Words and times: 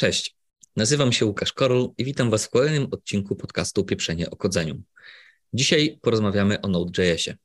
Cześć, 0.00 0.36
nazywam 0.76 1.12
się 1.12 1.26
Łukasz 1.26 1.52
Korol 1.52 1.88
i 1.98 2.04
witam 2.04 2.30
Was 2.30 2.46
w 2.46 2.50
kolejnym 2.50 2.88
odcinku 2.90 3.36
podcastu 3.36 3.84
Pieprzenie 3.84 4.30
o 4.30 4.36
kodzeniu. 4.36 4.82
Dzisiaj 5.54 5.98
porozmawiamy 6.02 6.60
o 6.60 6.68
Node.jsie, 6.68 7.36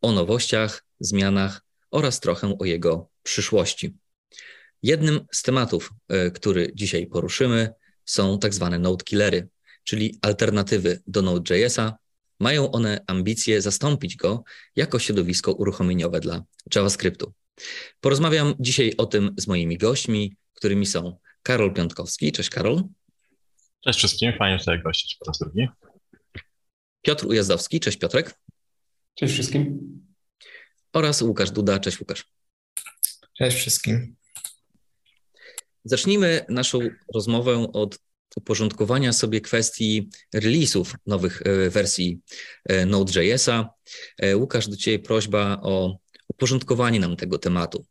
o 0.00 0.12
nowościach, 0.12 0.84
zmianach 1.00 1.62
oraz 1.90 2.20
trochę 2.20 2.56
o 2.58 2.64
jego 2.64 3.08
przyszłości. 3.22 3.96
Jednym 4.82 5.20
z 5.32 5.42
tematów, 5.42 5.90
e, 6.08 6.30
który 6.30 6.72
dzisiaj 6.74 7.06
poruszymy, 7.06 7.72
są 8.04 8.38
tak 8.38 8.54
zwane 8.54 8.78
node 8.78 9.04
killery, 9.04 9.48
czyli 9.84 10.18
alternatywy 10.22 11.02
do 11.06 11.22
Node.jsa. 11.22 11.98
Mają 12.38 12.70
one 12.70 13.04
ambicje 13.06 13.62
zastąpić 13.62 14.16
go 14.16 14.42
jako 14.76 14.98
środowisko 14.98 15.52
uruchomieniowe 15.52 16.20
dla 16.20 16.42
JavaScriptu. 16.74 17.32
Porozmawiam 18.00 18.54
dzisiaj 18.60 18.94
o 18.98 19.06
tym 19.06 19.34
z 19.36 19.46
moimi 19.46 19.78
gośćmi, 19.78 20.36
którymi 20.54 20.86
są 20.86 21.18
Karol 21.42 21.74
Piątkowski. 21.74 22.32
Cześć 22.32 22.50
Karol. 22.50 22.82
Cześć 23.84 23.98
wszystkim, 23.98 24.32
fajnie 24.38 24.58
tutaj 24.58 24.82
gościć 24.82 25.16
po 25.18 25.24
raz 25.24 25.38
drugi. 25.38 25.68
Piotr 27.02 27.26
Ujazdowski. 27.26 27.80
Cześć 27.80 27.98
Piotrek. 27.98 28.34
Cześć 29.14 29.34
wszystkim. 29.34 29.78
Oraz 30.92 31.22
Łukasz 31.22 31.50
Duda. 31.50 31.78
Cześć 31.78 32.00
Łukasz. 32.00 32.24
Cześć 33.38 33.56
wszystkim. 33.56 34.16
Zacznijmy 35.84 36.44
naszą 36.48 36.78
rozmowę 37.14 37.72
od 37.72 37.98
uporządkowania 38.36 39.12
sobie 39.12 39.40
kwestii 39.40 40.10
release'ów 40.34 40.94
nowych 41.06 41.42
e, 41.42 41.70
wersji 41.70 42.20
e, 42.64 42.86
Node.js'a. 42.86 43.66
E, 44.18 44.36
Łukasz, 44.36 44.68
do 44.68 44.76
Ciebie 44.76 44.98
prośba 44.98 45.60
o 45.62 45.98
uporządkowanie 46.28 47.00
nam 47.00 47.16
tego 47.16 47.38
tematu. 47.38 47.86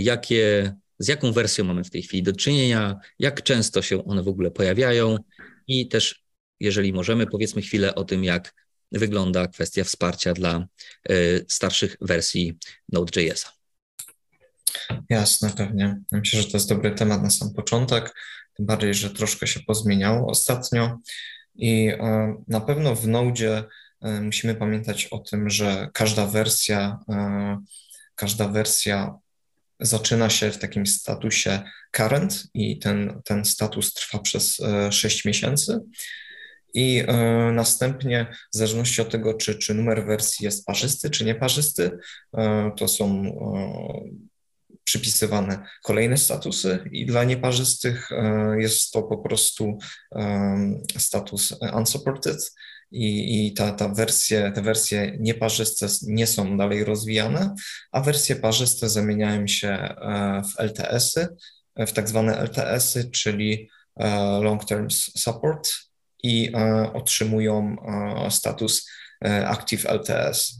Jakie, 0.00 0.74
z 0.98 1.08
jaką 1.08 1.32
wersją 1.32 1.64
mamy 1.64 1.84
w 1.84 1.90
tej 1.90 2.02
chwili 2.02 2.22
do 2.22 2.32
czynienia, 2.32 2.96
jak 3.18 3.42
często 3.42 3.82
się 3.82 4.04
one 4.04 4.22
w 4.22 4.28
ogóle 4.28 4.50
pojawiają 4.50 5.16
i 5.66 5.88
też, 5.88 6.22
jeżeli 6.60 6.92
możemy, 6.92 7.26
powiedzmy 7.26 7.62
chwilę 7.62 7.94
o 7.94 8.04
tym, 8.04 8.24
jak 8.24 8.54
wygląda 8.92 9.46
kwestia 9.46 9.84
wsparcia 9.84 10.32
dla 10.34 10.66
starszych 11.48 11.96
wersji 12.00 12.58
Node.js'a. 12.92 13.48
Jasne, 15.08 15.50
pewnie. 15.50 16.00
Myślę, 16.12 16.42
że 16.42 16.48
to 16.48 16.56
jest 16.56 16.68
dobry 16.68 16.94
temat 16.94 17.22
na 17.22 17.30
sam 17.30 17.54
początek, 17.54 18.14
tym 18.54 18.66
bardziej, 18.66 18.94
że 18.94 19.10
troszkę 19.10 19.46
się 19.46 19.60
pozmieniało 19.60 20.30
ostatnio 20.30 20.98
i 21.54 21.88
e, 21.88 22.34
na 22.48 22.60
pewno 22.60 22.94
w 22.94 23.08
Node 23.08 23.64
e, 24.00 24.20
musimy 24.20 24.54
pamiętać 24.54 25.06
o 25.06 25.18
tym, 25.18 25.50
że 25.50 25.88
każda 25.92 26.26
wersja, 26.26 26.98
każda 28.14 28.48
wersja 28.48 29.18
zaczyna 29.80 30.30
się 30.30 30.50
w 30.50 30.58
takim 30.58 30.86
statusie 30.86 31.62
current 31.90 32.48
i 32.54 32.78
ten, 32.78 33.20
ten 33.24 33.44
status 33.44 33.94
trwa 33.94 34.18
przez 34.18 34.56
6 34.90 35.24
miesięcy. 35.24 35.80
I 36.74 37.04
następnie, 37.52 38.26
w 38.54 38.56
zależności 38.56 39.02
od 39.02 39.10
tego, 39.10 39.34
czy, 39.34 39.54
czy 39.54 39.74
numer 39.74 40.06
wersji 40.06 40.44
jest 40.44 40.66
parzysty, 40.66 41.10
czy 41.10 41.24
nieparzysty, 41.24 41.98
to 42.76 42.88
są 42.88 43.32
przypisywane 44.88 45.66
kolejne 45.82 46.16
statusy 46.16 46.78
i 46.92 47.06
dla 47.06 47.24
nieparzystych 47.24 48.12
e, 48.12 48.54
jest 48.60 48.92
to 48.92 49.02
po 49.02 49.18
prostu 49.18 49.78
status 50.98 51.54
unsupported 51.76 52.52
i, 52.90 53.46
i 53.46 53.54
ta, 53.54 53.72
ta 53.72 53.88
wersje, 53.88 54.52
te 54.54 54.62
wersje 54.62 55.16
nieparzyste 55.20 55.86
nie 56.02 56.26
są 56.26 56.56
dalej 56.56 56.84
rozwijane, 56.84 57.54
a 57.92 58.00
wersje 58.00 58.36
parzyste 58.36 58.88
zamieniają 58.88 59.46
się 59.46 59.68
e, 59.68 60.42
w 60.42 60.60
LTS-y, 60.60 61.28
w 61.76 61.92
tak 61.92 62.08
zwane 62.08 62.38
LTS-y, 62.38 63.10
czyli 63.10 63.68
e, 63.96 64.40
long 64.42 64.64
term 64.64 64.90
support 64.90 65.68
i 66.22 66.52
otrzymują 66.92 67.76
status 68.30 68.88
active 69.46 69.86
LTS. 69.86 70.58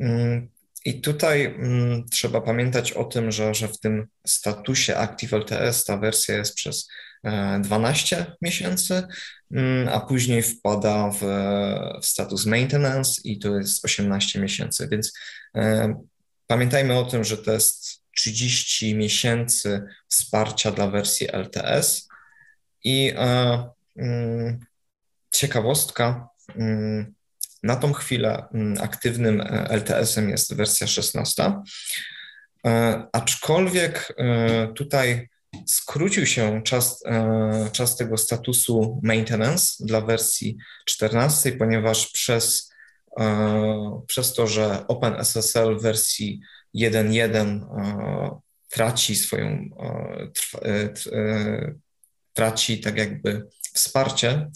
Mm, 0.00 0.48
i 0.84 1.00
tutaj 1.00 1.44
mm, 1.44 2.08
trzeba 2.08 2.40
pamiętać 2.40 2.92
o 2.92 3.04
tym, 3.04 3.32
że, 3.32 3.54
że 3.54 3.68
w 3.68 3.80
tym 3.80 4.06
statusie 4.26 4.96
Active 4.96 5.32
LTS 5.32 5.84
ta 5.84 5.96
wersja 5.96 6.36
jest 6.36 6.54
przez 6.54 6.88
12 7.24 8.18
e, 8.18 8.26
miesięcy, 8.42 9.06
mm, 9.50 9.88
a 9.88 10.00
później 10.00 10.42
wpada 10.42 11.10
w, 11.10 11.20
w, 12.02 12.06
status 12.06 12.46
maintenance 12.46 13.20
i 13.24 13.38
to 13.38 13.56
jest 13.56 13.84
18 13.84 14.40
miesięcy. 14.40 14.88
Więc 14.88 15.12
e, 15.56 15.94
pamiętajmy 16.46 16.98
o 16.98 17.04
tym, 17.04 17.24
że 17.24 17.38
to 17.38 17.52
jest 17.52 18.02
30 18.16 18.94
miesięcy 18.94 19.82
wsparcia 20.08 20.70
dla 20.70 20.86
wersji 20.86 21.28
LTS. 21.32 22.08
I 22.84 23.12
e, 23.16 23.64
mm, 23.96 24.60
ciekawostka, 25.30 26.28
mm, 26.56 27.14
na 27.62 27.76
tą 27.76 27.92
chwilę 27.92 28.44
aktywnym 28.80 29.40
LTS-em 29.70 30.30
jest 30.30 30.54
wersja 30.54 30.86
16, 30.86 31.62
e, 32.66 33.02
aczkolwiek 33.12 34.12
tutaj 34.74 35.28
skrócił 35.66 36.26
się 36.26 36.62
czas, 36.64 37.02
czas 37.72 37.96
tego 37.96 38.16
statusu 38.16 39.00
maintenance 39.02 39.84
dla 39.86 40.00
wersji 40.00 40.56
14, 40.84 41.52
ponieważ 41.52 42.12
przez, 42.12 42.72
przez 44.06 44.34
to, 44.34 44.46
że 44.46 44.86
OpenSSL 44.86 45.78
w 45.78 45.82
wersji 45.82 46.40
1.1 46.76 48.40
traci 48.68 49.16
swoją, 49.16 49.70
traci 52.32 52.80
tak 52.80 52.96
jakby 52.96 53.46
wsparcie, 53.74 54.50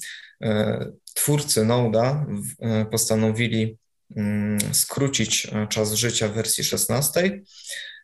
twórcy 1.15 1.65
Node'a 1.65 2.27
e, 2.60 2.84
postanowili 2.84 3.78
mm, 4.16 4.59
skrócić 4.75 5.47
e, 5.47 5.66
czas 5.66 5.93
życia 5.93 6.28
wersji 6.28 6.65
16. 6.65 7.41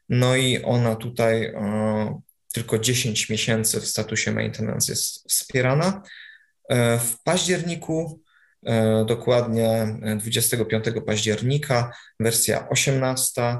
No 0.08 0.36
i 0.36 0.62
ona 0.62 0.96
tutaj 0.96 1.44
e, 1.44 2.20
tylko 2.52 2.78
10 2.78 3.28
miesięcy 3.28 3.80
w 3.80 3.86
statusie 3.86 4.32
maintenance 4.32 4.92
jest 4.92 5.30
wspierana. 5.30 6.02
W 6.98 7.14
październiku, 7.24 8.22
dokładnie 9.06 9.98
25 10.18 10.84
października, 11.06 11.92
wersja 12.20 12.68
18 12.68 13.58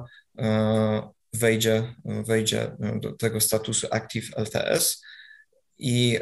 wejdzie, 1.32 1.94
wejdzie 2.04 2.76
do 3.00 3.12
tego 3.12 3.40
statusu 3.40 3.86
Active 3.90 4.30
LTS 4.36 5.02
i 5.78 6.18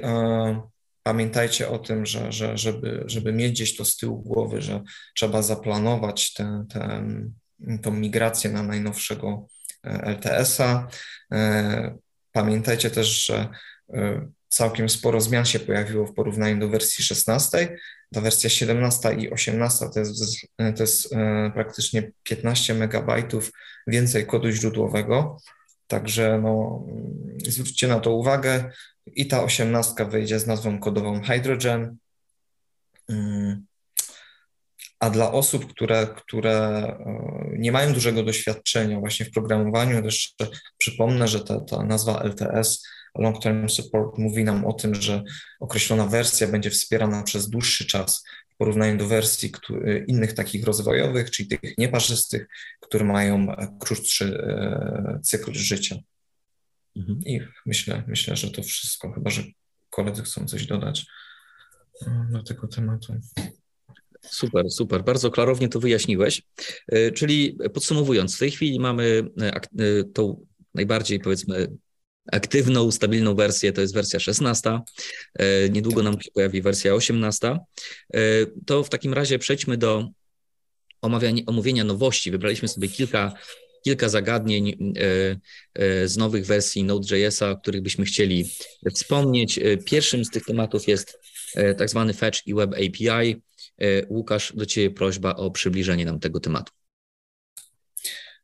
pamiętajcie 1.02 1.68
o 1.68 1.78
tym, 1.78 2.06
że, 2.06 2.32
że 2.32 2.58
żeby, 2.58 3.02
żeby 3.06 3.32
mieć 3.32 3.52
gdzieś 3.52 3.76
to 3.76 3.84
z 3.84 3.96
tyłu 3.96 4.22
głowy, 4.22 4.62
że 4.62 4.82
trzeba 5.14 5.42
zaplanować 5.42 6.32
tę, 6.32 6.64
tę, 6.70 7.08
tą 7.82 7.90
migrację 7.90 8.50
na 8.50 8.62
najnowszego 8.62 9.46
e, 9.84 9.90
LTS-a. 10.02 10.88
E, 12.38 12.42
pamiętajcie 12.42 12.90
też, 12.90 13.26
że 13.26 13.48
e, 13.90 14.28
całkiem 14.48 14.88
sporo 14.88 15.20
zmian 15.20 15.44
się 15.44 15.60
pojawiło 15.60 16.06
w 16.06 16.14
porównaniu 16.14 16.58
do 16.58 16.68
wersji 16.68 17.04
16. 17.04 17.76
Ta 18.14 18.20
wersja 18.20 18.50
17 18.50 19.14
i 19.14 19.30
18 19.30 19.86
to 19.94 20.00
jest, 20.00 20.46
to 20.76 20.82
jest 20.82 21.14
praktycznie 21.54 22.12
15 22.22 22.74
megabajtów 22.74 23.52
więcej 23.86 24.26
kodu 24.26 24.50
źródłowego. 24.50 25.36
Także 25.86 26.40
no, 26.42 26.86
zwróćcie 27.46 27.88
na 27.88 28.00
to 28.00 28.10
uwagę 28.12 28.70
i 29.06 29.26
ta 29.26 29.42
osiemnastka 29.42 30.04
wyjdzie 30.04 30.40
z 30.40 30.46
nazwą 30.46 30.78
kodową 30.78 31.22
Hydrogen. 31.22 31.96
Mm. 33.08 33.67
A 35.00 35.10
dla 35.10 35.32
osób, 35.32 35.70
które, 35.70 36.06
które 36.16 36.52
e, 36.52 37.58
nie 37.58 37.72
mają 37.72 37.92
dużego 37.92 38.22
doświadczenia 38.22 39.00
właśnie 39.00 39.26
w 39.26 39.30
programowaniu, 39.30 40.02
też 40.02 40.34
przypomnę, 40.78 41.28
że 41.28 41.40
ta, 41.40 41.60
ta 41.60 41.82
nazwa 41.82 42.22
LTS, 42.24 42.82
Long 43.18 43.42
Term 43.42 43.68
Support, 43.68 44.18
mówi 44.18 44.44
nam 44.44 44.66
o 44.66 44.72
tym, 44.72 44.94
że 44.94 45.22
określona 45.60 46.06
wersja 46.06 46.48
będzie 46.48 46.70
wspierana 46.70 47.22
przez 47.22 47.50
dłuższy 47.50 47.86
czas 47.86 48.24
w 48.48 48.56
porównaniu 48.56 48.98
do 48.98 49.08
wersji 49.08 49.50
który, 49.50 50.04
innych 50.08 50.32
takich 50.32 50.64
rozwojowych, 50.64 51.30
czyli 51.30 51.48
tych 51.48 51.78
nieparzystych, 51.78 52.48
które 52.80 53.04
mają 53.04 53.46
krótszy 53.80 54.24
e, 54.24 55.20
cykl 55.22 55.54
życia. 55.54 55.96
Mhm. 56.96 57.20
I 57.26 57.40
myślę, 57.66 58.02
myślę, 58.06 58.36
że 58.36 58.50
to 58.50 58.62
wszystko, 58.62 59.12
chyba 59.12 59.30
że 59.30 59.42
koledzy 59.90 60.22
chcą 60.22 60.46
coś 60.46 60.66
dodać 60.66 61.06
e, 62.06 62.26
do 62.30 62.42
tego 62.42 62.68
tematu. 62.68 63.14
Super, 64.30 64.70
super. 64.70 65.04
Bardzo 65.04 65.30
klarownie 65.30 65.68
to 65.68 65.80
wyjaśniłeś. 65.80 66.42
E, 66.88 67.12
czyli 67.12 67.58
podsumowując, 67.74 68.36
w 68.36 68.38
tej 68.38 68.50
chwili 68.50 68.80
mamy 68.80 69.24
e, 69.40 70.04
tą 70.04 70.46
najbardziej 70.74 71.20
powiedzmy 71.20 71.76
aktywną, 72.32 72.90
stabilną 72.90 73.34
wersję, 73.34 73.72
to 73.72 73.80
jest 73.80 73.94
wersja 73.94 74.20
16. 74.20 74.80
Niedługo 75.70 76.02
nam 76.02 76.20
się 76.20 76.30
pojawi 76.30 76.62
wersja 76.62 76.94
18. 76.94 77.58
To 78.66 78.84
w 78.84 78.88
takim 78.88 79.14
razie 79.14 79.38
przejdźmy 79.38 79.76
do 79.76 80.08
omówienia 81.46 81.84
nowości. 81.84 82.30
Wybraliśmy 82.30 82.68
sobie 82.68 82.88
kilka 82.88 83.32
kilka 83.84 84.08
zagadnień 84.08 84.94
z 86.04 86.16
nowych 86.16 86.46
wersji 86.46 86.84
Node.jsa, 86.84 87.50
o 87.50 87.56
których 87.56 87.82
byśmy 87.82 88.04
chcieli 88.04 88.50
wspomnieć. 88.94 89.60
Pierwszym 89.84 90.24
z 90.24 90.30
tych 90.30 90.44
tematów 90.44 90.88
jest 90.88 91.18
tak 91.78 91.90
zwany 91.90 92.14
Fetch 92.14 92.46
i 92.46 92.54
Web 92.54 92.74
API. 92.74 93.42
Łukasz, 94.08 94.52
do 94.56 94.66
Ciebie 94.66 94.90
prośba 94.90 95.34
o 95.34 95.50
przybliżenie 95.50 96.04
nam 96.04 96.20
tego 96.20 96.40
tematu. 96.40 96.72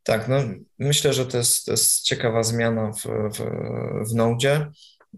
Tak, 0.03 0.29
no 0.29 0.37
myślę, 0.79 1.13
że 1.13 1.27
to 1.27 1.39
jest, 1.39 1.65
to 1.65 1.71
jest 1.71 2.03
ciekawa 2.03 2.43
zmiana 2.43 2.93
w, 2.93 3.03
w, 3.37 3.39
w 4.11 4.15
Node. 4.15 4.71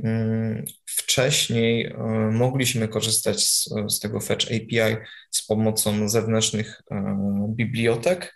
Mm, 0.05 0.65
wcześniej 0.87 1.87
e, 1.87 1.97
mogliśmy 2.33 2.89
korzystać 2.89 3.49
z, 3.49 3.69
z 3.89 4.01
tego 4.01 4.21
Fetch 4.21 4.47
API 4.47 4.97
z 5.31 5.47
pomocą 5.47 6.09
zewnętrznych 6.09 6.83
e, 6.91 7.47
bibliotek. 7.49 8.35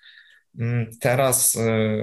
Mm, 0.58 0.90
teraz 1.00 1.56
e, 1.56 1.98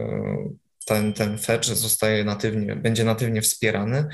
ten, 0.85 1.13
ten 1.13 1.37
fetch 1.37 1.65
zostaje 1.67 2.23
natywnie, 2.23 2.75
będzie 2.75 3.03
natywnie 3.03 3.41
wspierany 3.41 4.07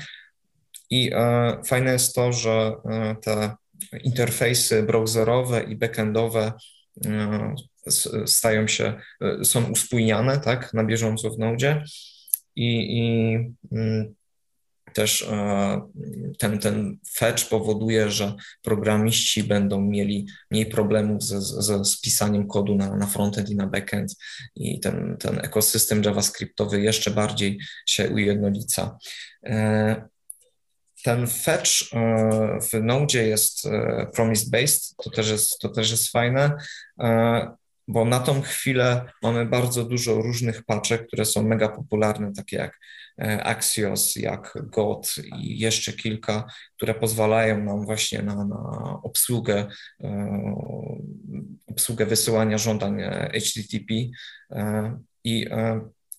i 0.90 1.10
fajne 1.66 1.92
jest 1.92 2.14
to, 2.14 2.32
że 2.32 2.72
te 3.22 3.56
interfejsy 4.04 4.82
browserowe 4.82 5.62
i 5.62 5.76
backendowe 5.76 6.52
stają 8.26 8.68
się, 8.68 8.94
są 9.42 9.70
uspójniane 9.70 10.40
tak, 10.40 10.74
na 10.74 10.84
bieżąco 10.84 11.30
w 11.30 11.38
Node 11.38 11.84
i, 12.56 12.98
i 12.98 13.36
mm, 13.72 14.14
też 14.94 15.22
e, 15.22 15.80
ten, 16.38 16.58
ten 16.58 16.98
fetch 17.16 17.48
powoduje, 17.48 18.10
że 18.10 18.34
programiści 18.62 19.44
będą 19.44 19.80
mieli 19.80 20.26
mniej 20.50 20.66
problemów 20.66 21.22
ze, 21.22 21.40
ze 21.40 21.84
spisaniem 21.84 22.48
kodu 22.48 22.74
na, 22.74 22.96
na 22.96 23.06
frontend 23.06 23.50
i 23.50 23.56
na 23.56 23.66
backend 23.66 24.16
i 24.56 24.80
ten, 24.80 25.16
ten 25.20 25.38
ekosystem 25.38 26.02
JavaScriptowy 26.02 26.80
jeszcze 26.80 27.10
bardziej 27.10 27.58
się 27.86 28.10
ujednolica. 28.10 28.98
E, 31.06 31.16
ten 31.16 31.26
fetch 31.26 31.70
e, 31.92 32.58
w 32.60 32.82
Node 32.82 33.18
jest 33.18 33.68
promise-based, 34.16 34.94
to 35.04 35.10
też 35.10 35.30
jest, 35.30 35.58
to 35.58 35.68
też 35.68 35.90
jest 35.90 36.12
fajne 36.12 36.56
bo 37.88 38.04
na 38.04 38.20
tą 38.20 38.42
chwilę 38.42 39.12
mamy 39.22 39.46
bardzo 39.46 39.84
dużo 39.84 40.14
różnych 40.14 40.64
paczek, 40.64 41.06
które 41.06 41.24
są 41.24 41.42
mega 41.42 41.68
popularne, 41.68 42.32
takie 42.32 42.56
jak 42.56 42.78
e, 43.18 43.44
Axios, 43.44 44.16
jak 44.16 44.58
God 44.62 45.14
i 45.38 45.58
jeszcze 45.58 45.92
kilka, 45.92 46.44
które 46.76 46.94
pozwalają 46.94 47.64
nam 47.64 47.84
właśnie 47.84 48.22
na, 48.22 48.44
na 48.44 49.00
obsługę, 49.02 49.66
e, 50.00 50.54
obsługę 51.66 52.06
wysyłania 52.06 52.58
żądań 52.58 53.02
HTTP 53.32 53.94
e, 54.50 54.98
i 55.24 55.46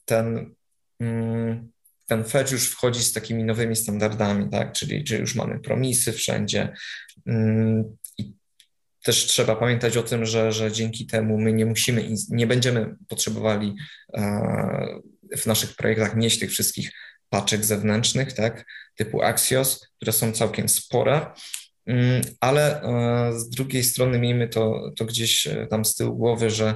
ten 0.06 0.56
mm, 1.00 1.72
ten 2.06 2.24
fetch 2.24 2.52
już 2.52 2.70
wchodzi 2.70 3.04
z 3.04 3.14
takimi 3.14 3.44
nowymi 3.44 3.76
standardami, 3.76 4.50
tak? 4.50 4.74
czyli, 4.74 5.04
już 5.20 5.36
mamy 5.36 5.60
promisy 5.60 6.14
wszędzie. 6.14 6.74
Mm, 7.26 7.98
też 9.06 9.26
trzeba 9.26 9.56
pamiętać 9.56 9.98
o 9.98 10.04
tym, 10.04 10.26
że, 10.26 10.52
że 10.52 10.72
dzięki 10.72 11.06
temu 11.06 11.38
my 11.38 11.54
nie 11.54 11.66
musimy, 11.66 12.10
nie 12.30 12.48
będziemy 12.48 12.96
potrzebowali 13.08 13.76
e, 14.14 15.00
w 15.38 15.46
naszych 15.46 15.76
projektach 15.76 16.16
mieć 16.16 16.40
tych 16.40 16.52
wszystkich 16.52 16.92
paczek 17.30 17.66
zewnętrznych, 17.66 18.34
tak, 18.34 18.66
typu 18.96 19.22
Axios, 19.22 19.88
które 19.96 20.12
są 20.12 20.32
całkiem 20.32 20.70
spore, 20.70 21.26
mm, 21.86 22.22
ale 22.40 22.82
e, 22.82 23.40
z 23.40 23.50
drugiej 23.50 23.84
strony 23.84 24.20
miejmy 24.20 24.48
to, 24.48 24.92
to 24.98 25.06
gdzieś 25.06 25.48
e, 25.48 25.68
tam 25.68 25.86
z 25.86 25.96
tyłu 25.96 26.16
głowy, 26.16 26.50
że, 26.50 26.76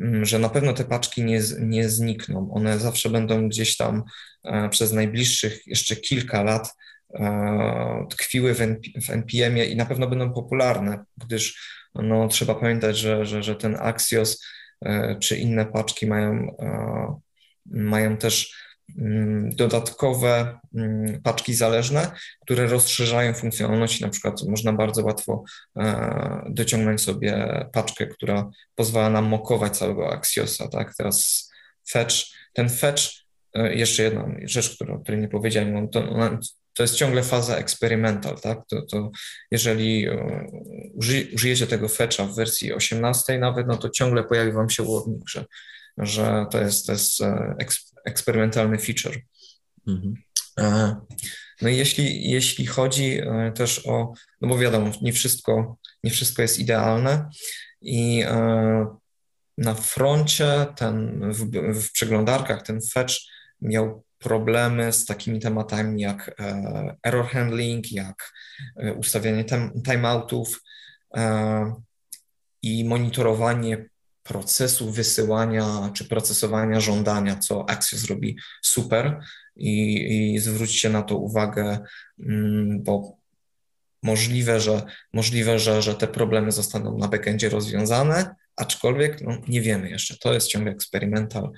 mm, 0.00 0.24
że 0.24 0.38
na 0.38 0.48
pewno 0.48 0.72
te 0.72 0.84
paczki 0.84 1.24
nie, 1.24 1.42
nie 1.60 1.88
znikną. 1.88 2.50
One 2.52 2.78
zawsze 2.78 3.10
będą 3.10 3.48
gdzieś 3.48 3.76
tam 3.76 4.02
przez 4.70 4.92
najbliższych 4.92 5.66
jeszcze 5.66 5.96
kilka 5.96 6.42
lat 6.42 6.74
E, 7.14 8.06
tkwiły 8.10 8.54
w, 8.54 8.60
NPM-ie 9.10 9.66
i 9.66 9.76
na 9.76 9.86
pewno 9.86 10.06
będą 10.06 10.32
popularne, 10.32 11.04
gdyż 11.16 11.68
no, 11.94 12.28
trzeba 12.28 12.54
pamiętać, 12.54 12.98
że, 12.98 13.26
że, 13.26 13.42
że 13.42 13.56
ten 13.56 13.76
Axios 13.76 14.44
e, 14.84 15.16
czy 15.20 15.36
inne 15.36 15.66
paczki 15.66 16.06
mają, 16.06 16.56
e, 16.58 17.20
mają 17.66 18.16
też 18.16 18.54
mm, 18.98 19.50
dodatkowe 19.50 20.58
mm, 20.74 21.22
paczki 21.22 21.54
zależne, 21.54 22.10
które 22.40 22.66
rozszerzają 22.66 23.34
funkcjonalności. 23.34 24.04
Na 24.04 24.10
przykład 24.10 24.42
można 24.48 24.72
bardzo 24.72 25.04
łatwo 25.04 25.44
dociągnąć 26.50 27.00
sobie 27.00 27.64
paczkę, 27.72 28.06
która 28.06 28.50
pozwala 28.74 29.10
nam 29.10 29.24
mokować 29.24 29.78
całego 29.78 30.12
Axiosa. 30.12 30.68
Tak? 30.68 30.94
Teraz 30.96 31.50
fetch, 31.90 32.16
ten 32.52 32.68
fetch, 32.68 33.27
jeszcze 33.54 34.02
jedna 34.02 34.26
rzecz, 34.44 34.76
o 34.82 34.98
której 34.98 35.20
nie 35.20 35.28
powiedziałem, 35.28 35.88
to, 35.88 36.02
to 36.78 36.82
jest 36.82 36.94
ciągle 36.94 37.22
faza 37.22 37.56
eksperymental, 37.56 38.40
tak? 38.40 38.58
To, 38.68 38.82
to 38.82 39.10
jeżeli 39.50 40.06
e, 40.06 40.46
użyjecie 41.32 41.66
tego 41.66 41.88
fetcha 41.88 42.24
w 42.24 42.34
wersji 42.34 42.72
18 42.72 43.38
nawet, 43.38 43.66
no 43.66 43.76
to 43.76 43.90
ciągle 43.90 44.24
pojawi 44.24 44.52
Wam 44.52 44.70
się 44.70 44.82
łownik, 44.82 45.28
że, 45.28 45.44
że 45.98 46.46
to 46.50 46.60
jest, 46.60 46.86
to 46.86 46.92
jest 46.92 47.20
e, 47.20 47.54
eksperymentalny 48.04 48.78
feature. 48.78 49.20
Mhm. 49.88 50.14
E, 50.60 50.96
no 51.62 51.68
i 51.68 51.76
jeśli, 51.76 52.30
jeśli 52.30 52.66
chodzi 52.66 53.20
też 53.54 53.86
o, 53.86 54.12
no 54.40 54.48
bo 54.48 54.58
wiadomo, 54.58 54.90
nie 55.02 55.12
wszystko, 55.12 55.76
nie 56.04 56.10
wszystko 56.10 56.42
jest 56.42 56.58
idealne 56.58 57.28
i 57.80 58.24
na 59.58 59.74
froncie 59.74 60.66
ten, 60.76 61.20
w, 61.32 61.50
w 61.80 61.92
przeglądarkach 61.92 62.62
ten 62.62 62.80
fetch 62.92 63.14
miał 63.60 64.02
problemy 64.18 64.92
z 64.92 65.04
takimi 65.04 65.40
tematami 65.40 66.02
jak 66.02 66.34
e, 66.40 66.96
error 67.02 67.26
handling, 67.26 67.92
jak 67.92 68.32
e, 68.76 68.94
ustawianie 68.94 69.44
timeoutów 69.84 70.62
e, 71.16 71.74
i 72.62 72.84
monitorowanie 72.84 73.88
procesu 74.22 74.90
wysyłania 74.90 75.90
czy 75.94 76.04
procesowania 76.04 76.80
żądania, 76.80 77.36
co 77.36 77.70
Axios 77.70 78.04
robi 78.04 78.36
super. 78.62 79.20
I, 79.56 80.34
i 80.34 80.38
zwróćcie 80.38 80.90
na 80.90 81.02
to 81.02 81.16
uwagę, 81.16 81.78
mm, 82.18 82.82
bo 82.82 83.16
możliwe, 84.02 84.60
że, 84.60 84.82
możliwe 85.12 85.58
że, 85.58 85.82
że 85.82 85.94
te 85.94 86.06
problemy 86.08 86.52
zostaną 86.52 86.98
na 86.98 87.08
backendzie 87.08 87.48
rozwiązane, 87.48 88.34
aczkolwiek 88.58 89.20
no, 89.20 89.38
nie 89.48 89.60
wiemy 89.60 89.90
jeszcze. 89.90 90.16
To 90.16 90.34
jest 90.34 90.48
ciągle 90.48 90.72
eksperymental 90.72 91.50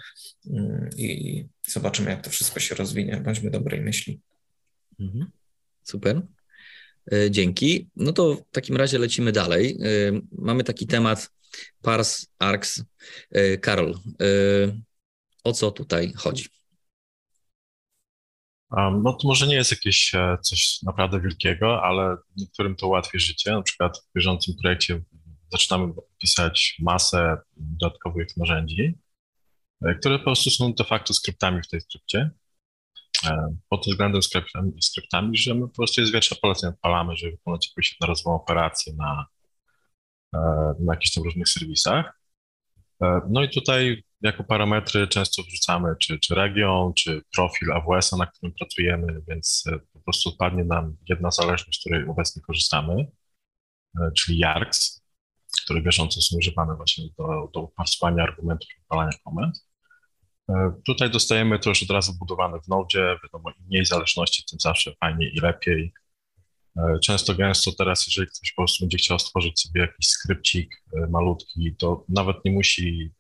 mm, 0.51 0.89
i 0.97 1.45
zobaczymy, 1.67 2.11
jak 2.11 2.25
to 2.25 2.31
wszystko 2.31 2.61
się 2.61 2.75
rozwinie. 2.75 3.23
Bądźmy 3.25 3.51
dobrej 3.51 3.81
myśli. 3.81 4.21
Mhm. 5.01 5.31
Super. 5.83 6.23
E, 7.13 7.31
dzięki. 7.31 7.89
No 7.97 8.13
to 8.13 8.35
w 8.35 8.51
takim 8.51 8.77
razie 8.77 8.99
lecimy 8.99 9.33
dalej. 9.33 9.79
E, 9.83 10.21
mamy 10.33 10.65
taki 10.65 10.87
temat 10.87 11.31
Pars 11.83 12.27
Arcs. 12.39 12.85
E, 13.31 13.59
Karol, 13.59 13.99
o 15.45 15.53
co 15.53 15.71
tutaj 15.71 16.13
chodzi? 16.17 16.45
No 19.03 19.13
to 19.13 19.29
może 19.29 19.47
nie 19.47 19.55
jest 19.55 19.71
jakieś 19.71 20.13
coś 20.43 20.83
naprawdę 20.83 21.21
wielkiego, 21.21 21.83
ale 21.83 22.17
niektórym 22.37 22.77
to 22.77 22.87
ułatwi 22.87 23.19
życie. 23.19 23.51
Na 23.53 23.63
przykład 23.63 23.99
w 23.99 24.15
bieżącym 24.15 24.55
projekcie 24.63 25.03
zaczynamy 25.53 25.93
pisać 26.19 26.77
masę 26.81 27.37
dodatkowych 27.57 28.37
narzędzi, 28.37 28.95
e, 29.83 29.95
które 29.95 30.19
po 30.19 30.25
prostu 30.25 30.51
są 30.51 30.73
de 30.73 30.85
facto 30.85 31.15
skryptami 31.15 31.63
w 31.63 31.69
tej 31.69 31.81
skrypcie. 31.81 32.31
E, 33.27 33.57
pod 33.69 33.87
względem 33.87 34.23
skryptami, 34.23 34.73
skryptami 34.83 35.37
że 35.37 35.55
my 35.55 35.69
po 35.69 35.75
prostu 35.75 36.01
jest 36.01 36.13
większa 36.13 36.37
poleceń 36.43 36.71
odpalamy, 36.71 37.17
żeby 37.17 37.33
wykonać 37.33 37.69
jakąś 37.69 37.93
jednorazową 37.93 38.35
operację 38.35 38.93
na, 38.97 39.27
e, 40.35 40.39
na 40.81 40.95
jakichś 40.95 41.15
tam 41.15 41.25
różnych 41.25 41.49
serwisach. 41.49 42.21
No 43.31 43.43
i 43.43 43.51
tutaj 43.51 44.05
jako 44.21 44.45
parametry 44.45 45.09
często 45.09 45.43
wrzucamy 45.43 45.95
czy, 45.99 46.19
czy 46.19 46.35
region, 46.35 46.95
czy 46.95 47.23
profil 47.33 47.73
AWS-a, 47.73 48.17
na 48.17 48.27
którym 48.27 48.55
pracujemy, 48.55 49.23
więc 49.29 49.65
po 49.93 50.01
prostu 50.01 50.29
odpadnie 50.29 50.65
nam 50.65 50.97
jedna 51.09 51.31
zależność, 51.31 51.79
z 51.79 51.81
której 51.81 52.09
obecnie 52.09 52.43
korzystamy, 52.43 53.07
czyli 54.17 54.39
YARCS 54.39 55.01
które 55.71 55.83
bieżąco 55.83 56.21
są 56.21 56.37
używane 56.37 56.77
właśnie 56.77 57.05
do, 57.19 57.51
do 57.55 57.61
uparswania 57.61 58.23
argumentów 58.23 58.69
i 58.71 58.81
odpalania 58.81 59.13
komend. 59.25 59.67
E, 60.49 60.73
tutaj 60.87 61.11
dostajemy 61.11 61.59
to 61.59 61.69
już 61.69 61.83
od 61.83 61.91
razu 61.91 62.13
budowane 62.19 62.61
w 62.61 62.69
Node, 62.69 63.17
wiadomo, 63.23 63.51
im 63.51 63.67
mniej 63.67 63.87
zależności, 63.87 64.45
tym 64.51 64.61
zawsze 64.61 64.95
fajniej 65.01 65.37
i 65.37 65.41
lepiej. 65.41 65.93
E, 66.77 66.99
często, 67.05 67.35
gęsto 67.35 67.73
teraz, 67.79 68.07
jeżeli 68.07 68.29
ktoś 68.29 68.53
po 68.53 68.63
prostu 68.63 68.85
będzie 68.85 68.99
chciał 68.99 69.19
stworzyć 69.19 69.61
sobie 69.61 69.81
jakiś 69.81 70.07
skrypcik 70.07 70.83
e, 70.97 71.07
malutki, 71.07 71.75
to 71.79 72.05
nawet 72.09 72.45
nie 72.45 72.53
musi 72.53 73.11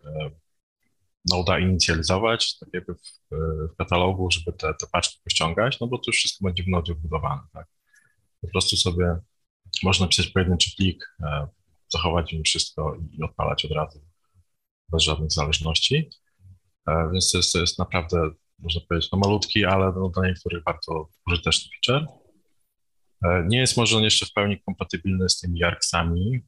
Node'a 1.33 1.63
inicjalizować, 1.63 2.59
tak 2.59 2.69
jakby 2.73 2.95
w, 2.95 3.37
w 3.73 3.77
katalogu, 3.79 4.31
żeby 4.31 4.53
te, 4.53 4.75
te 4.75 4.87
paczki 4.93 5.19
pościągać, 5.25 5.81
no 5.81 5.87
bo 5.87 5.99
to 5.99 6.05
już 6.07 6.17
wszystko 6.17 6.45
będzie 6.45 6.63
w 6.63 6.69
Node 6.69 6.95
wbudowane, 6.95 7.43
tak. 7.53 7.67
Po 8.41 8.49
prostu 8.49 8.77
sobie 8.77 9.17
można 9.83 10.07
pisać 10.09 10.27
pojedynczy 10.27 10.71
plik, 10.77 11.17
zachować 11.93 12.33
im 12.33 12.45
wszystko 12.45 12.97
i 13.11 13.23
odpalać 13.23 13.65
od 13.65 13.71
razu 13.71 14.01
bez 14.93 15.03
żadnych 15.03 15.33
zależności. 15.33 16.11
Więc 17.13 17.31
to 17.33 17.39
jest, 17.39 17.53
to 17.53 17.59
jest 17.59 17.79
naprawdę, 17.79 18.31
można 18.59 18.81
powiedzieć, 18.89 19.13
no 19.13 19.19
malutki, 19.19 19.65
ale 19.65 19.93
no 19.93 20.09
dla 20.09 20.29
niektórych 20.29 20.65
bardzo 20.65 21.09
użyteczny 21.27 21.71
feature. 21.71 22.07
Nie 23.49 23.59
jest 23.59 23.77
może 23.77 23.97
on 23.97 24.03
jeszcze 24.03 24.27
w 24.27 24.33
pełni 24.33 24.61
kompatybilny 24.61 25.29
z 25.29 25.41
tymi 25.41 25.59
Yarksami, 25.59 26.41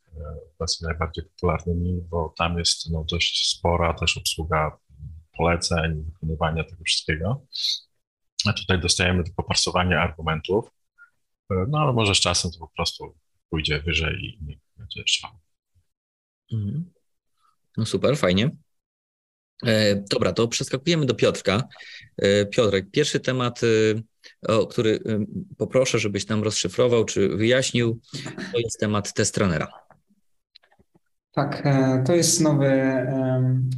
obecnie 0.54 0.88
najbardziej 0.88 1.24
popularnymi, 1.24 2.02
bo 2.10 2.34
tam 2.38 2.58
jest 2.58 2.90
no, 2.90 3.04
dość 3.04 3.48
spora 3.48 3.94
też 3.94 4.16
obsługa 4.16 4.78
poleceń, 5.36 6.04
wykonywania 6.04 6.64
tego 6.64 6.84
wszystkiego. 6.84 7.46
A 8.46 8.52
tutaj 8.52 8.80
dostajemy 8.80 9.24
tylko 9.24 9.42
parsowanie 9.42 10.00
argumentów, 10.00 10.70
no 11.68 11.78
ale 11.78 11.92
może 11.92 12.14
z 12.14 12.20
czasem 12.20 12.50
to 12.50 12.58
po 12.58 12.68
prostu 12.76 13.14
pójdzie 13.50 13.80
wyżej 13.80 14.14
i 14.24 14.58
jeszcze. 14.96 15.28
Mhm. 16.52 16.84
No 17.76 17.86
super, 17.86 18.16
fajnie. 18.16 18.50
E, 19.66 20.04
dobra, 20.10 20.32
to 20.32 20.48
przeskakujemy 20.48 21.06
do 21.06 21.14
Piotrka. 21.14 21.68
E, 22.18 22.46
Piotrek, 22.46 22.90
pierwszy 22.90 23.20
temat, 23.20 23.60
e, 23.64 24.48
o 24.48 24.66
który 24.66 24.90
e, 24.90 25.24
poproszę, 25.58 25.98
żebyś 25.98 26.26
nam 26.26 26.42
rozszyfrował 26.42 27.04
czy 27.04 27.28
wyjaśnił, 27.28 28.00
to 28.52 28.58
jest 28.58 28.80
temat 28.80 29.12
test 29.12 29.36
runnera. 29.36 29.68
Tak, 31.32 31.62
e, 31.64 32.02
to 32.06 32.14
jest 32.14 32.40
nowy, 32.40 33.06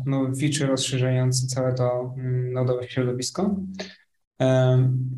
nowy 0.07 0.37
feature 0.37 0.69
rozszerzający 0.69 1.47
całe 1.47 1.75
to 1.75 2.15
mm, 2.19 2.53
nodowe 2.53 2.89
środowisko. 2.89 3.57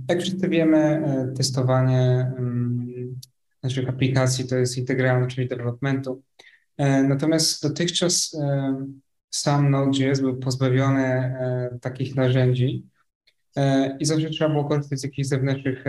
Jak 0.09 0.21
wszyscy 0.21 0.49
wiemy, 0.49 1.03
testowanie 1.37 2.33
mm, 2.39 2.76
naszych 3.67 3.89
aplikacji 3.89 4.49
to 4.49 4.57
jest 4.57 4.79
integralna 4.79 5.27
część 5.27 5.49
developmentu. 5.49 6.23
E, 6.77 7.03
natomiast 7.03 7.63
dotychczas 7.63 8.37
sam 9.31 9.71
Node.js 9.71 10.21
był 10.21 10.37
pozbawiony 10.37 11.35
takich 11.81 12.17
narzędzi 12.17 12.87
i 14.01 14.05
zawsze 14.05 14.31
trzeba 14.31 14.51
było 14.51 14.65
korzystać 14.65 15.01
z 15.01 15.05
jakichś 15.05 15.29
zewnętrznych 15.29 15.85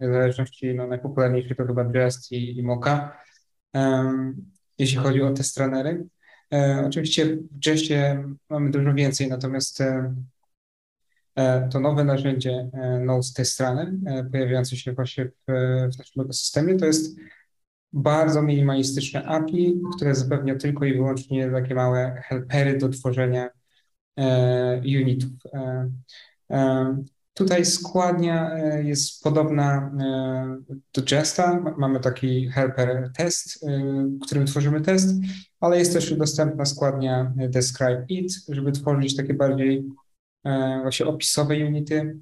zależności. 0.00 0.74
No, 0.74 0.86
najpopularniejszy 0.86 1.54
to 1.54 1.66
chyba 1.66 1.84
Jest 1.84 2.32
i, 2.32 2.58
i 2.58 2.62
Mocha 2.62 3.16
jeśli 4.80 4.96
chodzi 4.96 5.22
o 5.22 5.32
te 5.32 5.42
stranery. 5.42 6.06
E, 6.52 6.84
oczywiście 6.86 7.26
w 7.26 7.66
Jestie 7.66 8.24
mamy 8.50 8.70
dużo 8.70 8.94
więcej, 8.94 9.28
natomiast 9.28 9.80
e, 9.80 9.84
e, 9.84 10.14
to 11.72 11.80
nowe 11.80 12.04
narzędzie 12.04 12.70
Node 13.00 13.26
Test 13.36 13.60
Runner, 13.60 13.92
pojawiające 14.32 14.76
się 14.76 14.92
właśnie 14.92 15.24
w, 15.24 15.52
w 15.94 15.98
naszym 15.98 16.22
ekosystemie, 16.22 16.76
to 16.76 16.86
jest 16.86 17.16
bardzo 17.92 18.42
minimalistyczne 18.42 19.24
API, 19.24 19.80
które 19.96 20.14
zapewnia 20.14 20.54
tylko 20.54 20.84
i 20.84 20.92
wyłącznie 20.92 21.50
takie 21.50 21.74
małe 21.74 22.22
helpery 22.26 22.78
do 22.78 22.88
tworzenia 22.88 23.48
unitów. 24.84 25.30
Tutaj 27.40 27.64
składnia 27.64 28.50
e, 28.50 28.84
jest 28.84 29.22
podobna 29.22 29.90
e, 30.00 30.74
do 30.94 31.02
Jesta. 31.10 31.74
Mamy 31.78 32.00
taki 32.00 32.48
helper 32.48 33.10
test, 33.16 33.64
e, 33.64 33.82
którym 34.26 34.46
tworzymy 34.46 34.80
test, 34.80 35.16
ale 35.60 35.78
jest 35.78 35.92
też 35.92 36.14
dostępna 36.14 36.64
składnia 36.64 37.32
describe 37.36 38.04
it, 38.08 38.32
żeby 38.48 38.72
tworzyć 38.72 39.16
takie 39.16 39.34
bardziej 39.34 39.84
właśnie 40.82 41.06
opisowe 41.06 41.54
unity. 41.66 42.16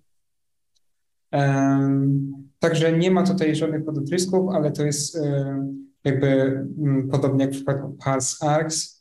Także 2.59 2.99
nie 2.99 3.11
ma 3.11 3.27
tutaj 3.27 3.57
żadnych 3.57 3.85
podotrysków, 3.85 4.55
ale 4.55 4.73
to 4.73 4.85
jest 4.85 5.19
jakby 6.05 6.27
mm, 6.79 7.09
podobnie 7.11 7.45
jak 7.45 7.53
w 7.53 7.57
przypadku 7.57 7.97
parse 8.05 8.47
args. 8.47 8.99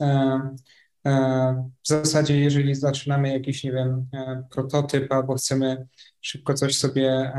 W 1.84 1.88
zasadzie, 1.88 2.40
jeżeli 2.40 2.76
zaczynamy 2.76 3.34
jakiś, 3.34 3.64
nie 3.64 3.72
wiem, 3.72 4.08
prototyp 4.52 5.12
albo 5.12 5.36
chcemy 5.36 5.88
szybko 6.22 6.54
coś 6.54 6.78
sobie 6.78 7.32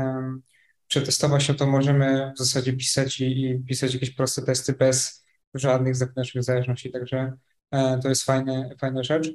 przetestować, 0.89 1.49
no 1.49 1.55
to 1.55 1.67
możemy 1.67 2.31
w 2.35 2.37
zasadzie 2.37 2.73
pisać 2.73 3.19
i, 3.19 3.41
i 3.41 3.59
pisać 3.59 3.93
jakieś 3.93 4.11
proste 4.11 4.41
testy 4.41 4.73
bez 4.73 5.25
żadnych 5.53 5.95
zewnętrznych 5.95 6.43
zależności, 6.43 6.91
także 6.91 7.33
e, 7.71 7.99
to 7.99 8.09
jest 8.09 8.23
fajne, 8.23 8.69
fajna 8.79 9.03
rzecz. 9.03 9.31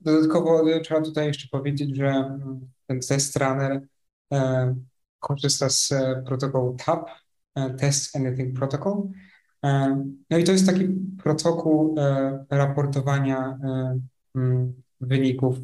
Dodatkowo 0.00 0.64
trzeba 0.82 1.00
tutaj 1.00 1.26
jeszcze 1.26 1.48
powiedzieć, 1.48 1.96
że 1.96 2.06
mm, 2.06 2.60
ten 2.86 3.00
test 3.00 3.36
runner 3.36 3.80
e, 4.32 4.74
korzysta 5.18 5.68
z 5.68 5.92
e, 5.92 6.22
protokołu 6.26 6.76
TAP, 6.84 7.10
Test 7.78 8.16
Anything 8.16 8.58
Protocol. 8.58 9.02
No 10.30 10.38
i 10.38 10.44
to 10.44 10.52
jest 10.52 10.66
taki 10.66 10.88
protokół 11.22 11.96
raportowania 12.50 13.58
mm, 14.34 14.82
wyników 15.00 15.56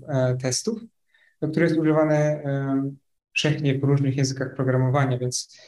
testów 0.43 0.79
który 1.51 1.67
jest 1.67 1.79
używany 1.79 2.43
wszechnie 3.33 3.79
w 3.79 3.85
różnych 3.85 4.17
językach 4.17 4.55
programowania, 4.55 5.19
więc 5.19 5.59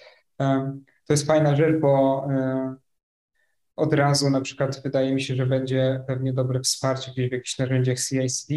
to 1.06 1.12
jest 1.12 1.26
fajna 1.26 1.56
rzecz, 1.56 1.80
bo 1.80 2.26
od 3.76 3.94
razu 3.94 4.30
na 4.30 4.40
przykład 4.40 4.82
wydaje 4.82 5.14
mi 5.14 5.22
się, 5.22 5.34
że 5.34 5.46
będzie 5.46 6.04
pewnie 6.06 6.32
dobre 6.32 6.60
wsparcie 6.60 7.12
gdzieś 7.12 7.28
w 7.28 7.32
jakichś 7.32 7.58
narzędziach 7.58 7.98
CI/CD. 7.98 8.54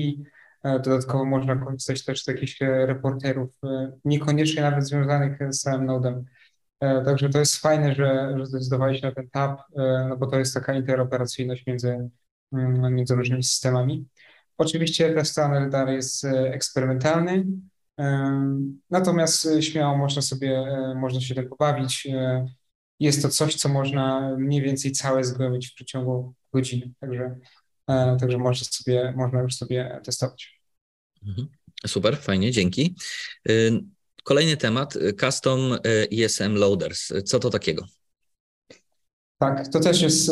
E, 0.64 0.80
dodatkowo 0.80 1.26
można 1.26 1.56
korzystać 1.56 2.06
też 2.06 2.24
z 2.24 2.28
jakichś 2.28 2.62
e, 2.62 2.86
reporterów, 2.86 3.50
e, 3.64 3.92
niekoniecznie 4.06 4.62
nawet 4.62 4.88
związanych 4.88 5.40
z 5.50 5.62
samym 5.62 5.86
nodem. 5.86 6.26
Także 7.06 7.30
to 7.30 7.40
jest 7.40 7.58
fajne, 7.58 7.96
że, 7.96 8.36
że 8.38 8.46
zdecydowali 8.46 9.00
się 9.00 9.08
na 9.08 9.14
ten 9.14 9.30
tab, 9.30 9.62
no 10.10 10.18
bo 10.18 10.28
to 10.28 10.40
jest 10.40 10.54
taka 10.54 10.74
interoperacyjność 10.74 11.66
między, 11.68 12.10
mm, 12.54 12.96
między 12.96 13.16
różnymi 13.16 13.44
systemami. 13.44 14.08
Oczywiście 14.58 15.14
test 15.14 15.40
dalej 15.70 15.96
jest 15.96 16.26
eksperymentalny, 16.26 17.46
natomiast 18.90 19.48
śmiało 19.60 19.98
można 19.98 20.22
sobie, 20.22 20.66
można 20.96 21.22
się 21.22 21.36
tym 21.36 21.50
pobawić. 21.50 22.08
Jest 23.00 23.22
to 23.22 23.30
coś, 23.30 23.56
co 23.56 23.70
można 23.70 24.36
mniej 24.38 24.62
więcej 24.62 24.92
całe 24.92 25.24
zgłębić 25.24 25.68
w 25.68 25.74
przeciągu 25.74 26.34
godziny, 26.54 26.94
także, 27.00 27.36
także 28.20 28.38
można, 28.38 28.68
sobie, 28.72 29.14
można 29.18 29.42
już 29.42 29.56
sobie 29.56 30.02
testować. 30.04 30.62
Mhm. 31.28 31.48
Super, 31.88 32.18
fajnie, 32.18 32.52
dzięki. 32.52 32.96
Kolejny 34.24 34.58
temat, 34.58 34.98
custom 35.20 35.78
ESM 36.24 36.56
loaders. 36.56 37.14
Co 37.26 37.40
to 37.40 37.50
takiego? 37.50 37.86
Tak, 39.40 39.68
to 39.68 39.80
też 39.80 40.02
jest 40.02 40.32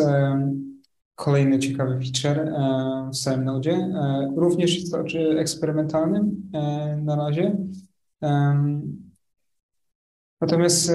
Kolejny 1.18 1.60
ciekawy 1.60 2.00
feature 2.00 2.40
e, 2.40 3.10
w 3.14 3.18
samym 3.18 3.46
Node. 3.46 3.72
E, 3.72 4.34
również 4.36 4.76
jest 4.76 4.92
to 4.92 5.04
eksperymentalnym 5.40 6.52
e, 6.54 6.98
na 7.04 7.16
razie. 7.16 7.58
Natomiast 10.42 10.92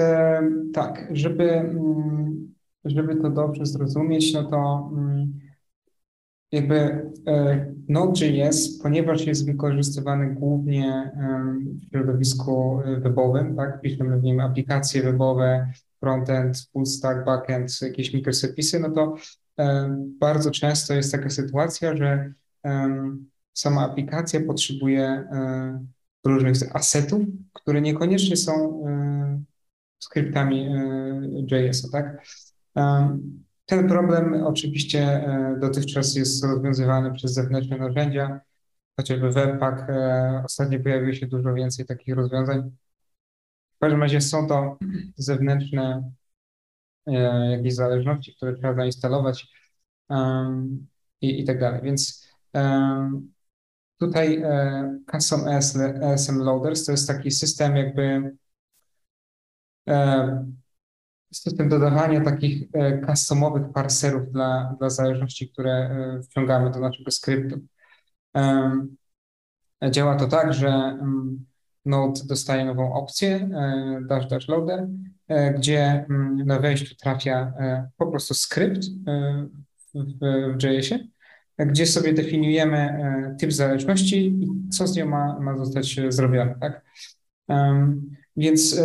tak, 0.73 1.07
żeby, 1.11 1.51
mm, 1.51 2.53
żeby 2.85 3.15
to 3.15 3.29
dobrze 3.29 3.65
zrozumieć, 3.65 4.33
no 4.33 4.43
to 4.43 4.89
mm, 4.93 5.39
jakby 6.51 7.11
Node.js, 7.89 8.79
ponieważ 8.83 9.25
jest 9.25 9.45
wykorzystywany 9.45 10.35
głównie 10.35 11.11
w 11.65 11.89
środowisku 11.89 12.81
webowym, 13.01 13.55
tak, 13.55 13.81
piszemy 13.81 14.19
w 14.19 14.23
nim 14.23 14.39
aplikacje 14.39 15.03
webowe, 15.03 15.71
frontend, 15.99 16.69
full 16.73 16.85
stack, 16.85 17.25
backend, 17.25 17.81
jakieś 17.81 18.13
mikroserwisy, 18.13 18.79
no 18.79 18.91
to 18.91 19.15
bardzo 20.19 20.51
często 20.51 20.93
jest 20.93 21.11
taka 21.11 21.29
sytuacja, 21.29 21.97
że 21.97 22.33
sama 23.53 23.81
aplikacja 23.81 24.41
potrzebuje 24.47 25.27
różnych 26.23 26.75
asetów, 26.75 27.21
które 27.53 27.81
niekoniecznie 27.81 28.37
są 28.37 28.83
skryptami 29.99 30.69
JS-a, 31.51 31.89
tak? 31.91 32.25
Ten 33.65 33.87
problem 33.87 34.33
oczywiście 34.33 34.99
e, 34.99 35.57
dotychczas 35.61 36.15
jest 36.15 36.43
rozwiązywany 36.43 37.13
przez 37.13 37.33
zewnętrzne 37.33 37.77
narzędzia, 37.77 38.39
chociażby 38.99 39.31
Webpack. 39.31 39.89
E, 39.89 40.41
ostatnio 40.45 40.79
pojawiło 40.79 41.13
się 41.13 41.27
dużo 41.27 41.53
więcej 41.53 41.85
takich 41.85 42.15
rozwiązań. 42.15 42.71
W 43.75 43.79
każdym 43.79 44.01
razie 44.01 44.21
są 44.21 44.47
to 44.47 44.77
zewnętrzne 45.17 46.11
E, 47.07 47.51
jakieś 47.51 47.75
zależności, 47.75 48.35
które 48.35 48.53
trzeba 48.53 48.75
zainstalować 48.75 49.47
i, 51.21 51.41
i 51.41 51.45
tak 51.45 51.59
dalej. 51.59 51.81
Więc 51.83 52.27
tutaj 54.07 54.41
e, 54.43 54.99
Custom 55.11 55.47
ESM 56.01 56.39
Loaders 56.39 56.85
to 56.85 56.91
jest 56.91 57.07
taki 57.07 57.31
system 57.31 57.75
jakby 57.75 58.35
e, 59.89 60.45
system 61.31 61.69
dodawania 61.69 62.21
takich 62.21 62.69
e, 62.73 63.05
customowych 63.05 63.71
parserów 63.73 64.31
dla, 64.31 64.75
dla 64.79 64.89
zależności, 64.89 65.49
które 65.49 65.89
wciągamy 66.23 66.71
do 66.71 66.79
naszego 66.79 67.11
skryptu. 67.11 67.59
Działa 69.91 70.15
to 70.15 70.27
tak, 70.27 70.53
że 70.53 70.67
um, 71.01 71.45
Node 71.85 72.21
dostaje 72.25 72.65
nową 72.65 72.93
opcję 72.93 73.49
dash 74.07 74.27
dash 74.27 74.47
loader 74.47 74.87
gdzie 75.55 76.05
mm, 76.09 76.37
na 76.45 76.59
wejściu 76.59 76.95
trafia 76.95 77.53
po 77.97 78.07
prostu 78.07 78.33
skrypt 78.33 78.85
w, 79.93 80.19
w 80.57 80.63
JS-ie, 80.63 81.07
gdzie 81.65 81.85
sobie 81.85 82.13
definiujemy 82.13 82.99
typ 83.39 83.53
zależności 83.53 84.27
i 84.27 84.69
co 84.69 84.87
z 84.87 84.95
nią 84.95 85.05
ma, 85.05 85.39
ma 85.39 85.57
zostać 85.57 85.99
zrobione, 86.09 86.55
tak? 86.61 86.85
Więc 88.37 88.81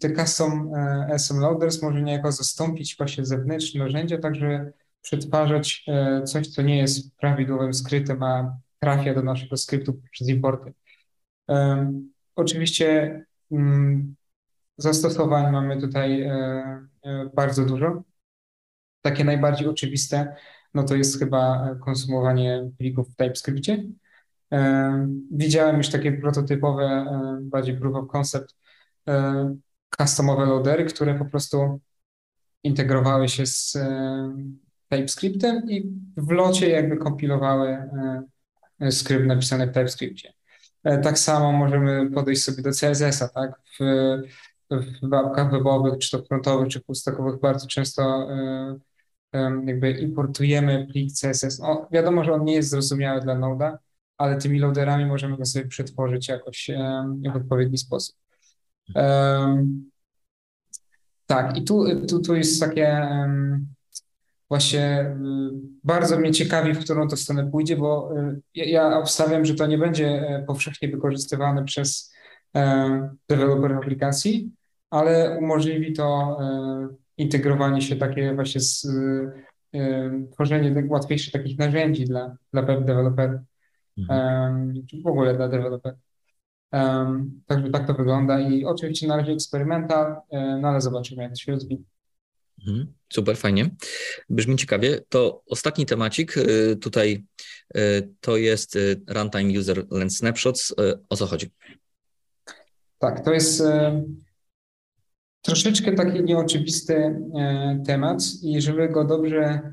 te 0.00 0.12
custom 0.14 0.72
SM 1.08 1.38
loaders 1.38 1.82
może 1.82 2.02
niejako 2.02 2.32
zastąpić 2.32 2.96
właśnie 2.98 3.26
zewnętrzne 3.26 3.84
narzędzia, 3.84 4.18
tak 4.18 4.34
żeby 4.34 4.72
przetwarzać 5.02 5.84
coś, 6.24 6.48
co 6.48 6.62
nie 6.62 6.78
jest 6.78 7.16
prawidłowym 7.16 7.74
skrytem, 7.74 8.22
a 8.22 8.56
trafia 8.78 9.14
do 9.14 9.22
naszego 9.22 9.56
skryptu 9.56 10.00
przez 10.10 10.28
importy. 10.28 10.72
Oczywiście 12.36 13.20
mm, 13.52 14.14
zastosowań 14.76 15.52
mamy 15.52 15.80
tutaj 15.80 16.22
e, 16.22 16.32
e, 17.04 17.30
bardzo 17.34 17.64
dużo. 17.64 18.02
Takie 19.02 19.24
najbardziej 19.24 19.68
oczywiste, 19.68 20.36
no 20.74 20.82
to 20.82 20.96
jest 20.96 21.18
chyba 21.18 21.74
konsumowanie 21.84 22.70
plików 22.78 23.08
w 23.08 23.16
TypeScriptie. 23.16 23.84
Widziałem 25.30 25.76
już 25.76 25.88
takie 25.88 26.12
prototypowe, 26.12 26.84
e, 26.84 27.38
bardziej 27.42 27.76
proof 27.76 27.96
of 27.96 28.08
concept, 28.08 28.54
customowe 29.98 30.46
loadery, 30.46 30.84
które 30.84 31.14
po 31.14 31.24
prostu 31.24 31.80
integrowały 32.62 33.28
się 33.28 33.46
z 33.46 33.78
TypeScriptem 34.88 35.70
i 35.70 35.92
w 36.16 36.30
locie 36.30 36.68
jakby 36.68 36.96
kompilowały 36.96 37.78
skrypt 38.90 39.26
napisany 39.26 39.66
w 39.66 39.72
TypeScriptie. 39.72 40.32
Tak 40.82 41.18
samo 41.18 41.52
możemy 41.52 42.10
podejść 42.10 42.42
sobie 42.42 42.62
do 42.62 42.70
CSS-a, 42.70 43.28
tak? 43.28 43.60
W, 43.80 44.16
w 44.70 45.50
webowych, 45.50 45.98
czy 45.98 46.10
to 46.10 46.24
frontowych, 46.24 46.68
czy 46.68 46.80
pustakowych 46.80 47.40
bardzo 47.40 47.66
często 47.66 48.28
jakby 49.66 49.90
importujemy 49.90 50.86
plik 50.92 51.12
CSS. 51.12 51.58
No, 51.58 51.88
wiadomo, 51.92 52.24
że 52.24 52.32
on 52.32 52.44
nie 52.44 52.54
jest 52.54 52.70
zrozumiały 52.70 53.20
dla 53.20 53.36
Node'a, 53.36 53.76
ale 54.18 54.36
tymi 54.36 54.58
loaderami 54.58 55.06
możemy 55.06 55.36
go 55.36 55.44
sobie 55.44 55.66
przetworzyć 55.66 56.28
jakoś 56.28 56.70
w 57.32 57.36
odpowiedni 57.36 57.78
sposób. 57.78 58.16
Tak, 61.26 61.56
i 61.56 61.64
tu, 61.64 61.84
tu, 62.06 62.22
tu 62.22 62.34
jest 62.34 62.60
takie 62.60 63.08
właśnie 64.50 65.00
y, 65.00 65.50
bardzo 65.84 66.18
mnie 66.18 66.32
ciekawi, 66.32 66.74
w 66.74 66.84
którą 66.84 67.08
to 67.08 67.16
stronę 67.16 67.50
pójdzie, 67.50 67.76
bo 67.76 68.12
y, 68.18 68.40
ja 68.54 68.98
obstawiam, 68.98 69.44
że 69.44 69.54
to 69.54 69.66
nie 69.66 69.78
będzie 69.78 70.06
e, 70.06 70.44
powszechnie 70.46 70.88
wykorzystywane 70.88 71.64
przez 71.64 72.12
deweloperów 73.28 73.78
aplikacji, 73.78 74.52
ale 74.90 75.38
umożliwi 75.38 75.92
to 75.92 76.38
e, 76.40 76.88
integrowanie 77.20 77.82
się 77.82 77.96
takie 77.96 78.34
właśnie 78.34 78.60
z 78.60 78.86
tworzenie 80.32 80.84
łatwiejszych 80.88 81.32
takich 81.32 81.58
narzędzi 81.58 82.04
dla, 82.04 82.36
dla 82.52 82.62
web 82.62 82.84
deweloperów, 82.84 83.40
mhm. 83.98 84.74
czy 84.86 85.02
w 85.02 85.06
ogóle 85.06 85.34
dla 85.34 85.48
deweloperów. 85.48 85.98
Um, 86.72 87.42
także 87.46 87.70
tak 87.70 87.86
to 87.86 87.94
wygląda 87.94 88.40
i 88.40 88.64
oczywiście 88.64 89.06
na 89.06 89.16
razie 89.16 89.32
eksperymental, 89.32 90.16
no 90.60 90.68
ale 90.68 90.80
zobaczymy, 90.80 91.22
jak 91.22 91.32
to 91.32 91.38
się 91.38 91.52
rozwinie. 91.52 91.84
Mhm. 92.68 92.92
Super, 93.12 93.36
fajnie. 93.36 93.70
Brzmi 94.30 94.56
ciekawie. 94.56 95.00
To 95.08 95.42
ostatni 95.46 95.86
temacik 95.86 96.36
y, 96.36 96.76
tutaj 96.76 97.24
y, 97.76 98.08
to 98.20 98.36
jest 98.36 98.76
y, 98.76 99.00
Runtime 99.08 99.58
User 99.60 99.86
Lens 99.90 100.16
Snapshots. 100.16 100.74
O 101.08 101.16
co 101.16 101.26
chodzi? 101.26 101.50
Tak, 102.98 103.24
to 103.24 103.32
jest 103.32 103.62
troszeczkę 105.42 105.92
taki 105.92 106.24
nieoczywisty 106.24 107.20
temat 107.86 108.22
i 108.42 108.60
żeby 108.60 108.88
go 108.88 109.04
dobrze 109.04 109.72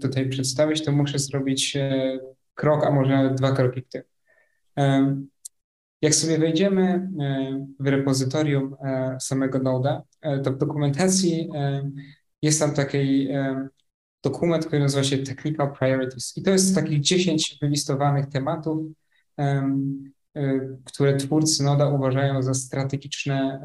tutaj 0.00 0.28
przedstawić, 0.28 0.84
to 0.84 0.92
muszę 0.92 1.18
zrobić 1.18 1.78
krok, 2.54 2.86
a 2.86 2.90
może 2.90 3.10
nawet 3.10 3.34
dwa 3.34 3.52
kroki 3.52 3.82
w. 3.82 4.04
Jak 6.02 6.14
sobie 6.14 6.38
wejdziemy 6.38 7.10
w 7.80 7.86
repozytorium 7.86 8.76
samego 9.20 9.58
Node'a, 9.58 10.00
to 10.42 10.52
w 10.52 10.58
dokumentacji 10.58 11.50
jest 12.42 12.60
tam 12.60 12.74
taki 12.74 13.28
dokument, 14.22 14.66
który 14.66 14.82
nazywa 14.82 15.04
się 15.04 15.18
Technical 15.18 15.72
Priorities. 15.72 16.36
I 16.36 16.42
to 16.42 16.50
jest 16.50 16.74
takich 16.74 17.00
10 17.00 17.58
wylistowanych 17.62 18.26
tematów, 18.26 18.86
e, 19.38 19.70
które 20.84 21.16
twórcy 21.16 21.64
Noda 21.64 21.88
uważają 21.88 22.42
za 22.42 22.54
strategiczne 22.54 23.60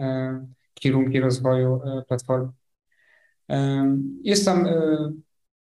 kierunki 0.84 1.20
rozwoju 1.20 1.82
e, 1.84 2.04
platformy. 2.08 2.52
Jest 4.24 4.46
tam 4.46 4.68
e, 4.68 5.12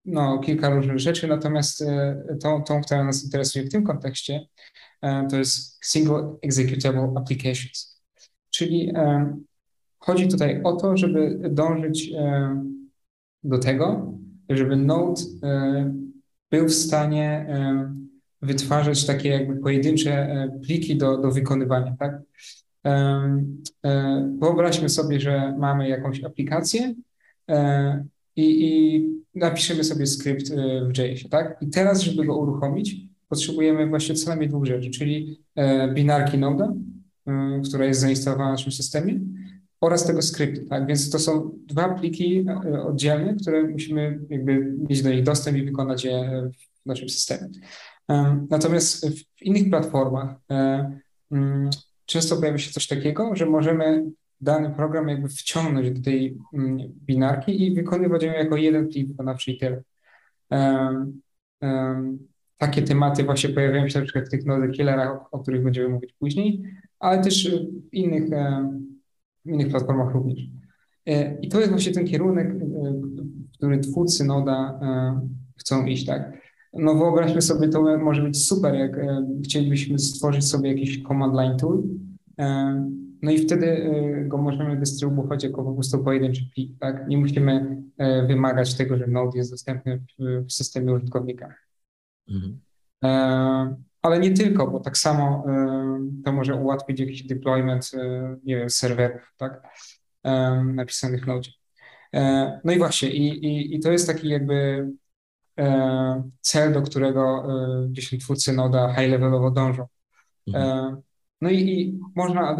no, 0.04 0.38
kilka 0.38 0.70
różnych 0.70 0.98
rzeczy, 0.98 1.28
natomiast 1.28 1.84
tą, 2.42 2.64
tą, 2.64 2.80
która 2.82 3.04
nas 3.04 3.24
interesuje 3.24 3.64
w 3.64 3.70
tym 3.70 3.84
kontekście, 3.84 4.46
to 5.30 5.36
jest 5.36 5.84
Single 5.84 6.36
Executable 6.42 7.12
Applications. 7.16 8.02
Czyli 8.50 8.92
chodzi 9.98 10.28
tutaj 10.28 10.62
o 10.62 10.76
to, 10.76 10.96
żeby 10.96 11.40
dążyć 11.50 12.12
do 13.44 13.58
tego, 13.58 14.12
żeby 14.50 14.76
Node 14.76 15.22
e, 15.42 15.94
był 16.50 16.68
w 16.68 16.74
stanie 16.74 17.46
e, 17.48 17.94
wytwarzać 18.42 19.06
takie 19.06 19.28
jakby 19.28 19.56
pojedyncze 19.56 20.12
e, 20.12 20.60
pliki 20.66 20.96
do, 20.96 21.18
do 21.18 21.30
wykonywania, 21.30 21.96
tak? 21.98 22.20
Wyobraźmy 24.40 24.88
sobie, 24.88 25.20
że 25.20 25.56
mamy 25.58 25.88
jakąś 25.88 26.24
aplikację 26.24 26.94
i, 28.36 28.66
i 28.66 29.06
napiszemy 29.34 29.84
sobie 29.84 30.06
skrypt 30.06 30.52
w 30.82 30.98
JS, 30.98 31.28
tak? 31.30 31.56
I 31.60 31.68
teraz, 31.68 32.00
żeby 32.00 32.24
go 32.24 32.36
uruchomić, 32.36 32.96
potrzebujemy 33.28 33.86
właśnie 33.86 34.14
co 34.14 34.28
najmniej 34.28 34.48
dwóch 34.48 34.66
rzeczy, 34.66 34.90
czyli 34.90 35.40
binarki 35.94 36.38
Node, 36.38 36.74
która 37.68 37.84
jest 37.84 38.00
zainstalowana 38.00 38.50
w 38.50 38.52
naszym 38.52 38.72
systemie, 38.72 39.20
oraz 39.80 40.06
tego 40.06 40.22
skryptu, 40.22 40.66
tak? 40.66 40.86
Więc 40.86 41.10
to 41.10 41.18
są 41.18 41.58
dwa 41.66 41.94
pliki 41.94 42.44
e, 42.48 42.82
oddzielne, 42.82 43.36
które 43.36 43.62
musimy 43.62 44.20
jakby 44.30 44.76
mieć 44.88 45.02
do 45.02 45.10
nich 45.10 45.22
dostęp 45.22 45.58
i 45.58 45.64
wykonać 45.64 46.04
je 46.04 46.42
w 46.82 46.86
naszym 46.86 47.08
systemie. 47.08 47.48
Natomiast 48.50 49.08
w 49.08 49.42
innych 49.42 49.70
platformach 49.70 50.34
e, 50.50 50.90
mm, 51.30 51.70
często 52.10 52.36
pojawia 52.36 52.58
się 52.58 52.70
coś 52.70 52.86
takiego, 52.86 53.36
że 53.36 53.46
możemy 53.46 54.04
dany 54.40 54.70
program 54.70 55.08
jakby 55.08 55.28
wciągnąć 55.28 55.90
do 55.90 56.02
tej 56.02 56.38
mm, 56.54 56.78
binarki 57.06 57.66
i 57.66 57.74
wykonywać 57.74 58.22
ją 58.22 58.32
jako 58.32 58.56
jeden 58.56 58.88
plik 58.88 59.08
wykonawczy 59.08 59.50
i 59.50 59.58
tyle. 59.58 59.82
Takie 62.58 62.82
tematy 62.82 63.24
właśnie 63.24 63.48
pojawiają 63.48 63.88
się 63.88 63.98
na 63.98 64.04
przykład 64.04 64.26
w 64.26 64.30
tych 64.30 64.46
node 64.46 64.68
killerach, 64.68 65.08
o, 65.10 65.30
o 65.30 65.38
których 65.38 65.64
będziemy 65.64 65.88
mówić 65.88 66.12
później, 66.18 66.62
ale 66.98 67.22
też 67.22 67.50
w 67.90 67.94
innych 67.94 68.30
innych 69.44 69.68
platformach 69.68 70.14
również. 70.14 70.38
E, 71.06 71.40
I 71.40 71.48
to 71.48 71.58
jest 71.58 71.70
właśnie 71.70 71.92
ten 71.92 72.06
kierunek, 72.06 72.46
e, 72.46 72.54
w 72.54 73.56
który 73.56 73.78
twórcy 73.78 74.24
Noda 74.24 74.80
e, 74.82 75.20
chcą 75.56 75.86
iść, 75.86 76.06
tak? 76.06 76.39
No 76.72 76.94
wyobraźmy 76.94 77.42
sobie, 77.42 77.68
to 77.68 77.98
może 77.98 78.22
być 78.22 78.46
super, 78.46 78.74
jak 78.74 79.00
chcielibyśmy 79.44 79.98
stworzyć 79.98 80.48
sobie 80.48 80.70
jakiś 80.70 81.02
command 81.02 81.34
line 81.34 81.56
tool, 81.56 81.82
no 83.22 83.30
i 83.30 83.38
wtedy 83.38 83.90
go 84.28 84.38
możemy 84.38 84.76
dystrybuować 84.76 85.44
jako 85.44 85.64
po 85.64 85.72
prostu 85.72 86.04
pojedynczy 86.04 86.42
plik, 86.54 86.78
tak? 86.78 87.08
Nie 87.08 87.18
musimy 87.18 87.82
wymagać 88.28 88.74
tego, 88.74 88.96
że 88.96 89.06
Node 89.06 89.38
jest 89.38 89.50
dostępny 89.50 90.02
w 90.18 90.52
systemie 90.52 90.92
użytkownika. 90.92 91.54
Mhm. 92.28 92.60
Ale 94.02 94.20
nie 94.20 94.30
tylko, 94.30 94.66
bo 94.66 94.80
tak 94.80 94.98
samo 94.98 95.44
y, 96.18 96.22
to 96.24 96.32
może 96.32 96.54
ułatwić 96.54 97.00
jakiś 97.00 97.26
deployment, 97.26 97.90
nie 98.44 98.56
wiem, 98.56 98.70
serwerów, 98.70 99.34
tak, 99.36 99.62
napisanych 100.64 101.24
w 101.24 101.26
Node. 101.26 101.48
E, 102.14 102.60
no 102.64 102.72
i 102.72 102.78
właśnie, 102.78 103.10
i, 103.10 103.46
i, 103.46 103.76
i 103.76 103.80
to 103.80 103.92
jest 103.92 104.06
taki 104.06 104.28
jakby 104.28 104.54
e, 104.54 104.90
cel, 106.40 106.72
do 106.72 106.82
którego 106.82 107.44
e, 107.84 107.88
gdzieś 107.88 108.18
twórcy 108.18 108.52
Noda 108.52 108.94
high-levelowo 108.94 109.50
dążą. 109.50 109.86
Mhm. 110.48 110.96
No 111.40 111.50
i, 111.50 111.56
i 111.56 112.00
można 112.16 112.56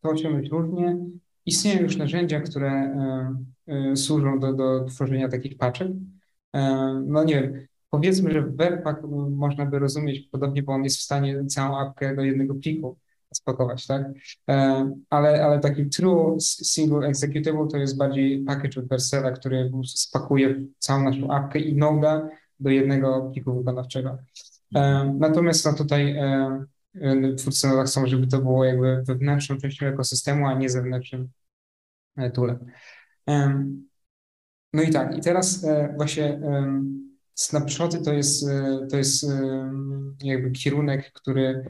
to 0.00 0.10
osiągnąć 0.10 0.48
różnie. 0.48 0.98
Istnieją 1.46 1.82
już 1.82 1.96
narzędzia, 1.96 2.40
które 2.40 2.96
służą 3.94 4.38
do, 4.38 4.52
do 4.52 4.84
tworzenia 4.84 5.28
takich 5.28 5.58
paczek. 5.58 5.88
No 7.06 7.24
nie 7.24 7.34
wiem, 7.34 7.66
Powiedzmy, 7.90 8.32
że 8.32 8.42
Webpack 8.42 9.02
można 9.30 9.66
by 9.66 9.78
rozumieć 9.78 10.20
podobnie, 10.20 10.62
bo 10.62 10.72
on 10.72 10.84
jest 10.84 10.98
w 10.98 11.02
stanie 11.02 11.46
całą 11.46 11.78
apkę 11.78 12.16
do 12.16 12.22
jednego 12.22 12.54
pliku 12.54 12.98
spakować, 13.34 13.86
tak? 13.86 14.06
E, 14.48 14.90
ale, 15.10 15.44
ale 15.44 15.60
taki 15.60 15.86
true 15.86 16.36
single 16.40 17.08
executable 17.08 17.68
to 17.68 17.76
jest 17.76 17.96
bardziej 17.96 18.44
package 18.44 18.80
od 18.80 18.88
Versera, 18.88 19.30
który 19.30 19.70
spakuje 19.84 20.60
całą 20.78 21.04
naszą 21.04 21.30
apkę 21.30 21.58
i 21.58 21.76
Node'a 21.76 22.28
do 22.60 22.70
jednego 22.70 23.30
pliku 23.32 23.54
wykonawczego. 23.54 24.18
E, 24.74 25.14
natomiast 25.18 25.66
no 25.66 25.72
tutaj 25.72 26.16
e, 26.16 27.34
twórcy 27.36 27.68
Node'a 27.68 27.84
chcą, 27.84 28.06
żeby 28.06 28.26
to 28.26 28.38
było 28.38 28.64
jakby 28.64 29.02
wewnętrzną 29.02 29.56
częścią 29.56 29.86
ekosystemu, 29.86 30.46
a 30.46 30.54
nie 30.54 30.70
zewnętrznym 30.70 31.28
toolem. 32.34 32.58
No 34.72 34.82
i 34.82 34.90
tak, 34.90 35.18
i 35.18 35.20
teraz 35.20 35.66
właśnie 35.96 36.40
snapshoty 37.34 38.02
to 38.02 38.12
jest, 38.12 38.46
to 38.90 38.96
jest 38.96 39.26
jakby 40.22 40.50
kierunek, 40.50 41.12
który, 41.12 41.64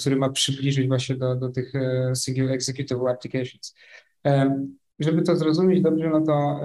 który 0.00 0.16
ma 0.16 0.30
przybliżyć 0.30 0.88
właśnie 0.88 1.16
do, 1.16 1.36
do 1.36 1.48
tych 1.48 1.72
single 2.14 2.52
executable 2.52 3.10
applications. 3.10 3.74
Żeby 4.98 5.22
to 5.22 5.36
zrozumieć 5.36 5.82
dobrze, 5.82 6.10
no 6.10 6.20
to 6.20 6.60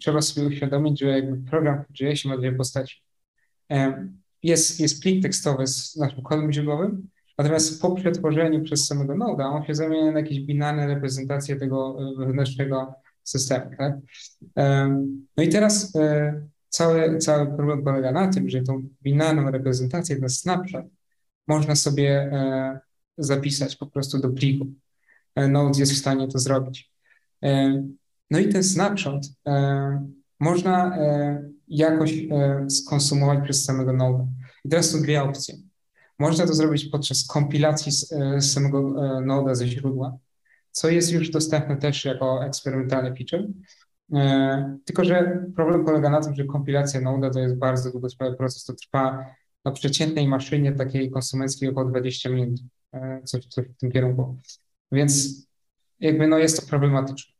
trzeba 0.00 0.20
sobie 0.22 0.46
uświadomić, 0.46 1.00
że 1.00 1.06
jakby 1.06 1.50
program 1.50 1.84
w 1.90 2.00
JS 2.00 2.24
ma 2.24 2.38
dwie 2.38 2.52
postaci. 2.52 3.02
Jest, 4.42 4.80
jest 4.80 5.02
plik 5.02 5.22
tekstowy 5.22 5.66
z 5.66 5.96
naszym 5.96 6.22
kodem 6.22 6.52
źródłowym, 6.52 7.08
natomiast 7.38 7.82
po 7.82 7.94
przetworzeniu 7.94 8.62
przez 8.62 8.86
samego 8.86 9.16
Noda 9.16 9.46
on 9.46 9.64
się 9.64 9.74
zamienia 9.74 10.12
na 10.12 10.20
jakieś 10.20 10.40
binarne 10.40 10.86
reprezentacje 10.86 11.56
tego 11.56 11.98
e, 12.00 12.18
wewnętrznego 12.18 12.94
systemu. 13.22 13.70
Tak? 13.78 13.96
No 15.36 15.42
i 15.42 15.48
teraz 15.48 15.96
e, 15.96 16.42
cały, 16.68 17.18
cały 17.18 17.46
problem 17.46 17.84
polega 17.84 18.12
na 18.12 18.28
tym, 18.32 18.48
że 18.48 18.62
tą 18.62 18.88
binarną 19.02 19.50
reprezentację, 19.50 20.16
ten 20.16 20.28
snapshot, 20.28 20.84
można 21.48 21.74
sobie 21.74 22.10
e, 22.10 22.80
zapisać 23.18 23.76
po 23.76 23.86
prostu 23.86 24.18
do 24.18 24.30
pliku. 24.30 24.66
Node 25.36 25.80
jest 25.80 25.92
w 25.92 25.98
stanie 25.98 26.28
to 26.28 26.38
zrobić. 26.38 26.92
No 28.30 28.38
i 28.38 28.48
ten 28.48 28.64
snapshot 28.64 29.22
można 30.40 30.98
jakoś 31.68 32.26
skonsumować 32.68 33.44
przez 33.44 33.64
samego 33.64 33.92
Node. 33.92 34.26
I 34.64 34.68
teraz 34.68 34.90
są 34.90 35.02
dwie 35.02 35.22
opcje. 35.22 35.54
Można 36.18 36.46
to 36.46 36.54
zrobić 36.54 36.84
podczas 36.84 37.26
kompilacji 37.26 37.92
samego 38.40 38.82
Node'a 39.20 39.54
ze 39.54 39.66
źródła, 39.66 40.18
co 40.70 40.88
jest 40.88 41.12
już 41.12 41.30
dostępne 41.30 41.76
też 41.76 42.04
jako 42.04 42.44
eksperymentalny 42.44 43.14
feature. 43.16 43.48
E, 44.14 44.78
tylko, 44.84 45.04
że 45.04 45.44
problem 45.56 45.84
polega 45.84 46.10
na 46.10 46.20
tym, 46.20 46.34
że 46.34 46.44
kompilacja 46.44 47.00
Node 47.00 47.30
to 47.30 47.38
jest 47.38 47.56
bardzo 47.56 47.90
długotrwały 47.90 48.36
proces. 48.36 48.64
To 48.64 48.74
trwa 48.74 49.26
na 49.64 49.72
przeciętnej 49.72 50.28
maszynie 50.28 50.72
takiej 50.72 51.10
konsumenckiej 51.10 51.68
około 51.68 51.90
20 51.90 52.30
minut, 52.30 52.60
e, 52.92 53.22
coś, 53.24 53.46
coś 53.46 53.66
w 53.66 53.76
tym 53.76 53.92
kierunku. 53.92 54.36
Więc 54.92 55.42
jakby 56.00 56.26
no 56.26 56.38
jest 56.38 56.60
to 56.60 56.66
problematyczne. 56.66 57.34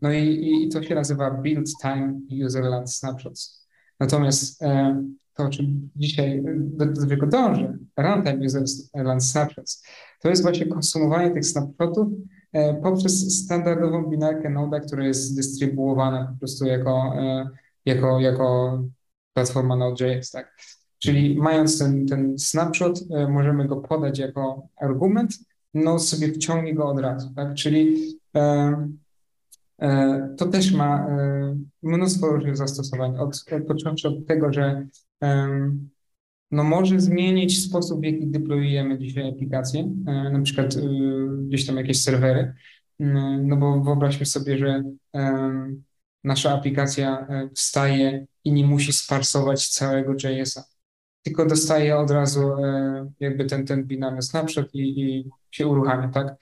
No 0.00 0.12
i, 0.12 0.62
i 0.64 0.68
to 0.68 0.82
się 0.82 0.94
nazywa 0.94 1.30
Build 1.30 1.68
Time 1.82 2.20
Userland 2.46 2.92
Snapshots. 2.92 3.68
Natomiast 4.00 4.62
e, 4.62 5.02
to, 5.34 5.42
o 5.42 5.48
czym 5.48 5.90
dzisiaj 5.96 6.42
do, 6.56 6.86
do 6.86 7.06
czego 7.06 7.26
dążę, 7.26 7.78
Runtime 7.96 8.46
Userland 8.46 9.24
Snapshots, 9.24 9.86
to 10.20 10.28
jest 10.28 10.42
właśnie 10.42 10.66
konsumowanie 10.66 11.30
tych 11.30 11.46
snapshotów 11.46 12.08
E, 12.54 12.74
poprzez 12.74 13.44
standardową 13.44 14.10
binarkę 14.10 14.50
Node, 14.50 14.80
która 14.80 15.06
jest 15.06 15.36
dystrybuowana 15.36 16.26
po 16.32 16.38
prostu 16.38 16.66
jako, 16.66 17.14
e, 17.16 17.48
jako, 17.84 18.20
jako 18.20 18.78
platforma 19.32 19.76
Node.js, 19.76 20.30
tak? 20.30 20.56
Czyli 21.04 21.36
mając 21.36 21.78
ten, 21.78 22.06
ten 22.06 22.38
snapshot, 22.38 23.00
e, 23.10 23.28
możemy 23.28 23.68
go 23.68 23.76
podać 23.76 24.18
jako 24.18 24.68
argument, 24.76 25.38
no 25.74 25.98
sobie 25.98 26.32
wciągnie 26.32 26.74
go 26.74 26.88
od 26.88 26.98
razu, 26.98 27.32
tak? 27.36 27.54
Czyli 27.54 28.14
to 30.36 30.46
też 30.46 30.72
ma 30.72 31.06
mnóstwo 31.82 32.26
różnych 32.26 32.56
zastosowań, 32.56 33.16
od, 33.18 33.44
począwszy 33.68 34.08
od 34.08 34.26
tego, 34.26 34.52
że 34.52 34.86
no 36.54 36.64
może 36.64 37.00
zmienić 37.00 37.62
sposób, 37.62 38.00
w 38.00 38.04
jaki 38.04 38.26
deployujemy 38.26 38.98
dzisiaj 38.98 39.28
aplikacje, 39.28 39.80
e, 40.06 40.30
na 40.30 40.42
przykład 40.42 40.76
e, 40.76 40.80
gdzieś 41.46 41.66
tam 41.66 41.76
jakieś 41.76 42.02
serwery, 42.02 42.54
e, 43.00 43.04
no 43.42 43.56
bo 43.56 43.80
wyobraźmy 43.80 44.26
sobie, 44.26 44.58
że 44.58 44.82
nasza 46.24 46.52
aplikacja 46.52 47.26
wstaje 47.54 48.26
i 48.44 48.52
nie 48.52 48.66
musi 48.66 48.92
sparsować 48.92 49.68
całego 49.68 50.12
JS-a, 50.12 50.64
tylko 51.24 51.46
dostaje 51.46 51.96
od 51.96 52.10
razu 52.10 52.52
jakby 53.20 53.44
ten, 53.44 53.66
ten 53.66 53.84
binarny 53.84 54.22
snapshot 54.22 54.74
i, 54.74 55.00
i 55.00 55.30
się 55.50 55.66
uruchamia, 55.66 56.08
tak? 56.08 56.34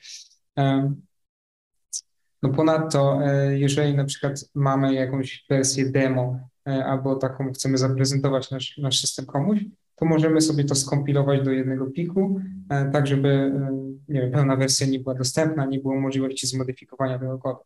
No 2.42 2.48
ponadto, 2.48 3.20
jeżeli 3.50 3.94
na 3.94 4.04
przykład 4.04 4.44
mamy 4.54 4.94
jakąś 4.94 5.44
wersję 5.50 5.90
demo 5.90 6.38
albo 6.64 7.16
taką 7.16 7.52
chcemy 7.52 7.78
zaprezentować 7.78 8.50
nasz, 8.50 8.78
nasz 8.78 9.00
system 9.00 9.26
komuś, 9.26 9.64
to 10.02 10.06
możemy 10.06 10.40
sobie 10.40 10.64
to 10.64 10.74
skompilować 10.74 11.44
do 11.44 11.50
jednego 11.50 11.86
pliku, 11.86 12.40
e, 12.68 12.90
tak 12.90 13.06
żeby 13.06 13.28
e, 13.28 13.72
nie 14.08 14.20
wiem, 14.20 14.32
pełna 14.32 14.56
wersja 14.56 14.86
nie 14.86 15.00
była 15.00 15.14
dostępna, 15.14 15.66
nie 15.66 15.78
było 15.78 16.00
możliwości 16.00 16.46
zmodyfikowania 16.46 17.18
tego 17.18 17.38
kodu. 17.38 17.60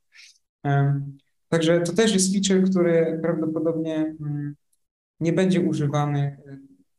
E, 0.67 1.01
także 1.49 1.81
to 1.81 1.93
też 1.93 2.15
jest 2.15 2.33
feature, 2.33 2.71
który 2.71 3.19
prawdopodobnie 3.23 3.97
mm, 4.21 4.55
nie 5.21 5.33
będzie 5.33 5.61
używany 5.61 6.37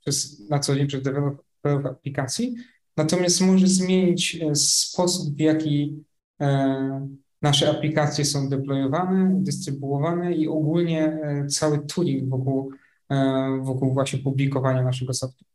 przez, 0.08 0.50
na 0.50 0.60
co 0.60 0.76
dzień 0.76 0.88
przez 0.88 1.04
deweloperów 1.04 1.86
aplikacji, 1.86 2.56
natomiast 2.98 3.42
może 3.42 3.68
zmienić 3.68 4.40
sposób, 4.54 5.36
w 5.36 5.40
jaki 5.40 6.04
nasze 7.42 7.70
aplikacje 7.70 8.26
są 8.26 8.50
deployowane, 8.50 9.44
dystrybuowane 9.44 10.34
i 10.34 10.48
ogólnie 10.48 11.20
cały 11.48 11.80
tooling 11.80 12.30
wokół 12.30 12.72
E, 13.10 13.60
wokół 13.64 13.94
właśnie 13.94 14.20
publikowania 14.20 14.84
naszego 14.84 15.14
softu. 15.14 15.46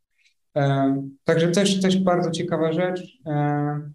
E, 0.57 0.97
także 1.25 1.49
też, 1.49 1.81
też 1.81 1.99
bardzo 1.99 2.31
ciekawa 2.31 2.73
rzecz 2.73 3.19
e, 3.27 3.91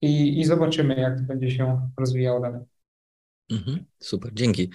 i, 0.00 0.40
i 0.40 0.44
zobaczymy, 0.44 0.94
jak 0.94 1.18
to 1.18 1.22
będzie 1.22 1.50
się 1.50 1.90
rozwijało 1.98 2.40
dalej. 2.40 2.60
Mhm, 3.50 3.84
super, 4.00 4.30
dzięki. 4.34 4.70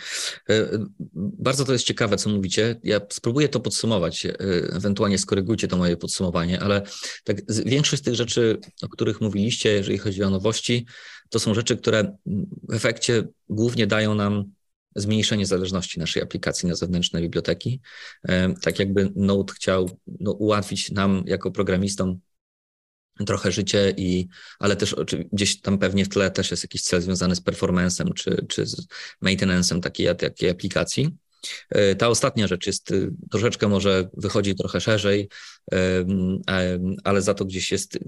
Bardzo 1.16 1.66
to 1.66 1.74
jest 1.74 1.86
ciekawe, 1.86 2.18
co 2.18 2.30
mówicie. 2.30 2.80
Ja 2.84 3.02
spróbuję 3.10 3.50
to 3.50 3.60
podsumować, 3.60 4.28
ewentualnie 4.70 5.18
skorygujcie 5.18 5.68
to 5.68 5.78
moje 5.78 5.98
podsumowanie, 5.98 6.60
ale 6.60 6.82
tak, 7.24 7.38
większość 7.66 8.02
z 8.02 8.06
tych 8.06 8.16
rzeczy, 8.16 8.58
o 8.82 8.90
których 8.90 9.22
mówiliście, 9.22 9.70
jeżeli 9.70 9.98
chodzi 9.98 10.24
o 10.24 10.30
nowości, 10.30 10.86
to 11.30 11.40
są 11.40 11.54
rzeczy, 11.54 11.78
które 11.78 12.18
w 12.70 12.74
efekcie 12.74 13.24
głównie 13.50 13.88
dają 13.88 14.16
nam 14.16 14.52
zmniejszenie 14.96 15.46
zależności 15.46 16.00
naszej 16.00 16.24
aplikacji 16.24 16.70
na 16.70 16.76
zewnętrzne 16.76 17.22
biblioteki. 17.22 17.82
E, 18.28 18.54
tak 18.62 18.80
jakby 18.80 19.12
Node 19.16 19.54
chciał 19.54 19.90
no, 20.20 20.32
ułatwić 20.32 20.92
nam 20.92 21.24
jako 21.26 21.52
programistom 21.52 22.20
trochę 23.28 23.52
życie, 23.52 23.94
i, 23.98 24.28
ale 24.60 24.76
też 24.76 24.96
gdzieś 25.34 25.62
tam 25.62 25.78
pewnie 25.78 26.06
w 26.06 26.10
tle 26.10 26.32
też 26.32 26.52
jest 26.52 26.64
jakiś 26.64 26.82
cel 26.82 27.02
związany 27.02 27.36
z 27.36 27.42
performanceem 27.42 28.14
czy, 28.14 28.46
czy 28.50 28.66
z 28.66 28.88
maintenance'em 29.24 29.80
takiej, 29.80 30.16
takiej 30.16 30.50
aplikacji. 30.50 31.12
E, 31.70 31.96
ta 31.96 32.08
ostatnia 32.08 32.48
rzecz 32.48 32.68
jest 32.68 32.92
y, 32.92 33.12
troszeczkę 33.32 33.68
może 33.68 34.10
wychodzi 34.18 34.56
trochę 34.56 34.82
szerzej, 34.82 35.30
ale 37.04 37.22
za 37.22 37.34
to 37.34 37.46
gdzieś 37.46 37.72
jest 37.72 38.00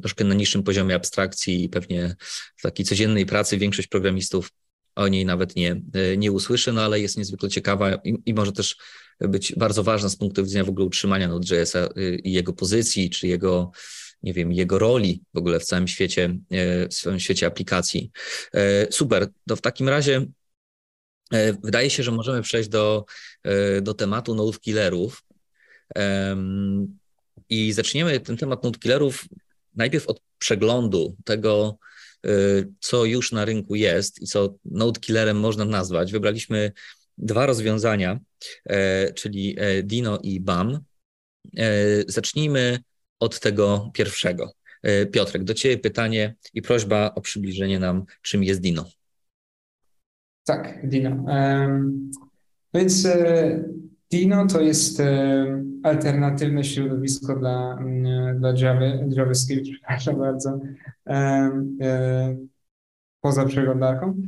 troszkę 0.00 0.24
na 0.24 0.34
niższym 0.34 0.62
poziomie 0.62 0.94
abstrakcji 0.94 1.64
i 1.64 1.68
pewnie 1.68 2.16
w 2.56 2.62
takiej 2.62 2.86
codziennej 2.86 3.26
pracy 3.26 3.58
większość 3.58 3.88
programistów 3.88 4.50
o 4.94 5.08
niej 5.08 5.24
nawet 5.24 5.56
nie, 5.56 5.82
e, 5.92 6.16
nie 6.16 6.32
usłyszy, 6.32 6.72
no 6.72 6.82
ale 6.82 7.00
jest 7.00 7.18
niezwykle 7.18 7.48
ciekawa 7.48 7.94
i, 7.94 8.14
i 8.26 8.34
może 8.34 8.52
też 8.52 8.76
być 9.20 9.54
bardzo 9.56 9.82
ważna 9.82 10.08
z 10.08 10.16
punktu 10.16 10.44
widzenia 10.44 10.64
w 10.64 10.68
ogóle 10.68 10.86
utrzymania 10.86 11.28
Node.jsa 11.28 11.88
y, 11.96 12.20
i 12.24 12.32
jego 12.32 12.52
pozycji, 12.52 13.10
czy 13.10 13.26
jego, 13.26 13.70
nie 14.22 14.32
wiem, 14.32 14.52
jego 14.52 14.78
roli 14.78 15.22
w 15.34 15.38
ogóle 15.38 15.60
w 15.60 15.64
całym 15.64 15.88
świecie, 15.88 16.38
e, 16.50 16.88
w 16.88 16.94
całym 16.94 17.20
świecie 17.20 17.46
aplikacji. 17.46 18.10
E, 18.54 18.92
super, 18.92 19.28
to 19.48 19.56
w 19.56 19.60
takim 19.60 19.88
razie 19.88 20.26
wydaje 21.62 21.90
się, 21.90 22.02
że 22.02 22.10
możemy 22.10 22.42
przejść 22.42 22.68
do, 22.68 23.04
do 23.82 23.94
tematu 23.94 24.34
node 24.34 24.58
killerów. 24.58 25.22
I 27.48 27.72
zaczniemy 27.72 28.20
ten 28.20 28.36
temat 28.36 28.64
node 28.64 28.78
killerów 28.78 29.24
najpierw 29.74 30.08
od 30.08 30.20
przeglądu 30.38 31.16
tego, 31.24 31.78
co 32.80 33.04
już 33.04 33.32
na 33.32 33.44
rynku 33.44 33.74
jest 33.74 34.22
i 34.22 34.26
co 34.26 34.54
node 34.64 35.00
killerem 35.00 35.40
można 35.40 35.64
nazwać. 35.64 36.12
Wybraliśmy 36.12 36.72
dwa 37.20 37.46
rozwiązania, 37.46 38.20
e, 38.66 39.12
czyli 39.12 39.56
e, 39.58 39.82
Dino 39.82 40.18
i 40.22 40.40
BAM. 40.40 40.78
E, 41.56 41.68
zacznijmy 42.06 42.78
od 43.20 43.40
tego 43.40 43.90
pierwszego. 43.94 44.52
Piotrek, 45.12 45.44
do 45.44 45.54
Ciebie 45.54 45.78
pytanie 45.78 46.34
i 46.54 46.62
prośba 46.62 47.14
o 47.14 47.20
przybliżenie 47.20 47.78
nam, 47.78 48.04
czym 48.22 48.44
jest 48.44 48.60
Dino. 48.60 48.84
Tak, 50.44 50.88
Dino. 50.88 51.10
Um, 51.10 52.10
więc 52.74 53.08
Dino 54.10 54.46
to 54.46 54.60
jest 54.60 55.02
alternatywne 55.82 56.64
środowisko 56.64 57.36
dla, 57.36 57.76
mm, 57.80 58.38
dla 58.38 58.52
Java, 58.56 58.86
JavaScript, 59.16 59.70
przepraszam 59.70 60.18
bardzo, 60.18 60.60
poza 63.20 63.44
przeglądarką, 63.44 64.22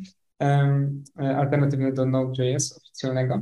alternatywne 1.17 1.93
do 1.93 2.07
Node.js 2.07 2.77
oficjalnego. 2.77 3.41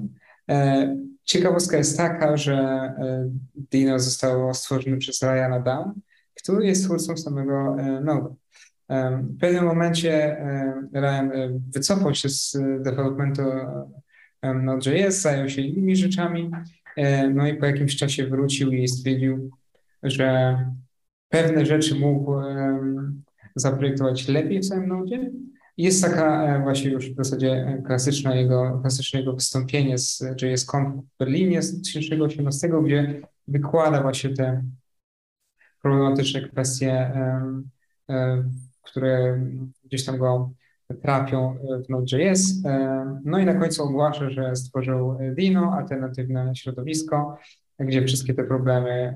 E, 0.50 0.96
ciekawostka 1.24 1.76
jest 1.76 1.96
taka, 1.96 2.36
że 2.36 2.54
e, 2.54 3.30
Dino 3.54 3.98
zostało 3.98 4.54
stworzone 4.54 4.96
przez 4.96 5.22
Ryana 5.22 5.60
Down, 5.60 5.92
który 6.34 6.66
jest 6.66 6.84
twórcą 6.84 7.16
samego 7.16 7.76
e, 7.78 8.00
Node. 8.00 8.34
W 9.22 9.38
pewnym 9.40 9.64
momencie 9.64 10.36
Ryan 10.94 11.30
wycofał 11.74 12.14
się 12.14 12.28
z 12.28 12.56
developmentu 12.82 13.42
Node.js, 14.42 15.20
zajął 15.20 15.48
się 15.48 15.62
innymi 15.62 15.96
rzeczami, 15.96 16.50
no 17.34 17.48
i 17.48 17.54
po 17.54 17.66
jakimś 17.66 17.96
czasie 17.96 18.26
wrócił 18.26 18.72
i 18.72 18.88
stwierdził, 18.88 19.50
że 20.02 20.58
pewne 21.28 21.66
rzeczy 21.66 21.94
mógł 21.94 22.32
zaprojektować 23.56 24.28
lepiej 24.28 24.60
w 24.60 24.66
samym 24.66 24.88
Node. 24.88 25.30
Jest 25.76 26.04
taka 26.04 26.58
właśnie 26.62 26.90
już 26.90 27.10
w 27.10 27.16
zasadzie 27.16 27.82
klasyczna 27.86 28.34
jego, 28.34 28.78
klasyczne 28.80 29.20
jego 29.20 29.32
wystąpienie 29.32 29.98
z 29.98 30.22
JSConf 30.42 31.04
w 31.04 31.18
Berlinie 31.18 31.62
z 31.62 31.72
2018, 31.72 32.70
gdzie 32.84 33.20
wykłada 33.48 34.02
właśnie 34.02 34.34
te 34.34 34.62
problematyczne 35.82 36.48
kwestie, 36.48 37.12
które 38.82 39.40
gdzieś 39.84 40.04
tam 40.04 40.18
go 40.18 40.50
trafią 41.02 41.56
w 41.86 41.88
Node.js. 41.88 42.54
No 43.24 43.38
i 43.38 43.44
na 43.44 43.54
końcu 43.54 43.82
ogłasza, 43.82 44.30
że 44.30 44.56
stworzył 44.56 45.18
Dino, 45.34 45.72
alternatywne 45.72 46.56
środowisko, 46.56 47.38
gdzie 47.78 48.04
wszystkie 48.04 48.34
te 48.34 48.44
problemy 48.44 49.14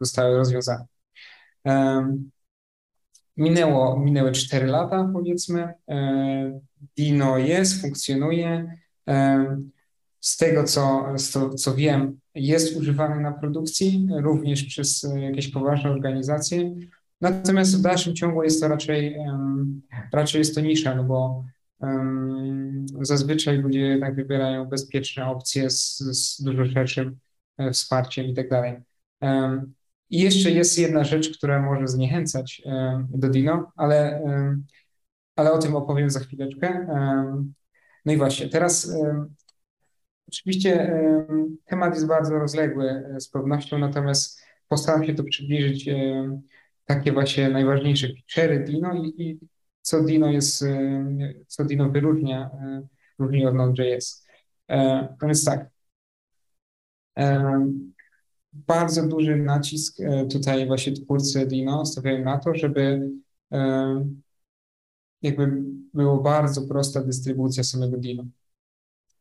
zostały 0.00 0.36
rozwiązane. 0.36 0.84
Minęło, 3.40 3.98
minęły 3.98 4.32
4 4.32 4.66
lata, 4.66 5.10
powiedzmy. 5.12 5.74
Dino 6.96 7.38
jest, 7.38 7.80
funkcjonuje. 7.80 8.76
Z 10.20 10.36
tego, 10.36 10.64
co, 10.64 11.14
co, 11.16 11.50
co 11.50 11.74
wiem, 11.74 12.20
jest 12.34 12.76
używany 12.76 13.20
na 13.20 13.32
produkcji, 13.32 14.08
również 14.22 14.64
przez 14.64 15.06
jakieś 15.16 15.48
poważne 15.48 15.90
organizacje. 15.90 16.74
Natomiast 17.20 17.78
w 17.78 17.82
dalszym 17.82 18.14
ciągu 18.14 18.42
jest 18.42 18.60
to 18.60 18.68
raczej, 18.68 19.16
raczej 20.12 20.38
jest 20.38 20.54
to 20.54 20.60
nisza, 20.60 20.94
no 20.94 21.04
bo 21.04 21.44
zazwyczaj 23.00 23.58
ludzie 23.58 23.80
jednak 23.80 24.14
wybierają 24.14 24.64
bezpieczne 24.64 25.26
opcje 25.26 25.70
z, 25.70 25.98
z 25.98 26.42
dużo 26.42 26.66
szerszym 26.66 27.18
e, 27.58 27.70
wsparciem 27.70 28.26
i 28.26 28.34
tak 28.34 28.48
dalej. 28.48 28.76
I 30.10 30.20
jeszcze 30.20 30.50
jest 30.50 30.78
jedna 30.78 31.04
rzecz, 31.04 31.38
która 31.38 31.62
może 31.62 31.88
zniechęcać 31.88 32.62
do 33.08 33.28
Dino, 33.28 33.72
ale, 33.76 34.22
ale 35.36 35.52
o 35.52 35.58
tym 35.58 35.76
opowiem 35.76 36.10
za 36.10 36.20
chwileczkę. 36.20 36.86
No 38.04 38.12
i 38.12 38.16
właśnie, 38.16 38.48
teraz 38.48 38.92
oczywiście 40.28 40.92
temat 41.64 41.94
jest 41.94 42.06
bardzo 42.06 42.38
rozległy 42.38 42.90
e, 42.90 43.20
z 43.20 43.28
pewnością, 43.28 43.78
natomiast 43.78 44.40
postaram 44.68 45.04
się 45.04 45.14
to 45.14 45.24
przybliżyć 45.24 45.90
takie 46.84 47.12
właśnie 47.12 47.48
najważniejsze 47.48 48.08
featurey 48.08 48.64
Dino 48.64 48.94
i, 48.94 49.22
i 49.22 49.38
co 49.82 50.04
Dino 50.04 50.30
jest, 50.30 50.64
co 51.46 51.64
Dino 51.64 51.90
wyróżnia, 51.90 52.50
różni 53.18 53.46
od 53.46 53.54
Node.js. 53.54 54.26
E, 54.70 55.08
więc 55.22 55.44
tak, 55.44 55.70
bardzo 58.52 59.08
duży 59.08 59.36
nacisk 59.36 60.00
e, 60.00 60.26
tutaj 60.26 60.66
właśnie 60.66 60.92
twórcy 60.92 61.46
Dino 61.46 61.86
stawiają 61.86 62.24
na 62.24 62.38
to, 62.38 62.54
żeby 62.54 63.10
jakby 65.22 65.62
było 65.94 66.22
bardzo 66.22 66.62
prosta 66.62 67.02
dystrybucja 67.02 67.64
samego 67.64 67.96
Dino. 67.96 68.24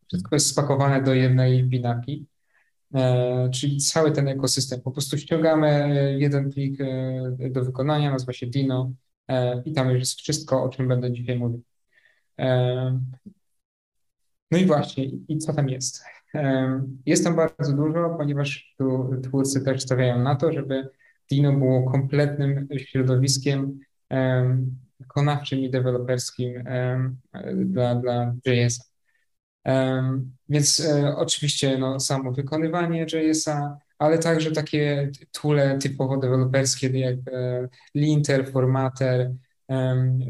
Wszystko 0.08 0.36
jest 0.36 0.48
spakowane 0.48 1.04
do 1.04 1.14
jednej 1.14 1.64
binarki, 1.64 2.26
e, 2.94 3.50
czyli 3.50 3.78
cały 3.78 4.12
ten 4.12 4.28
ekosystem. 4.28 4.82
Po 4.82 4.92
prostu 4.92 5.18
ściągamy 5.18 5.68
e, 5.68 6.20
jeden 6.20 6.52
plik 6.52 6.80
do 7.52 7.66
wykonania, 7.66 8.12
nazywa 8.12 8.34
się 8.34 8.48
Dino 8.48 8.92
i 9.66 9.74
tam 9.74 9.90
już 9.90 10.00
jest 10.00 10.20
wszystko, 10.20 10.64
o 10.64 10.70
czym 10.70 10.88
będę 10.88 11.12
dzisiaj 11.12 11.40
mówił. 11.40 11.64
No 14.52 14.58
i 14.58 14.66
właśnie, 14.66 15.06
i 15.06 15.38
co 15.38 15.54
tam 15.54 15.70
jest? 15.70 16.04
Jest 17.06 17.24
tam 17.24 17.36
bardzo 17.36 17.74
dużo, 17.74 18.16
ponieważ 18.18 18.76
tu 18.78 19.10
twórcy 19.24 19.62
też 19.62 19.82
stawiają 19.82 20.20
na 20.20 20.36
to, 20.36 20.54
żeby 20.54 20.90
Dino 21.32 21.54
było 21.54 21.92
kompletnym 21.92 22.68
środowiskiem 22.78 23.80
wykonawczym 25.00 25.60
i 25.60 25.70
deweloperskim 25.70 26.64
dla, 27.56 27.96
dla 27.96 28.34
JS-a. 28.46 28.90
Więc 30.50 30.80
e, 30.80 31.16
oczywiście 31.16 31.78
no, 31.78 32.00
samo 32.00 32.32
wykonywanie 32.32 33.06
JS-a, 33.14 33.78
ale 34.00 34.18
także 34.18 34.52
takie 34.52 35.12
toole 35.32 35.78
typowo 35.78 36.18
deweloperskie 36.18 37.00
jak 37.00 37.16
e, 37.32 37.68
linter, 37.96 38.52
formater, 38.52 39.32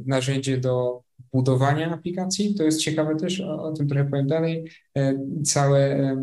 narzędzie 0.06 0.58
do 0.58 1.04
budowania 1.34 1.92
aplikacji. 1.92 2.56
To 2.56 2.64
jest 2.64 2.82
ciekawe 2.82 3.16
też, 3.16 3.42
o, 3.42 3.64
o 3.64 3.72
tym 3.74 3.88
trochę 3.88 4.06
powiem 4.06 4.28
dalej. 4.28 4.72
E, 4.98 5.14
całe 5.46 6.14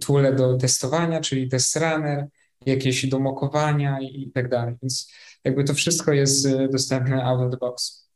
toole 0.00 0.34
do 0.34 0.56
testowania, 0.56 1.20
czyli 1.20 1.48
test 1.48 1.76
runner, 1.76 2.26
jakieś 2.66 3.06
do 3.06 3.18
mokowania 3.18 4.00
i, 4.00 4.30
tak 4.34 4.48
dalej. 4.48 4.74
Więc 4.82 5.12
jakby 5.44 5.64
to 5.64 5.74
wszystko 5.74 6.12
jest 6.12 6.46
e, 6.46 6.68
dostępne 6.68 7.24
out 7.24 7.40
of 7.40 7.50
the 7.50 7.56
box. 7.56 8.08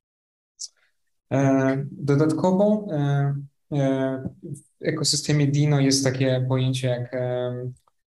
E, 1.32 1.84
dodatkowo 1.90 2.86
w 4.42 4.84
ekosystemie 4.84 5.46
Dino 5.46 5.80
jest 5.80 6.04
takie 6.04 6.46
pojęcie 6.48 6.88
jak 6.88 7.16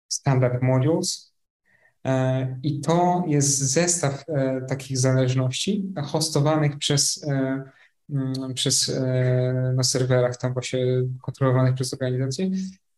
standard 0.08 0.62
modules, 0.62 1.31
E, 1.31 1.31
I 2.62 2.80
to 2.80 3.24
jest 3.26 3.58
zestaw 3.58 4.24
e, 4.28 4.60
takich 4.68 4.98
zależności 4.98 5.92
hostowanych 6.04 6.78
przez, 6.78 7.24
e, 7.28 7.62
mm, 8.10 8.54
przez 8.54 9.00
na 9.74 9.82
serwerach 9.82 10.36
tam 10.36 10.52
właśnie 10.52 10.86
kontrolowanych 11.22 11.74
przez 11.74 11.92
organizacje 11.92 12.50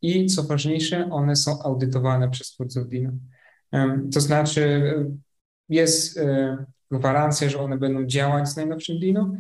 i 0.03 0.27
co 0.27 0.43
ważniejsze, 0.43 1.09
one 1.11 1.37
są 1.37 1.63
audytowane 1.63 2.31
przez 2.31 2.51
twórców 2.51 2.89
Dino. 2.89 3.11
To 4.13 4.21
znaczy 4.21 4.93
jest 5.69 6.21
gwarancja, 6.91 7.49
że 7.49 7.61
one 7.61 7.79
będą 7.79 8.07
działać 8.07 8.49
z 8.49 8.57
najnowszym 8.57 8.99
Dino 8.99 9.33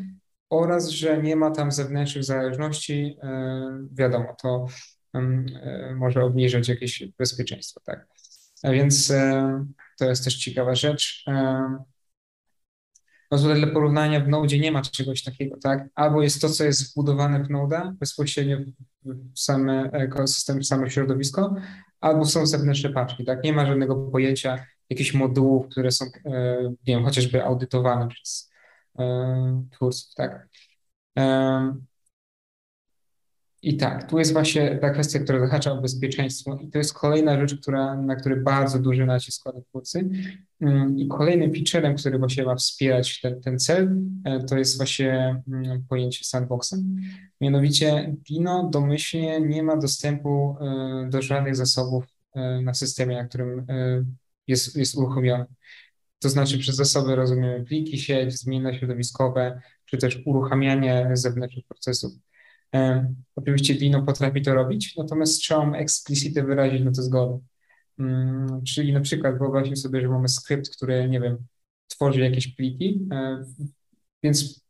oraz, 0.50 0.88
że 0.88 1.22
nie 1.22 1.37
ma 1.37 1.50
tam 1.50 1.72
zewnętrznych 1.72 2.24
zależności. 2.24 3.18
Wiadomo, 3.92 4.37
to 4.42 4.66
może 5.96 6.24
obniżać 6.24 6.68
jakieś 6.68 7.05
bezpieczeństwo, 7.18 7.81
tak. 7.85 8.13
A 8.64 8.70
więc 8.70 9.11
e, 9.11 9.66
to 9.98 10.05
jest 10.05 10.24
też 10.24 10.37
ciekawa 10.37 10.74
rzecz. 10.74 11.24
No 13.31 13.38
dla 13.38 13.66
porównania 13.66 14.20
w 14.20 14.29
Node 14.29 14.59
nie 14.59 14.72
ma 14.72 14.83
czegoś 14.83 15.22
takiego, 15.22 15.57
tak? 15.62 15.88
Albo 15.94 16.22
jest 16.22 16.40
to, 16.40 16.48
co 16.48 16.64
jest 16.64 16.92
wbudowane 16.92 17.44
w 17.44 17.50
Node 17.50 17.94
bezpośrednio 18.00 18.59
w 19.05 19.38
sam 19.40 19.70
ekosystem, 19.92 20.61
w 20.61 20.66
samo 20.66 20.90
środowisko, 20.90 21.55
albo 22.00 22.24
są 22.24 22.46
zewnętrzne 22.46 22.90
paczki, 22.90 23.24
tak? 23.24 23.44
Nie 23.44 23.53
ma 23.53 23.66
żadnego 23.66 23.96
pojęcia 23.96 24.66
jakichś 24.90 25.14
modułów, 25.14 25.68
które 25.68 25.90
są, 25.90 26.05
e, 26.05 26.62
nie 26.62 26.94
wiem, 26.94 27.05
chociażby 27.05 27.44
audytowane 27.44 28.09
przez 28.09 28.50
twórców, 29.70 30.14
tak? 30.14 30.48
I 33.64 33.77
tak, 33.77 34.11
tu 34.11 34.18
jest 34.18 34.33
właśnie 34.33 34.79
ta 34.79 34.90
kwestia, 34.90 35.18
która 35.18 35.40
zahacza 35.40 35.72
o 35.72 35.81
bezpieczeństwo 35.81 36.59
i 36.62 36.70
to 36.70 36.79
jest 36.79 36.94
kolejna 36.94 37.40
rzecz, 37.40 37.61
która, 37.61 37.96
na 37.96 38.16
który 38.16 38.37
bardzo 38.37 38.79
duży 38.79 39.07
nacisk 39.07 39.42
kładą 39.42 39.62
twórcy. 39.62 40.09
Mm, 40.61 40.98
I 40.98 41.09
kolejnym 41.09 41.53
featurem, 41.55 41.96
który 41.96 42.18
właśnie 42.18 42.44
ma 42.44 42.57
wspierać 42.57 43.20
ten, 43.20 43.40
ten 43.40 43.59
cel, 43.59 43.96
e, 44.24 44.44
to 44.44 44.59
jest 44.59 44.77
właśnie 44.77 45.42
mm, 45.48 45.85
pojęcie 45.88 46.24
sandboxa. 46.24 46.74
Mianowicie 47.40 48.14
Dino 48.29 48.70
domyślnie 48.72 49.40
nie 49.40 49.62
ma 49.62 49.77
dostępu 49.77 50.57
e, 50.61 51.09
do 51.11 51.22
żadnych 51.22 51.57
zasobów 51.57 52.05
e, 52.35 52.61
na 52.61 52.74
systemie, 52.74 53.16
na 53.16 53.24
którym 53.24 53.66
jest, 54.46 54.77
jest 54.77 54.94
uruchomiony. 54.94 55.44
To 56.18 56.29
znaczy 56.29 56.59
przez 56.59 56.77
zasoby 56.77 57.16
rozumiemy 57.16 57.64
pliki, 57.64 57.98
sieć, 57.98 58.38
zmienne 58.38 58.79
środowiskowe, 58.79 59.61
czy 59.85 59.98
też 59.98 60.22
uruchamianie 60.27 61.11
zewnętrznych 61.12 61.66
procesów. 61.66 62.12
Oczywiście 63.37 63.75
Dino 63.75 64.03
potrafi 64.03 64.43
to 64.43 64.55
robić, 64.55 64.97
natomiast 64.97 65.41
trzeba 65.41 65.73
explicite 65.73 66.43
wyrazić 66.43 66.83
na 66.83 66.93
to 66.93 67.03
zgodę. 67.03 67.41
Mm, 67.99 68.63
czyli 68.63 68.93
na 68.93 69.01
przykład 69.01 69.39
wyobraźmy 69.39 69.77
sobie, 69.77 70.01
że 70.01 70.09
mamy 70.09 70.29
skrypt, 70.29 70.77
który, 70.77 71.09
nie 71.09 71.21
wiem, 71.21 71.39
tworzy 71.89 72.21
jakieś 72.21 72.49
pliki, 72.49 73.09
e, 73.13 73.45
więc 74.23 74.65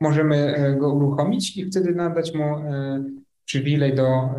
możemy 0.00 0.36
e, 0.36 0.76
go 0.76 0.94
uruchomić 0.94 1.56
i 1.56 1.70
wtedy 1.70 1.94
nadać 1.94 2.34
mu 2.34 2.44
e, 2.44 3.04
przywilej 3.44 3.94
do 3.94 4.30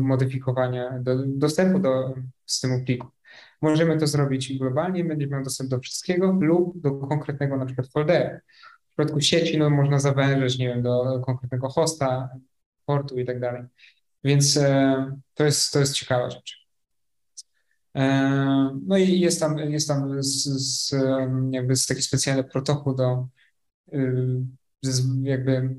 modyfikowania, 0.00 0.98
do 0.98 1.26
dostępu 1.26 1.78
do 1.78 2.14
systemu 2.46 2.84
pliku. 2.84 3.06
Możemy 3.62 3.98
to 3.98 4.06
zrobić 4.06 4.58
globalnie, 4.58 5.04
będziemy 5.04 5.32
miał 5.32 5.44
dostęp 5.44 5.70
do 5.70 5.80
wszystkiego 5.80 6.32
lub 6.40 6.80
do 6.80 6.90
konkretnego 6.90 7.56
na 7.56 7.66
przykład 7.66 7.88
foldera 7.88 8.40
przypadku 8.96 9.20
sieci 9.20 9.58
no, 9.58 9.70
można 9.70 9.98
zawężyć, 9.98 10.58
nie 10.58 10.68
wiem, 10.68 10.82
do 10.82 11.22
konkretnego 11.26 11.68
hosta, 11.68 12.28
portu 12.84 13.18
i 13.18 13.24
tak 13.24 13.40
dalej. 13.40 13.62
Więc 14.24 14.56
e, 14.56 15.18
to, 15.34 15.44
jest, 15.44 15.72
to 15.72 15.78
jest 15.80 15.94
ciekawa 15.94 16.30
rzecz. 16.30 16.66
E, 17.94 18.78
no 18.86 18.96
i 18.98 19.20
jest 19.20 19.40
tam, 19.40 19.58
jest 19.58 19.88
tam 19.88 20.22
z, 20.22 20.44
z, 20.44 20.94
jakby 21.50 21.76
z 21.76 21.86
taki 21.86 22.02
specjalny 22.02 22.44
protokół 22.44 22.94
do 22.94 23.28
y, 23.94 23.98
jakby 25.22 25.76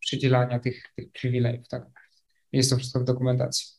przydzielania 0.00 0.58
tych, 0.58 0.82
tych 0.96 1.12
przywilejów, 1.12 1.68
tak. 1.68 1.86
Jest 2.52 2.70
to 2.70 2.76
wszystko 2.76 3.00
w 3.00 3.04
dokumentacji. 3.04 3.77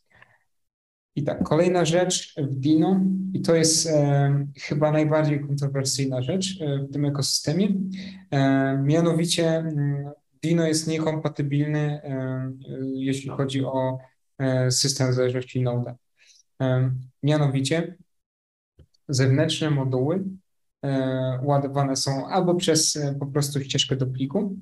I 1.15 1.23
tak, 1.23 1.43
kolejna 1.43 1.85
rzecz 1.85 2.35
w 2.37 2.55
Dino, 2.55 3.01
i 3.33 3.41
to 3.41 3.55
jest 3.55 3.87
e, 3.87 4.45
chyba 4.57 4.91
najbardziej 4.91 5.41
kontrowersyjna 5.41 6.21
rzecz 6.21 6.61
e, 6.61 6.79
w 6.79 6.91
tym 6.93 7.05
ekosystemie, 7.05 7.67
e, 8.31 8.77
mianowicie 8.83 9.63
Dino 10.43 10.67
jest 10.67 10.87
niekompatybilny, 10.87 12.01
e, 12.03 12.51
jeśli 12.95 13.29
chodzi 13.29 13.65
o 13.65 13.97
e, 14.37 14.71
system 14.71 15.13
zależności 15.13 15.61
Node. 15.61 15.95
E, 16.61 16.91
mianowicie 17.23 17.97
zewnętrzne 19.07 19.69
moduły 19.69 20.23
ładowane 21.43 21.95
są 21.95 22.27
albo 22.27 22.55
przez 22.55 22.99
po 23.19 23.25
prostu 23.25 23.61
ścieżkę 23.61 23.95
do 23.95 24.07
pliku, 24.07 24.57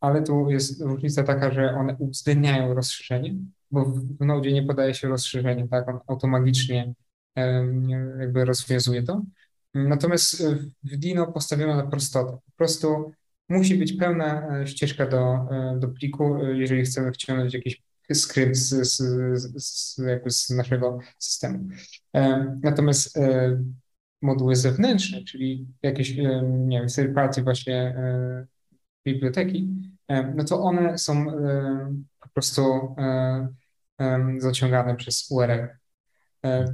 ale 0.00 0.22
tu 0.22 0.50
jest 0.50 0.80
różnica 0.80 1.22
taka, 1.22 1.50
że 1.52 1.74
one 1.74 1.96
uwzględniają 1.98 2.74
rozszerzenie, 2.74 3.34
bo 3.70 3.84
w 4.20 4.24
Node 4.26 4.52
nie 4.52 4.62
podaje 4.62 4.94
się 4.94 5.08
rozszerzenia, 5.08 5.68
tak? 5.68 5.88
On 5.88 5.98
automatycznie 6.06 6.94
jakby 8.18 8.44
rozwiązuje 8.44 9.02
to. 9.02 9.22
Natomiast 9.74 10.42
w 10.84 10.96
Dino 10.96 11.32
postawiono 11.32 11.76
na 11.76 11.86
prostotę. 11.86 12.32
Po 12.32 12.52
prostu 12.56 13.12
musi 13.48 13.74
być 13.74 13.92
pełna 13.92 14.58
e, 14.60 14.66
ścieżka 14.66 15.06
do, 15.06 15.48
e, 15.50 15.76
do 15.78 15.88
pliku, 15.88 16.36
e, 16.36 16.58
jeżeli 16.58 16.82
chcemy 16.82 17.12
wciągnąć 17.12 17.54
jakiś 17.54 17.82
skrypt 18.12 18.56
z, 18.56 18.68
z, 18.68 18.96
z, 19.62 19.96
z 20.26 20.50
naszego 20.50 20.98
systemu. 21.18 21.68
Natomiast 22.62 23.18
moduły 24.22 24.56
zewnętrzne, 24.56 25.24
czyli 25.24 25.66
jakieś, 25.82 26.16
nie 26.52 26.78
wiem, 26.78 26.88
third 26.88 27.14
party 27.14 27.42
właśnie 27.42 27.96
biblioteki, 29.06 29.68
no 30.36 30.44
to 30.44 30.60
one 30.60 30.98
są 30.98 31.26
prostu 32.36 32.94
zaciągane 34.38 34.96
przez 34.96 35.26
URL. 35.30 35.68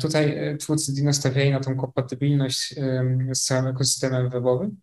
Tutaj 0.01 0.57
twórcy 0.59 0.93
Dino 0.95 1.13
stawiali 1.13 1.51
na 1.51 1.61
tą 1.61 1.77
kompatybilność 1.77 2.75
z 3.35 3.45
całym 3.45 3.67
ekosystemem 3.67 4.31
webowym. 4.31 4.81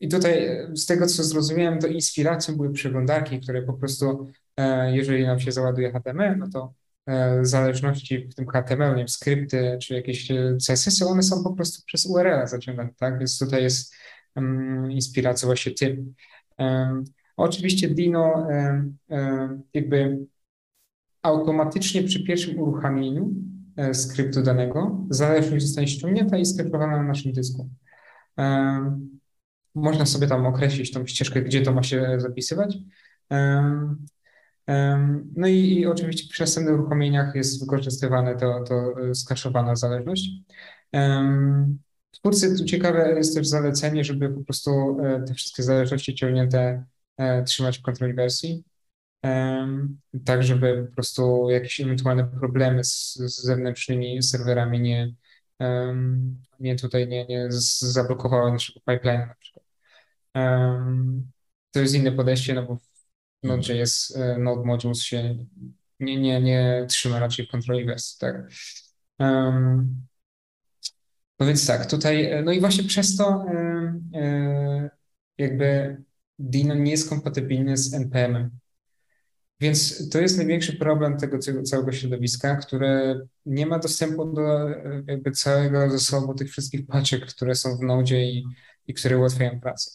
I 0.00 0.08
tutaj 0.08 0.58
z 0.74 0.86
tego, 0.86 1.06
co 1.06 1.24
zrozumiałem, 1.24 1.78
to 1.78 1.86
inspiracją 1.86 2.56
były 2.56 2.72
przeglądarki, 2.72 3.40
które 3.40 3.62
po 3.62 3.72
prostu, 3.72 4.26
jeżeli 4.92 5.26
nam 5.26 5.40
się 5.40 5.52
załaduje 5.52 5.92
HTML, 5.92 6.38
no 6.38 6.48
to 6.52 6.74
zależności 7.42 8.28
w 8.28 8.34
tym 8.34 8.46
HTML, 8.46 8.90
nie 8.90 8.96
wiem, 8.96 9.08
skrypty 9.08 9.78
czy 9.82 9.94
jakieś 9.94 10.28
CSS-y, 10.66 11.06
one 11.06 11.22
są 11.22 11.44
po 11.44 11.52
prostu 11.52 11.82
przez 11.86 12.06
URL 12.06 12.46
zaciągane, 12.46 12.90
tak? 12.96 13.18
Więc 13.18 13.38
tutaj 13.38 13.62
jest 13.62 13.94
um, 14.36 14.92
inspiracja 14.92 15.46
właśnie 15.46 15.72
tym. 15.72 16.14
Um, 16.58 17.04
oczywiście 17.36 17.88
Dino 17.88 18.48
um, 19.08 19.62
jakby 19.74 20.26
automatycznie 21.22 22.02
przy 22.02 22.24
pierwszym 22.24 22.58
uruchamieniu 22.58 23.34
e, 23.76 23.94
skryptu 23.94 24.42
danego 24.42 25.06
zależność 25.10 25.66
zostanie 25.66 25.88
ściągnięta 25.88 26.38
i 26.38 26.46
skryptowana 26.46 26.96
na 26.96 27.02
naszym 27.02 27.32
dysku. 27.32 27.68
Można 29.74 30.06
sobie 30.06 30.26
tam 30.26 30.46
określić 30.46 30.92
tą 30.92 31.06
ścieżkę, 31.06 31.42
gdzie 31.42 31.62
to 31.62 31.72
ma 31.72 31.82
się 31.82 32.14
zapisywać. 32.18 32.78
No 35.36 35.48
i, 35.48 35.78
i 35.78 35.86
oczywiście 35.86 36.28
przy 36.30 36.42
następnych 36.42 36.74
uruchomieniach 36.74 37.34
jest 37.34 37.60
wykorzystywane 37.60 38.36
to, 38.36 38.64
to 38.64 38.94
skaszowana 39.14 39.76
zależność. 39.76 40.30
Twórcy, 42.10 42.58
tu 42.58 42.64
ciekawe 42.64 43.14
jest 43.16 43.34
też 43.34 43.46
zalecenie, 43.46 44.04
żeby 44.04 44.30
po 44.30 44.44
prostu 44.44 45.00
e, 45.00 45.24
te 45.26 45.34
wszystkie 45.34 45.62
zależności 45.62 46.14
ciągnięte 46.14 46.58
e, 46.58 46.84
trzymać 47.46 47.78
w 47.78 47.82
kontroli 47.82 48.14
wersji, 48.14 48.64
tak 50.24 50.42
żeby 50.42 50.86
po 50.88 50.94
prostu 50.94 51.50
jakieś 51.50 51.80
ewentualne 51.80 52.24
problemy 52.24 52.84
z, 52.84 53.14
z 53.14 53.42
zewnętrznymi 53.42 54.22
serwerami 54.22 54.80
nie, 54.80 55.14
nie 56.60 56.76
tutaj 56.76 57.08
nie, 57.08 57.26
nie 57.26 57.46
zablokowały 57.78 58.52
naszego 58.52 58.80
pipeline 58.80 59.26
na 59.28 59.34
przykład. 59.34 59.64
To 61.70 61.80
jest 61.80 61.94
inne 61.94 62.12
podejście, 62.12 62.54
no 62.54 62.62
bo 62.62 62.78
Node.js, 63.42 64.16
e, 64.16 64.38
Node 64.38 64.64
Modules 64.64 65.02
się 65.02 65.46
nie, 66.00 66.20
nie, 66.20 66.40
nie 66.40 66.86
trzyma 66.88 67.18
raczej 67.18 67.48
kontroli 67.48 67.84
wersji, 67.84 68.18
tak. 68.20 68.50
No 71.38 71.46
więc 71.46 71.66
tak, 71.66 71.90
tutaj, 71.90 72.24
e, 72.24 72.42
no 72.42 72.52
i 72.52 72.60
właśnie 72.60 72.84
przez 72.84 73.16
to 73.16 73.44
e, 74.14 74.90
jakby 75.38 75.96
Dino 76.38 76.74
nie 76.74 76.90
jest 76.90 77.08
kompatybilny 77.08 77.76
z 77.76 77.94
NPM-em. 77.94 78.50
Więc 79.60 80.08
to 80.10 80.20
jest 80.20 80.36
największy 80.36 80.76
problem 80.76 81.16
tego 81.16 81.38
całego 81.64 81.92
środowiska, 81.92 82.56
które 82.56 83.20
nie 83.46 83.66
ma 83.66 83.78
dostępu 83.78 84.32
do 84.32 84.68
jakby 85.06 85.30
całego 85.30 85.90
zasobu 85.90 86.34
tych 86.34 86.50
wszystkich 86.50 86.86
paczek, 86.86 87.26
które 87.26 87.54
są 87.54 87.76
w 87.76 87.80
Node 87.80 88.20
i, 88.20 88.44
i 88.86 88.94
które 88.94 89.18
ułatwiają 89.18 89.60
pracę. 89.60 89.90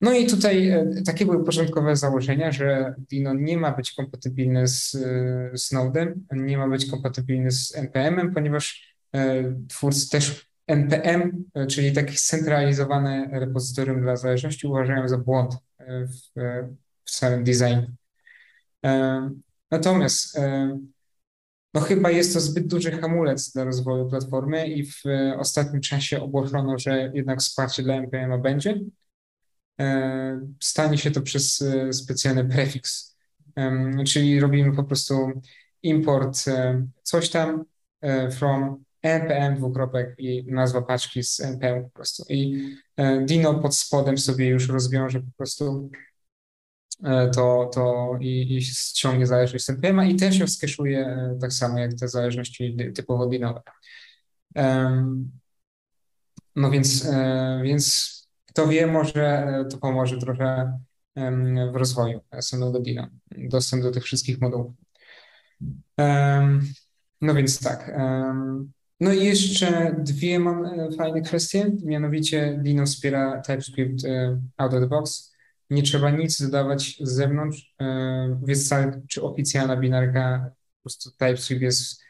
No 0.00 0.12
i 0.12 0.26
tutaj 0.26 0.68
e, 0.68 1.02
takie 1.06 1.26
były 1.26 1.44
początkowe 1.44 1.96
założenia, 1.96 2.52
że 2.52 2.94
Dino 3.10 3.34
nie 3.34 3.56
ma 3.56 3.72
być 3.72 3.92
kompatybilny 3.92 4.68
z, 4.68 4.90
z 5.54 5.72
Nodem, 5.72 6.26
nie 6.32 6.58
ma 6.58 6.68
być 6.68 6.90
kompatybilny 6.90 7.50
z 7.50 7.76
NPM-em, 7.76 8.34
ponieważ 8.34 8.96
e, 9.14 9.54
twórcy 9.68 10.10
też 10.10 10.50
NPM, 10.66 11.44
e, 11.54 11.66
czyli 11.66 11.92
takie 11.92 12.12
scentralizowane 12.12 13.28
repozytorium 13.32 14.02
dla 14.02 14.16
zależności 14.16 14.66
uważają 14.66 15.08
za 15.08 15.18
błąd 15.18 15.54
w, 15.88 16.40
w 17.04 17.10
samym 17.10 17.44
designie. 17.44 17.92
Natomiast 19.70 20.38
no 21.74 21.80
chyba 21.80 22.10
jest 22.10 22.34
to 22.34 22.40
zbyt 22.40 22.66
duży 22.66 22.90
hamulec 22.90 23.52
dla 23.52 23.64
rozwoju 23.64 24.10
platformy 24.10 24.68
i 24.68 24.86
w 24.86 25.02
ostatnim 25.38 25.80
czasie 25.80 26.22
ogłoszono, 26.22 26.78
że 26.78 27.10
jednak 27.14 27.38
wsparcie 27.40 27.82
dla 27.82 27.94
NPM 27.94 28.42
będzie. 28.42 28.80
E, 29.80 30.40
stanie 30.60 30.98
się 30.98 31.10
to 31.10 31.22
przez 31.22 31.62
e, 31.62 31.92
specjalny 31.92 32.44
prefiks, 32.44 33.16
czyli 34.06 34.40
robimy 34.40 34.76
po 34.76 34.84
prostu 34.84 35.32
import 35.82 36.48
e, 36.48 36.86
coś 37.02 37.30
tam 37.30 37.64
from 38.32 38.84
npm 39.06 39.56
dwukropek 39.56 40.14
i 40.18 40.44
nazwa 40.52 40.82
paczki 40.82 41.22
z 41.22 41.40
npm 41.40 41.84
po 41.84 41.90
prostu. 41.90 42.24
I 42.28 42.68
Dino 43.24 43.54
pod 43.54 43.76
spodem 43.76 44.18
sobie 44.18 44.46
już 44.46 44.68
rozwiąże 44.68 45.20
po 45.20 45.30
prostu 45.36 45.90
to, 47.34 47.70
to 47.74 48.12
i, 48.20 48.56
i 48.56 48.62
ściągnie 48.62 49.26
zależność 49.26 49.64
z 49.64 49.70
npm 49.70 50.04
i 50.08 50.16
też 50.16 50.38
ją 50.38 50.46
skeszuje 50.46 51.28
tak 51.40 51.52
samo 51.52 51.78
jak 51.78 51.94
te 51.94 52.08
zależności 52.08 52.76
typowo 52.94 53.26
Dinowe. 53.26 53.62
No 56.56 56.70
więc, 56.70 57.08
więc 57.62 58.16
kto 58.46 58.68
wie, 58.68 58.86
może 58.86 59.24
e, 59.24 59.64
to 59.64 59.78
pomoże 59.78 60.18
trochę 60.18 60.78
w 61.72 61.76
rozwoju 61.76 62.20
samego 62.40 62.80
Dina, 62.80 63.10
dostęp 63.30 63.82
do 63.82 63.90
tych 63.90 64.04
wszystkich 64.04 64.40
modułów. 64.40 64.72
No 67.20 67.34
więc 67.34 67.60
tak. 67.60 67.98
No 69.00 69.12
i 69.12 69.24
jeszcze 69.24 69.96
dwie 69.98 70.38
mam 70.38 70.64
e, 70.64 70.88
fajne 70.96 71.20
kwestie, 71.20 71.72
mianowicie 71.84 72.60
Dino 72.62 72.86
wspiera 72.86 73.40
TypeScript 73.40 74.04
e, 74.04 74.40
out 74.56 74.74
of 74.74 74.80
the 74.80 74.86
box. 74.86 75.36
Nie 75.70 75.82
trzeba 75.82 76.10
nic 76.10 76.42
dodawać 76.42 76.96
z 77.00 77.10
zewnątrz, 77.10 77.74
wystarczy 78.42 79.22
oficjalna 79.22 79.76
binarka, 79.76 80.50
po 80.50 80.82
prostu 80.82 81.10
TypeScript 81.10 81.62
jest 81.62 82.02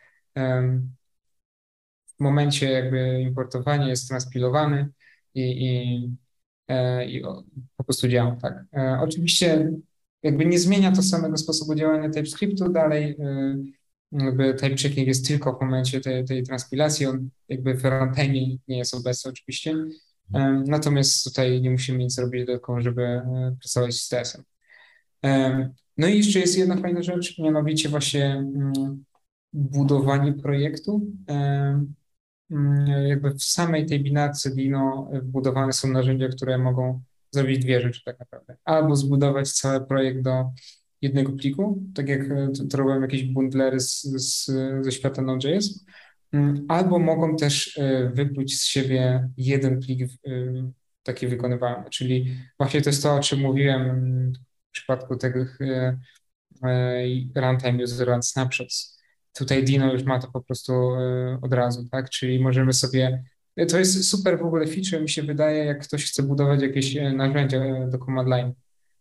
w 2.17 2.21
momencie 2.21 2.71
jakby 2.71 3.21
importowania 3.21 3.89
jest 3.89 4.09
transpilowany 4.09 4.89
i, 5.35 5.67
i 5.67 6.17
E, 6.69 7.07
i 7.07 7.23
po 7.77 7.85
prostu 7.85 8.09
działa 8.09 8.37
tak. 8.43 8.65
E, 8.77 8.99
oczywiście 9.03 9.73
jakby 10.23 10.47
nie 10.47 10.59
zmienia 10.59 10.93
to 10.93 11.03
samego 11.03 11.37
sposobu 11.37 11.75
działania 11.75 12.11
TypeScriptu, 12.11 12.69
dalej 12.69 13.17
e, 13.21 13.57
jakby 14.13 14.55
checking 14.59 15.09
jest 15.09 15.29
tylko 15.29 15.53
w 15.53 15.61
momencie 15.61 16.01
tej, 16.01 16.25
tej 16.25 16.43
transpilacji, 16.43 17.07
on 17.07 17.31
jakby 17.49 17.75
w 17.75 17.85
runtime 17.85 18.57
nie 18.69 18.79
jest 18.79 18.95
obecny 18.95 19.31
oczywiście, 19.31 19.75
natomiast 20.67 21.25
tutaj 21.25 21.61
nie 21.63 21.71
musimy 21.71 21.99
nic 21.99 22.19
robić 22.19 22.47
dodatkowo, 22.47 22.81
żeby 22.81 23.21
pracować 23.61 23.95
z 23.95 24.09
TS-em. 24.09 24.45
No 25.99 26.09
i 26.09 26.17
jeszcze 26.17 26.39
jest 26.39 26.59
jedna 26.59 26.77
fajna 26.77 27.03
rzecz, 27.03 27.39
mianowicie 27.39 27.89
właśnie 27.89 28.25
mm, 28.25 29.05
budowanie 29.53 30.33
projektu. 30.33 31.13
Mm, 32.51 32.87
jakby 33.07 33.31
w 33.31 33.43
samej 33.43 33.87
tej 33.87 34.03
binarce 34.03 34.51
Dino 34.51 35.11
wbudowane 35.23 35.73
są 35.73 35.89
narzędzia, 35.89 36.29
które 36.29 36.59
mogą 36.59 37.03
zrobić 37.31 37.59
dwie 37.59 37.81
rzeczy 37.81 38.01
tak 38.05 38.19
naprawdę. 38.19 38.57
Albo 38.65 38.97
zbudować 38.97 39.53
cały 39.53 39.87
projekt 39.87 40.23
do 40.23 40.51
jednego 41.03 41.33
pliku, 41.33 41.83
tak 41.95 42.09
jak 42.09 42.21
e, 42.31 42.53
to, 42.71 42.77
robią 42.79 43.01
jakieś 43.01 43.23
bundlery 43.25 43.81
z, 43.81 44.03
z, 44.03 44.45
ze 44.85 44.93
świata 44.93 45.23
Node.js, 45.23 45.85
mm, 46.33 46.65
albo 46.69 46.99
mogą 46.99 47.37
też 47.37 47.79
e, 47.79 48.11
wypluć 48.15 48.61
z 48.61 48.65
siebie 48.65 49.29
jeden 49.37 49.81
plik 49.81 50.03
e, 50.03 50.31
taki 51.03 51.27
wykonywalny, 51.27 51.91
czyli 51.91 52.37
właśnie 52.59 52.83
to 52.83 52.91
jest 52.91 53.03
to, 53.03 53.15
o 53.15 53.21
czym 53.21 53.41
mówiłem 53.41 54.33
w 54.69 54.71
przypadku 54.71 55.17
tych 55.17 55.59
runtime 57.35 57.83
user 57.83 58.09
run 58.09 58.23
snapshots. 58.23 59.03
Tutaj 59.33 59.65
Dino 59.65 59.93
już 59.93 60.05
ma 60.05 60.19
to 60.19 60.31
po 60.33 60.41
prostu 60.41 60.73
od 61.43 61.53
razu, 61.53 61.89
tak? 61.91 62.11
Czyli 62.11 62.41
możemy 62.41 62.73
sobie 62.73 63.23
to 63.69 63.79
jest 63.79 64.11
super 64.11 64.39
w 64.39 64.43
ogóle 64.43 64.67
feature, 64.67 65.03
mi 65.03 65.09
się 65.09 65.23
wydaje, 65.23 65.65
jak 65.65 65.83
ktoś 65.83 66.05
chce 66.05 66.23
budować 66.23 66.63
jakieś 66.63 66.97
narzędzia 67.15 67.61
do 67.89 67.99
command 67.99 68.29
line. 68.29 68.53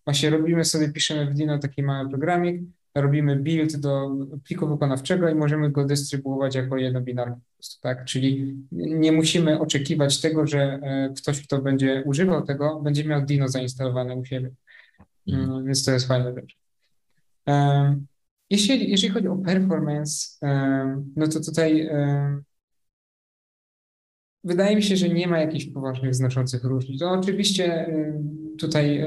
Właśnie 0.06 0.30
robimy 0.30 0.66
sobie, 0.66 0.90
piszemy 0.90 1.32
w 1.32 1.34
Dino 1.34 1.60
taki 1.60 1.84
mały 1.84 2.10
programik, 2.10 2.62
robimy 2.96 3.36
build 3.36 3.78
do 3.78 4.12
pliku 4.44 4.68
wykonawczego 4.68 5.30
i 5.30 5.36
możemy 5.36 5.72
go 5.72 5.86
dystrybuować 5.86 6.56
jako 6.56 6.78
jednobinarny 6.78 7.36
po 7.36 7.56
prostu, 7.56 7.82
tak? 7.82 8.06
Czyli 8.06 8.56
nie 8.72 9.12
musimy 9.12 9.60
oczekiwać 9.60 10.22
tego, 10.22 10.48
że 10.48 10.62
e, 10.62 11.14
ktoś, 11.18 11.44
kto 11.44 11.62
będzie 11.62 12.04
używał 12.06 12.46
tego, 12.46 12.82
będzie 12.82 13.06
miał 13.06 13.26
Dino 13.26 13.48
zainstalowane 13.48 14.16
u 14.16 14.26
siebie. 14.26 14.52
Mhm. 15.28 15.52
Mm, 15.52 15.66
więc 15.66 15.86
to 15.86 15.92
jest 15.92 16.08
fajna 16.08 16.34
rzecz. 16.34 16.58
Jeśli, 18.50 18.92
jeśli 18.92 19.10
chodzi 19.10 19.28
o 19.28 19.36
performance, 19.36 20.38
no 21.16 21.28
to 21.28 21.40
tutaj 21.40 21.90
wydaje 24.44 24.76
mi 24.76 24.84
się, 24.84 24.98
że 24.98 25.10
nie 25.10 25.28
ma 25.28 25.40
jakichś 25.40 25.66
poważnych, 25.66 26.16
znaczących 26.16 26.64
różnic. 26.64 27.00
To 27.00 27.12
oczywiście 27.12 27.90
tutaj 28.60 29.06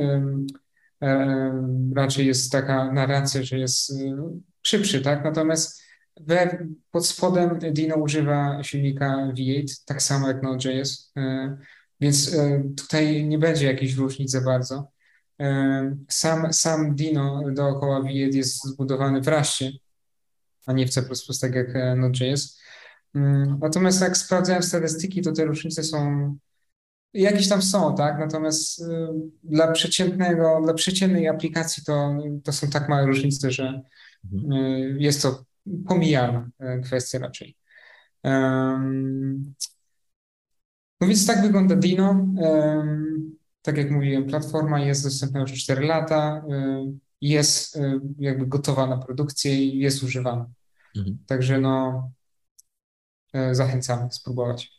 raczej 1.95 2.27
jest 2.27 2.53
taka 2.53 2.93
narracja, 2.93 3.43
że 3.43 3.59
jest 3.59 3.91
y, 3.91 4.17
szybszy, 4.63 5.01
tak? 5.01 5.25
Natomiast 5.25 5.83
we, 6.21 6.67
pod 6.91 7.07
spodem 7.07 7.59
Dino 7.73 7.97
używa 7.97 8.63
silnika 8.63 9.33
V8, 9.39 9.83
tak 9.87 10.03
samo 10.03 10.29
jak 10.29 10.43
Node.js, 10.43 11.13
y, 11.19 11.21
więc 12.01 12.35
y, 12.35 12.65
tutaj 12.77 13.27
nie 13.27 13.39
będzie 13.39 13.67
jakiejś 13.67 13.95
różnic 13.95 14.31
za 14.31 14.41
bardzo. 14.41 14.91
Sam, 16.09 16.53
sam 16.53 16.95
Dino 16.95 17.43
dookoła 17.53 18.01
V8 18.01 18.35
jest 18.35 18.65
zbudowany 18.65 19.21
w 19.21 19.29
Raście, 19.29 19.73
a 20.67 20.73
nie 20.73 20.87
w 20.87 20.91
C++, 20.91 21.03
tak 21.41 21.55
jak 21.55 21.69
Node.js. 21.97 22.61
Natomiast 23.61 24.01
jak 24.01 24.17
sprawdzałem 24.17 24.63
statystyki, 24.63 25.23
to 25.23 25.33
te 25.33 25.45
różnice 25.45 25.85
są 25.85 26.39
Jakieś 27.15 27.49
tam 27.49 27.63
są, 27.63 27.95
tak? 27.95 28.19
Natomiast 28.19 28.81
y, 28.81 28.85
dla 29.43 29.73
przeciętnego, 29.73 30.61
dla 30.65 30.75
przeciętnej 30.75 31.29
aplikacji 31.29 31.85
to, 31.85 32.19
to 32.45 32.53
są 32.53 32.71
tak 32.71 32.89
małe 32.89 33.07
różnice, 33.07 33.51
że 33.51 33.83
mhm. 34.33 34.53
y, 34.53 34.97
jest 34.99 35.23
to 35.23 35.45
pomijana 35.89 36.51
y, 36.61 36.81
kwestia 36.81 37.19
raczej. 37.19 37.57
No 41.01 41.07
więc 41.07 41.27
tak 41.27 41.43
wygląda 41.43 41.77
Dino. 41.77 42.27
Tak 43.63 43.77
jak 43.77 43.91
mówiłem, 43.91 44.27
platforma 44.27 44.81
jest 44.81 45.05
dostępna 45.05 45.41
już 45.41 45.53
4 45.53 45.87
lata, 45.87 46.45
jest 47.21 47.79
jakby 48.19 48.47
gotowa 48.47 48.87
na 48.87 48.99
produkcję 48.99 49.65
i 49.65 49.79
jest 49.79 50.03
używana. 50.03 50.51
Mhm. 50.97 51.19
Także 51.27 51.61
no, 51.61 52.11
zachęcamy 53.53 54.13
spróbować. 54.13 54.78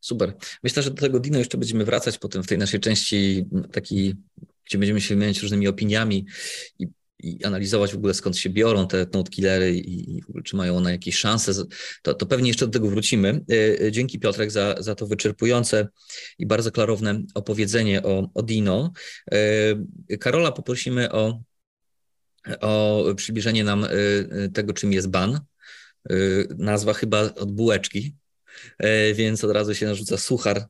Super. 0.00 0.34
Myślę, 0.62 0.82
że 0.82 0.90
do 0.90 1.00
tego 1.00 1.20
Dino 1.20 1.38
jeszcze 1.38 1.58
będziemy 1.58 1.84
wracać 1.84 2.18
potem 2.18 2.42
w 2.42 2.46
tej 2.46 2.58
naszej 2.58 2.80
części 2.80 3.46
takiej, 3.72 4.14
gdzie 4.64 4.78
będziemy 4.78 5.00
się 5.00 5.14
wymieniać 5.14 5.42
różnymi 5.42 5.68
opiniami 5.68 6.26
i, 6.78 6.86
i 7.18 7.44
analizować 7.44 7.92
w 7.92 7.96
ogóle 7.96 8.14
skąd 8.14 8.38
się 8.38 8.50
biorą 8.50 8.88
te 8.88 9.06
node 9.12 9.30
killery 9.30 9.76
i, 9.76 10.16
i 10.16 10.22
czy 10.44 10.56
mają 10.56 10.76
one 10.76 10.92
jakieś 10.92 11.16
szanse. 11.16 11.52
To, 12.02 12.14
to 12.14 12.26
pewnie 12.26 12.48
jeszcze 12.48 12.66
do 12.66 12.72
tego 12.72 12.90
wrócimy. 12.90 13.44
E, 13.50 13.86
e, 13.86 13.92
dzięki 13.92 14.18
Piotrek 14.18 14.50
za, 14.50 14.74
za 14.78 14.94
to 14.94 15.06
wyczerpujące 15.06 15.88
i 16.38 16.46
bardzo 16.46 16.72
klarowne 16.72 17.22
opowiedzenie 17.34 18.02
o, 18.02 18.30
o 18.34 18.42
Dino. 18.42 18.92
E, 20.10 20.16
Karola 20.16 20.52
poprosimy 20.52 21.12
o, 21.12 21.42
o 22.60 23.04
przybliżenie 23.16 23.64
nam 23.64 23.86
tego, 24.54 24.72
czym 24.72 24.92
jest 24.92 25.08
ban. 25.08 25.40
Nazwa 26.58 26.92
chyba 26.92 27.20
od 27.20 27.52
bułeczki, 27.52 28.16
więc 29.14 29.44
od 29.44 29.50
razu 29.50 29.74
się 29.74 29.86
narzuca 29.86 30.18
suchar. 30.18 30.56
E, 30.58 30.66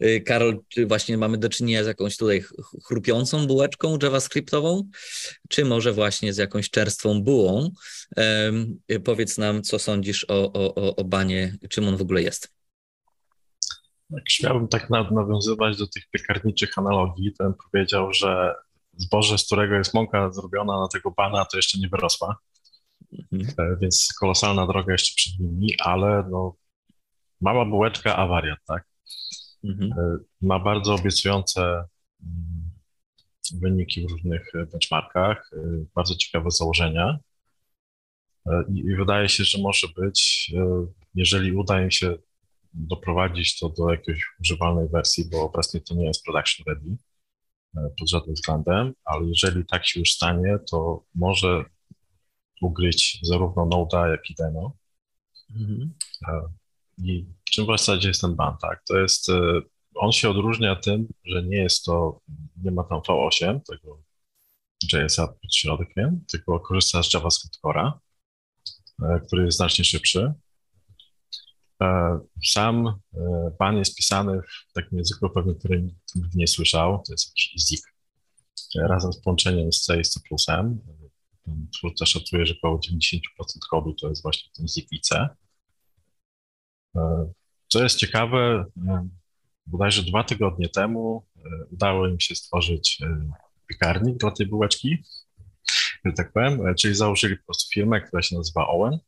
e, 0.00 0.20
Karol, 0.20 0.60
czy 0.68 0.86
właśnie 0.86 1.18
mamy 1.18 1.38
do 1.38 1.48
czynienia 1.48 1.84
z 1.84 1.86
jakąś 1.86 2.16
tutaj 2.16 2.44
chrupiącą 2.84 3.46
bułeczką 3.46 3.98
javascriptową, 4.02 4.88
czy 5.48 5.64
może 5.64 5.92
właśnie 5.92 6.32
z 6.32 6.36
jakąś 6.36 6.70
czerstwą 6.70 7.22
bułą? 7.22 7.70
Powiedz 9.04 9.38
nam, 9.38 9.62
co 9.62 9.78
sądzisz 9.78 10.26
o, 10.28 10.52
o, 10.52 10.96
o 10.96 11.04
banie, 11.04 11.56
czym 11.70 11.88
on 11.88 11.96
w 11.96 12.02
ogóle 12.02 12.22
jest. 12.22 12.54
Jak 14.10 14.30
śmiałbym 14.30 14.68
tak 14.68 14.90
nawiązywać 14.90 15.76
do 15.76 15.86
tych 15.86 16.10
piekarniczych 16.10 16.78
analogii, 16.78 17.34
bym 17.38 17.54
powiedział, 17.54 18.12
że 18.12 18.54
zboże, 18.96 19.38
z 19.38 19.46
którego 19.46 19.74
jest 19.74 19.94
mąka 19.94 20.30
zrobiona 20.32 20.80
na 20.80 20.88
tego 20.88 21.10
bana, 21.10 21.44
to 21.44 21.56
jeszcze 21.56 21.78
nie 21.78 21.88
wyrosła. 21.88 22.36
Mhm. 23.32 23.54
E, 23.58 23.76
więc 23.80 24.08
kolosalna 24.20 24.66
droga 24.66 24.92
jeszcze 24.92 25.14
przed 25.16 25.40
nimi, 25.40 25.68
ale 25.78 26.24
no, 26.30 26.56
mała 27.40 27.64
bułeczka, 27.64 28.16
a 28.16 28.26
wariat, 28.26 28.58
tak? 28.66 28.84
Mhm. 29.64 29.92
E, 29.92 30.18
ma 30.42 30.58
bardzo 30.58 30.94
obiecujące 30.94 31.84
mm, 32.22 32.70
wyniki 33.52 34.06
w 34.06 34.10
różnych 34.10 34.52
benchmarkach, 34.72 35.50
e, 35.52 35.84
bardzo 35.94 36.14
ciekawe 36.14 36.50
założenia. 36.50 37.18
I 38.74 38.96
wydaje 38.96 39.28
się, 39.28 39.44
że 39.44 39.58
może 39.58 39.86
być, 39.96 40.52
jeżeli 41.14 41.52
uda 41.52 41.82
im 41.82 41.90
się 41.90 42.16
doprowadzić 42.74 43.58
to 43.58 43.68
do 43.68 43.90
jakiejś 43.90 44.22
używalnej 44.40 44.88
wersji, 44.88 45.24
bo 45.32 45.42
obecnie 45.42 45.80
to 45.80 45.94
nie 45.94 46.06
jest 46.06 46.24
production 46.24 46.64
ready 46.66 46.96
pod 47.74 48.10
żadnym 48.10 48.34
względem, 48.34 48.92
ale 49.04 49.26
jeżeli 49.26 49.66
tak 49.66 49.86
się 49.86 50.00
już 50.00 50.12
stanie, 50.12 50.58
to 50.70 51.04
może 51.14 51.64
ugryźć 52.64 53.18
zarówno 53.22 53.66
Node'a, 53.66 54.10
jak 54.10 54.30
i 54.30 54.34
Demo. 54.34 54.76
Mhm. 55.56 55.94
E, 56.28 56.40
I 56.98 57.26
czym 57.50 57.64
w 57.64 57.68
zasadzie 57.68 58.08
jest 58.08 58.20
ten 58.20 58.36
ban, 58.36 58.56
tak? 58.62 58.82
To 58.88 58.98
jest, 58.98 59.28
e, 59.28 59.60
on 59.94 60.12
się 60.12 60.30
odróżnia 60.30 60.76
tym, 60.76 61.08
że 61.24 61.42
nie 61.42 61.56
jest 61.56 61.84
to, 61.84 62.20
nie 62.64 62.70
ma 62.70 62.84
tam 62.84 63.00
V8, 63.00 63.60
tego 63.68 64.02
JS-a 64.92 65.28
pod 65.28 65.54
środkiem, 65.54 66.24
tylko 66.32 66.60
korzysta 66.60 67.02
z 67.02 67.12
JavaScript 67.14 67.58
Core'a, 67.64 67.92
e, 69.02 69.20
który 69.26 69.44
jest 69.44 69.56
znacznie 69.56 69.84
szybszy. 69.84 70.32
Sam 72.44 73.00
ban 73.58 73.76
jest 73.76 73.96
pisany 73.96 74.40
w 74.68 74.72
takim 74.72 74.98
języku, 74.98 75.30
pewnie 75.30 75.54
który 75.54 75.82
nikt 75.82 76.34
nie 76.34 76.46
słyszał, 76.46 77.02
to 77.06 77.12
jest 77.12 77.28
jakiś 77.28 77.66
ZIG. 77.66 77.80
Razem 78.74 79.12
z 79.12 79.20
połączeniem 79.20 79.72
z 79.72 79.82
C 79.82 80.00
i 80.00 80.04
C++, 80.04 80.20
twórca 81.72 82.06
szacuje, 82.06 82.46
że 82.46 82.54
około 82.62 82.78
90% 82.78 83.20
kodu 83.70 83.94
to 83.94 84.08
jest 84.08 84.22
właśnie 84.22 84.50
ten 84.56 84.68
ZIP 84.68 84.92
i 84.92 85.00
C. 85.00 85.28
E, 86.96 87.32
co 87.68 87.82
jest 87.82 87.96
ciekawe, 87.96 88.64
e, 88.88 89.08
bodajże 89.66 90.02
dwa 90.02 90.24
tygodnie 90.24 90.68
temu 90.68 91.26
e, 91.36 91.40
udało 91.70 92.08
im 92.08 92.20
się 92.20 92.34
stworzyć 92.34 92.98
piekarnik 93.66 94.16
dla 94.16 94.30
tej 94.30 94.46
bułeczki, 94.46 94.98
że 96.04 96.12
tak 96.12 96.32
powiem, 96.32 96.74
czyli 96.74 96.94
założyli 96.94 97.36
po 97.36 97.44
prostu 97.44 97.70
firmę, 97.74 98.00
która 98.00 98.22
się 98.22 98.36
nazywa 98.36 98.66
Owen. 98.68 98.98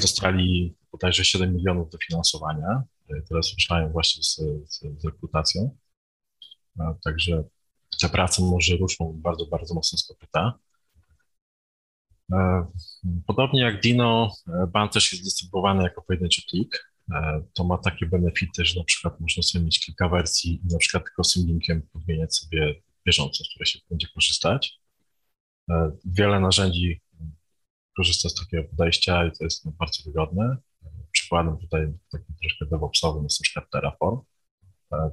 Dostali 0.00 0.76
bodajże 0.92 1.24
7 1.24 1.54
milionów 1.54 1.90
dofinansowania. 1.90 2.82
Teraz 3.28 3.52
ruszają 3.54 3.92
właśnie 3.92 4.22
z, 4.22 4.36
z, 4.66 4.80
z. 4.80 5.54
Także 7.04 7.44
te 8.00 8.08
prace 8.08 8.42
może 8.42 8.76
ruszą 8.76 9.20
bardzo, 9.22 9.46
bardzo 9.46 9.74
mocno 9.74 9.98
z 9.98 10.06
kopyta. 10.06 10.58
E, 12.32 12.66
podobnie 13.26 13.60
jak 13.60 13.80
Dino, 13.80 14.32
e, 14.48 14.66
ban 14.66 14.88
też 14.88 15.12
jest 15.12 15.24
dystrybuowany 15.24 15.82
jako 15.82 16.02
pojedynczy 16.02 16.42
plik. 16.50 16.92
E, 17.12 17.42
to 17.54 17.64
ma 17.64 17.78
takie 17.78 18.06
benefity, 18.06 18.64
że 18.64 18.80
na 18.80 18.84
przykład 18.84 19.20
można 19.20 19.42
sobie 19.42 19.64
mieć 19.64 19.80
kilka 19.80 20.08
wersji 20.08 20.60
i 20.64 20.72
na 20.72 20.78
przykład 20.78 21.04
tylko 21.04 21.24
symlinkiem 21.24 21.82
podmieniać 21.92 22.36
sobie 22.36 22.74
bieżąco, 23.06 23.44
z 23.44 23.50
której 23.50 23.66
się 23.66 23.78
będzie 23.90 24.06
korzystać. 24.14 24.80
Wiele 26.04 26.40
narzędzi 26.40 27.00
korzysta 27.96 28.28
z 28.28 28.34
takiego 28.34 28.68
podejścia 28.68 29.26
i 29.26 29.32
to 29.32 29.44
jest 29.44 29.70
bardzo 29.70 30.02
wygodne. 30.06 30.56
Przykładem 31.12 31.58
tutaj 31.58 31.92
takim 32.12 32.36
troszkę 32.40 32.66
DevOpsowym 32.66 33.22
jest 33.22 33.40
na 33.40 33.42
przykład 33.42 33.70
Terraform, 33.70 34.20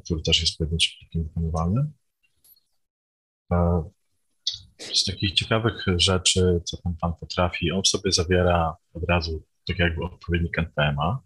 który 0.05 0.21
też 0.21 0.41
jest 0.41 0.57
pojedynczym 0.57 0.91
plikiem 0.99 1.23
wykonywalnym. 1.23 1.93
Z 4.79 5.05
takich 5.05 5.33
ciekawych 5.33 5.85
rzeczy, 5.95 6.61
co 6.65 6.77
ten 6.77 6.95
pan 7.01 7.13
potrafi, 7.19 7.71
on 7.71 7.81
w 7.83 7.87
sobie 7.87 8.11
zawiera 8.11 8.75
od 8.93 9.03
razu 9.09 9.43
tak 9.67 9.79
jakby 9.79 10.03
odpowiednik 10.03 10.59
NPM-a. 10.59 11.19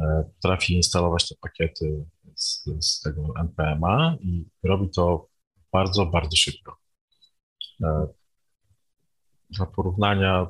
E, 0.00 0.30
potrafi 0.34 0.74
instalować 0.74 1.28
te 1.28 1.34
pakiety 1.40 2.04
z, 2.34 2.64
z 2.80 3.00
tego 3.00 3.34
NPM-a 3.40 4.16
i 4.20 4.44
robi 4.62 4.90
to 4.90 5.28
bardzo, 5.72 6.06
bardzo 6.06 6.36
szybko. 6.36 6.76
E, 7.82 8.06
dla 9.50 9.66
porównania 9.66 10.46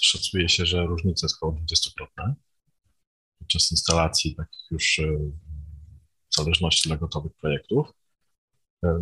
szacuje 0.00 0.48
się, 0.48 0.66
że 0.66 0.86
różnica 0.86 1.26
jest 1.26 1.36
około 1.36 1.52
20-krotna 1.52 2.34
podczas 3.44 3.70
instalacji 3.70 4.36
takich 4.36 4.70
już 4.70 4.98
e, 4.98 5.02
w 6.30 6.36
zależności 6.36 6.88
dla 6.88 6.96
gotowych 6.96 7.32
projektów. 7.32 7.92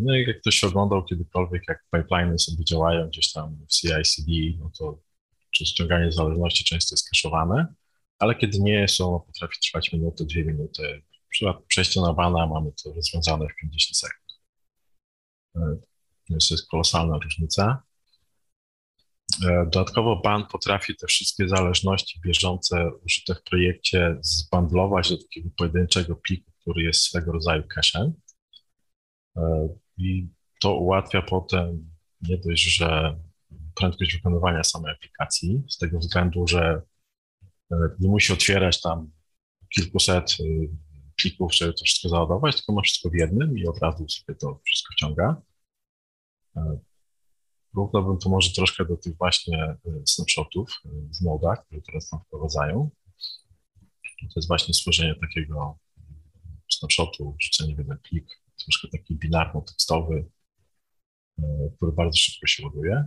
No 0.03 0.17
i 0.17 0.27
jak 0.27 0.41
ktoś 0.41 0.65
oglądał 0.65 1.05
kiedykolwiek, 1.05 1.63
jak 1.69 1.85
pipeliny 1.93 2.39
sobie 2.39 2.65
działają 2.65 3.09
gdzieś 3.09 3.33
tam 3.33 3.57
w 3.57 3.73
CI/CD, 3.73 4.33
no 4.59 4.71
to 4.79 4.99
czy 5.51 5.67
ściąganie 5.67 6.13
zależności 6.13 6.65
często 6.65 6.95
jest 6.95 7.11
kaszowane, 7.11 7.75
ale 8.19 8.35
kiedy 8.35 8.59
nie 8.59 8.89
są, 8.89 9.21
potrafi 9.27 9.59
trwać 9.61 9.93
minutę, 9.93 10.25
dwie 10.25 10.45
minuty. 10.45 11.03
W 11.27 11.29
przypadku 11.29 11.65
przejścia 11.67 12.01
na 12.01 12.13
bana 12.13 12.47
mamy 12.47 12.71
to 12.85 12.93
rozwiązane 12.93 13.47
w 13.49 13.61
50 13.61 13.97
sekund. 13.97 14.23
Więc 16.31 16.49
to 16.49 16.55
jest 16.55 16.69
kolosalna 16.69 17.19
różnica. 17.19 17.83
E, 19.45 19.67
dodatkowo 19.73 20.21
ban 20.25 20.47
potrafi 20.47 20.97
te 20.97 21.07
wszystkie 21.07 21.49
zależności 21.49 22.21
bieżące 22.21 22.91
użyte 23.05 23.35
w 23.35 23.43
projekcie 23.43 24.17
zbandlować 24.21 25.11
do 25.11 25.17
takiego 25.17 25.49
pojedynczego 25.57 26.17
pliku, 26.17 26.53
który 26.61 26.83
jest 26.83 27.03
swego 27.03 27.33
rodzaju 27.33 27.63
cache'em. 27.63 28.13
E, 29.37 29.69
I 29.99 30.29
to 30.61 30.77
ułatwia 30.77 31.23
potem 31.23 31.91
nie 32.23 32.39
dość, 32.39 32.77
że 32.77 33.21
prędkość 33.75 34.17
wykonywania 34.17 34.65
samej 34.65 34.93
aplikacji, 34.93 35.63
z 35.69 35.79
tego 35.79 35.99
względu, 35.99 36.47
że 36.47 36.83
e, 37.73 37.77
nie 38.01 38.09
musi 38.09 38.33
otwierać 38.33 38.81
tam 38.81 39.11
kilkuset 39.75 40.37
plików, 41.17 41.55
żeby 41.55 41.73
to 41.73 41.85
wszystko 41.85 42.09
załadować, 42.09 42.57
tylko 42.57 42.73
ma 42.73 42.83
wszystko 42.83 43.11
w 43.11 43.15
jednym 43.15 43.59
i 43.59 43.67
od 43.67 43.79
razu 43.79 44.09
sobie 44.09 44.39
to 44.39 44.61
wszystko 44.65 44.93
wciąga. 44.95 45.43
Równałbym 47.75 48.19
to 48.19 48.29
może 48.29 48.51
troszkę 48.53 48.85
do 48.85 48.97
tych 48.97 49.17
właśnie 49.17 49.59
e, 49.59 49.79
snapshotów 50.07 50.71
z 51.11 51.23
e, 51.23 51.25
Noda, 51.25 51.57
które 51.57 51.81
teraz 51.81 52.09
tam 52.09 52.21
wprowadzają. 52.27 52.91
To 54.21 54.35
jest 54.37 54.49
właśnie 54.49 54.75
stworzenie 54.75 55.15
takiego 55.15 55.79
snapshotu, 56.71 57.37
wrzucenie 57.41 57.75
w 57.75 57.79
jeden 57.79 57.99
plik, 57.99 58.42
troszkę 58.65 58.89
taki 58.89 59.17
binarno-tekstowy, 59.17 60.25
e, 61.39 61.43
który 61.77 61.93
bardzo 61.93 62.17
szybko 62.17 62.47
się 62.47 62.65
ładuje. 62.65 63.07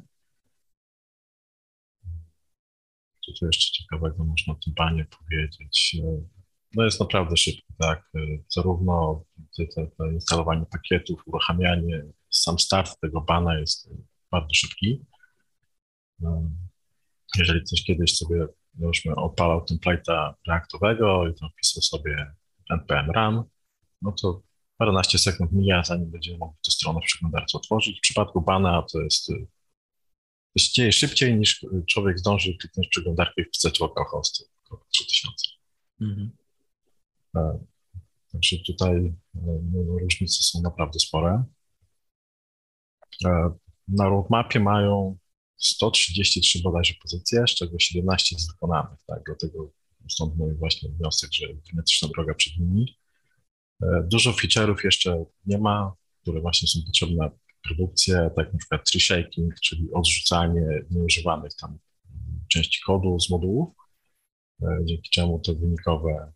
Co 3.26 3.32
tu 3.40 3.46
jeszcze 3.46 3.72
ciekawego 3.72 4.26
można 4.26 4.54
o 4.54 4.58
tym 4.66 4.74
panie 4.74 5.06
powiedzieć? 5.06 5.98
No 6.76 6.86
jest 6.86 7.00
naprawdę 7.00 7.38
szybko, 7.38 7.74
tak. 7.80 8.12
Zarówno 8.50 9.24
te, 9.58 9.66
te 9.68 10.14
instalowanie 10.14 10.66
pakietów, 10.72 11.24
uruchamianie, 11.26 12.04
sam 12.30 12.60
start 12.60 13.00
tego 13.02 13.22
bana 13.22 13.60
jest 13.60 13.90
bardzo 14.32 14.54
szybki. 14.54 15.06
Jeżeli 17.38 17.62
ktoś 17.66 17.84
kiedyś 17.84 18.18
sobie, 18.18 18.48
załóżmy, 18.80 19.16
odpalał 19.16 19.66
template'a 19.66 20.34
reaktowego 20.48 21.28
i 21.28 21.36
tam 21.40 21.50
wpisał 21.50 21.82
sobie 21.82 22.34
npm 22.70 23.12
run, 23.12 23.44
no 24.02 24.12
to 24.22 24.42
paręnaście 24.78 25.18
sekund 25.18 25.52
mija, 25.52 25.84
zanim 25.84 26.12
będziemy 26.12 26.38
mogli 26.38 26.58
tę 26.66 26.72
stronę 26.72 27.00
w 27.04 27.06
przeglądarce 27.06 27.58
otworzyć. 27.58 27.98
W 27.98 28.02
przypadku 28.02 28.42
bana 28.42 28.86
to 28.92 29.02
jest 29.02 29.32
to 30.56 30.60
się 30.60 30.74
dzieje 30.74 30.92
szybciej 30.92 31.38
niż 31.38 31.66
człowiek 31.88 32.20
zdąży 32.20 32.58
kliknąć 32.58 32.88
przeglądarkę 32.88 33.42
i 33.42 33.46
wpisać 33.46 33.80
localhost 33.80 34.52
3000. 34.94 35.50
Mhm. 36.02 36.32
E, 37.36 37.60
także 38.32 38.58
tutaj 38.68 38.96
e, 38.96 39.14
no, 39.74 40.00
różnice 40.00 40.44
są 40.44 40.62
naprawdę 40.62 41.00
spore. 41.00 41.44
E, 43.26 43.50
na 43.88 44.10
roadmapie 44.10 44.60
mają 44.60 45.18
133 45.58 46.62
bodajże 46.62 46.94
pozycje, 47.02 47.48
z 47.48 47.56
czego 47.56 47.80
17 47.80 48.36
jest 48.36 48.52
wykonanych, 48.52 49.00
tak, 49.08 49.22
dlatego 49.26 49.72
stąd 50.10 50.38
mój 50.38 50.56
właśnie 50.56 50.90
wniosek, 50.90 51.34
że 51.34 51.48
geometryczna 51.48 52.08
droga 52.16 52.34
przed 52.34 52.58
nimi. 52.58 52.98
E, 53.84 54.08
dużo 54.12 54.32
feature'ów 54.32 54.76
jeszcze 54.84 55.26
nie 55.46 55.58
ma, 55.58 55.94
które 56.22 56.42
właśnie 56.42 56.68
są 56.68 56.80
potrzebne 56.86 57.16
na 57.16 57.32
produkcję, 57.64 58.30
tak 58.36 58.54
na 58.54 58.60
przykład 58.60 58.92
tree 58.92 59.00
shaking, 59.00 59.60
czyli 59.60 59.94
odrzucanie 59.94 60.66
nieużywanych 60.92 61.56
tam 61.56 61.78
części 62.48 62.82
kodu 62.86 63.20
z 63.20 63.30
modułów, 63.30 63.76
e, 64.62 64.78
dzięki 64.86 65.10
czemu 65.10 65.40
te 65.40 65.54
wynikowe 65.54 66.34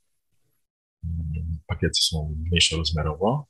mm, 1.04 1.60
pakiety 1.68 2.00
są 2.02 2.36
mniejsze 2.48 2.78
rozmiarowo. 2.78 3.48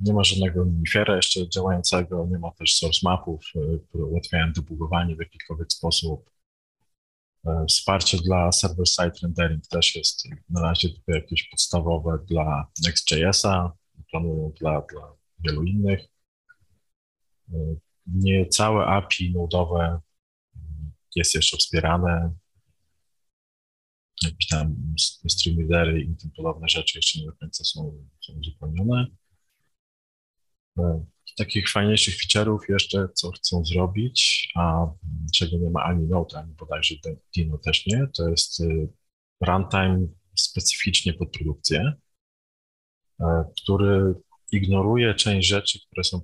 Nie 0.00 0.12
ma 0.12 0.24
żadnego 0.24 0.62
Unifera 0.62 1.16
jeszcze 1.16 1.48
działającego, 1.48 2.26
nie 2.30 2.38
ma 2.38 2.50
też 2.50 2.74
source 2.74 3.00
mapów, 3.02 3.44
e, 3.56 3.78
które 3.88 4.04
ułatwiają 4.04 4.52
debugowanie 4.52 5.16
w 5.16 5.18
jakikolwiek 5.18 5.72
sposób. 5.72 6.30
E, 7.46 7.64
wsparcie 7.68 8.18
dla 8.18 8.52
server-side 8.52 9.12
rendering 9.22 9.66
też 9.66 9.96
jest 9.96 10.24
na 10.48 10.62
razie 10.62 10.88
tylko 10.88 11.12
jakieś 11.12 11.48
podstawowe 11.48 12.18
dla 12.28 12.66
Next.jsa, 12.84 13.72
planują 14.10 14.52
dla, 14.60 14.82
dla 14.92 15.12
wielu 15.38 15.62
innych. 15.62 16.00
E, 17.52 17.56
nie 18.06 18.46
całe 18.46 18.86
API 18.86 19.32
nodowe 19.32 20.00
jest 21.16 21.34
jeszcze 21.34 21.56
wspierane. 21.56 22.34
Jakieś 24.22 24.46
tam 24.46 24.76
stream 25.28 25.58
readery 25.58 26.00
i 26.00 26.16
tym 26.16 26.30
podobne 26.30 26.68
rzeczy 26.68 26.98
jeszcze 26.98 27.18
nie 27.20 27.26
do 27.26 27.32
końca 27.32 27.64
są, 27.64 28.08
są 28.20 28.32
uzupełnione. 28.32 29.06
Takich 31.36 31.70
fajniejszych 31.70 32.14
feature'ów 32.14 32.58
jeszcze, 32.68 33.08
co 33.14 33.30
chcą 33.30 33.64
zrobić, 33.64 34.50
a 34.56 34.86
czego 35.34 35.56
nie 35.56 35.70
ma 35.70 35.82
ani 35.82 36.08
Node, 36.08 36.38
ani 36.38 36.54
bodajże 36.54 36.94
Dino 37.36 37.58
też 37.58 37.86
nie, 37.86 38.06
to 38.16 38.28
jest 38.28 38.60
y, 38.60 38.88
runtime 39.40 40.06
specyficznie 40.34 41.12
pod 41.12 41.32
produkcję, 41.32 41.92
e, 43.20 43.44
który 43.62 44.14
ignoruje 44.52 45.14
część 45.14 45.48
rzeczy, 45.48 45.78
które 45.86 46.04
są 46.04 46.20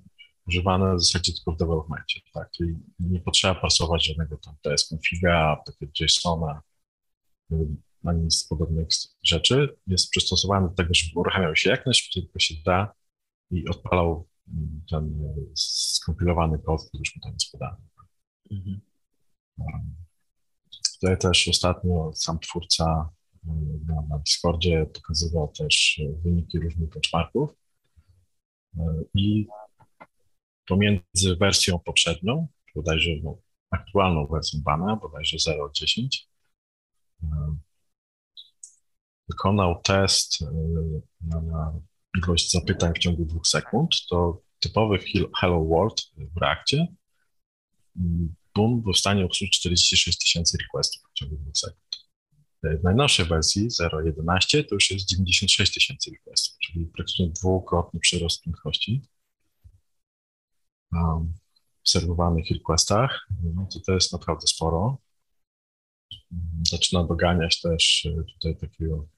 używane 0.46 0.96
w 0.96 1.04
zasadzie 1.04 1.32
tylko 1.32 1.52
w 1.52 1.56
developmentie, 1.56 2.20
tak? 2.34 2.50
Czyli 2.50 2.74
nie 3.00 3.20
potrzeba 3.20 3.54
pasować 3.54 4.06
żadnego 4.06 4.36
tam 4.36 4.54
TS 4.62 4.88
configa, 4.88 5.62
JSONa, 6.00 6.62
y, 7.52 7.56
ani 8.04 8.22
nic 8.22 8.44
podobnych 8.44 8.88
rzeczy. 9.22 9.76
Jest 9.86 10.10
przystosowany 10.10 10.68
do 10.68 10.74
tego, 10.74 10.94
żeby 10.94 11.20
uruchamiał 11.20 11.56
się 11.56 11.70
jak 11.70 11.86
najszybciej 11.86 12.22
tylko 12.22 12.38
się 12.38 12.54
da 12.64 12.92
i 13.50 13.68
odpalał 13.68 14.28
ten 14.90 15.32
skompilowany 15.54 16.58
kod, 16.58 16.88
który 16.88 16.98
już 16.98 17.12
tam 17.22 17.32
jest 17.32 17.52
podany. 17.52 17.76
Mhm. 18.50 18.80
Tutaj 21.00 21.18
też 21.18 21.48
ostatnio 21.48 22.12
sam 22.14 22.38
twórca 22.38 23.10
na, 23.86 24.02
na 24.08 24.18
Discordzie 24.18 24.86
pokazywał 24.86 25.48
też 25.48 26.00
wyniki 26.24 26.58
różnych 26.58 26.88
benchmarków 26.88 27.50
i 29.14 29.46
pomiędzy 30.66 31.36
wersją 31.40 31.78
poprzednią, 31.78 32.48
bodajże 32.74 33.10
no, 33.22 33.38
aktualną 33.70 34.26
wersją 34.26 34.60
bana, 34.62 34.96
bodajże 34.96 35.36
0.10, 35.36 36.08
wykonał 39.28 39.82
test 39.82 40.40
na, 41.20 41.40
na 41.40 41.80
ilość 42.18 42.50
zapytań 42.50 42.92
w 42.94 42.98
ciągu 42.98 43.24
dwóch 43.24 43.46
sekund, 43.46 44.06
to 44.08 44.42
typowy 44.60 44.98
Hello 45.40 45.64
World 45.64 46.02
w 46.34 46.36
Reakcie 46.36 46.86
Boom 48.54 48.82
był 48.82 48.92
w 48.92 48.98
stanie 48.98 49.24
obsłużyć 49.24 49.58
46 49.58 50.18
tysięcy 50.18 50.58
requestów 50.58 51.02
w 51.10 51.14
ciągu 51.14 51.36
dwóch 51.36 51.58
sekund. 51.58 52.06
W 52.62 52.82
najnowszej 52.82 53.26
wersji 53.26 53.68
0.11 53.68 54.64
to 54.68 54.74
już 54.74 54.90
jest 54.90 55.08
96 55.08 55.74
tysięcy 55.74 56.10
requestów, 56.10 56.58
czyli 56.58 56.86
praktycznie 56.86 57.30
dwukrotny 57.30 58.00
przyrost 58.00 58.42
prędkości 58.42 59.02
w 61.82 61.90
serwowanych 61.90 62.50
requestach. 62.50 63.28
No 63.54 63.68
to, 63.72 63.80
to 63.80 63.92
jest 63.92 64.12
naprawdę 64.12 64.46
sporo. 64.46 64.98
Zaczyna 66.70 67.04
doganiać 67.04 67.60
też 67.60 68.06
e, 68.06 68.24
tutaj 68.24 68.56
takiego 68.56 69.08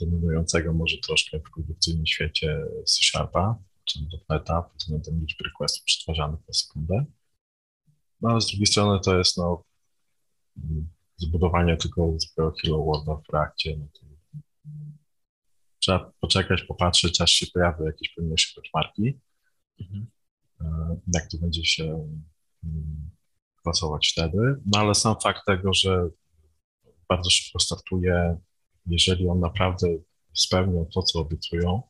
dominującego 0.00 0.72
może 0.72 0.96
troszkę 0.98 1.38
w 1.38 1.50
produkcyjnym 1.54 2.06
świecie 2.06 2.64
C-Sharpa, 2.84 3.58
czy 3.84 3.98
.NETA 4.28 4.62
pod 4.62 4.78
względem 4.78 5.20
liczby 5.20 5.44
requestów 5.44 5.84
przetwarzanych 5.84 6.40
na 6.48 6.54
sekundę. 6.54 7.04
No 8.20 8.30
ale 8.30 8.40
z 8.40 8.46
drugiej 8.46 8.66
strony 8.66 9.00
to 9.04 9.18
jest 9.18 9.36
no, 9.36 9.64
zbudowanie 11.16 11.76
tylko 11.76 12.14
zwykłego 12.18 12.54
Hello 12.62 12.84
Worlda 12.84 13.16
w 13.16 13.32
Reakcie. 13.32 13.76
No 13.78 13.86
trzeba 15.78 16.12
poczekać, 16.20 16.62
popatrzeć, 16.62 17.20
aż 17.20 17.30
się 17.30 17.46
pojawią 17.46 17.84
jakieś 17.84 18.14
pełniejsze 18.14 18.60
benchmarki, 18.60 19.20
mhm. 19.80 20.06
E, 20.60 20.96
jak 21.14 21.30
to 21.30 21.38
będzie 21.38 21.64
się 21.64 22.08
klasować 23.62 24.12
wtedy. 24.12 24.38
No 24.66 24.78
ale 24.78 24.94
sam 24.94 25.16
fakt 25.22 25.40
tego, 25.46 25.74
że 25.74 26.08
bardzo 27.08 27.30
szybko 27.30 27.58
startuje 27.58 28.36
jeżeli 28.86 29.28
on 29.28 29.40
naprawdę 29.40 29.88
spełnią 30.34 30.86
to, 30.94 31.02
co 31.02 31.18
obiecują, 31.18 31.82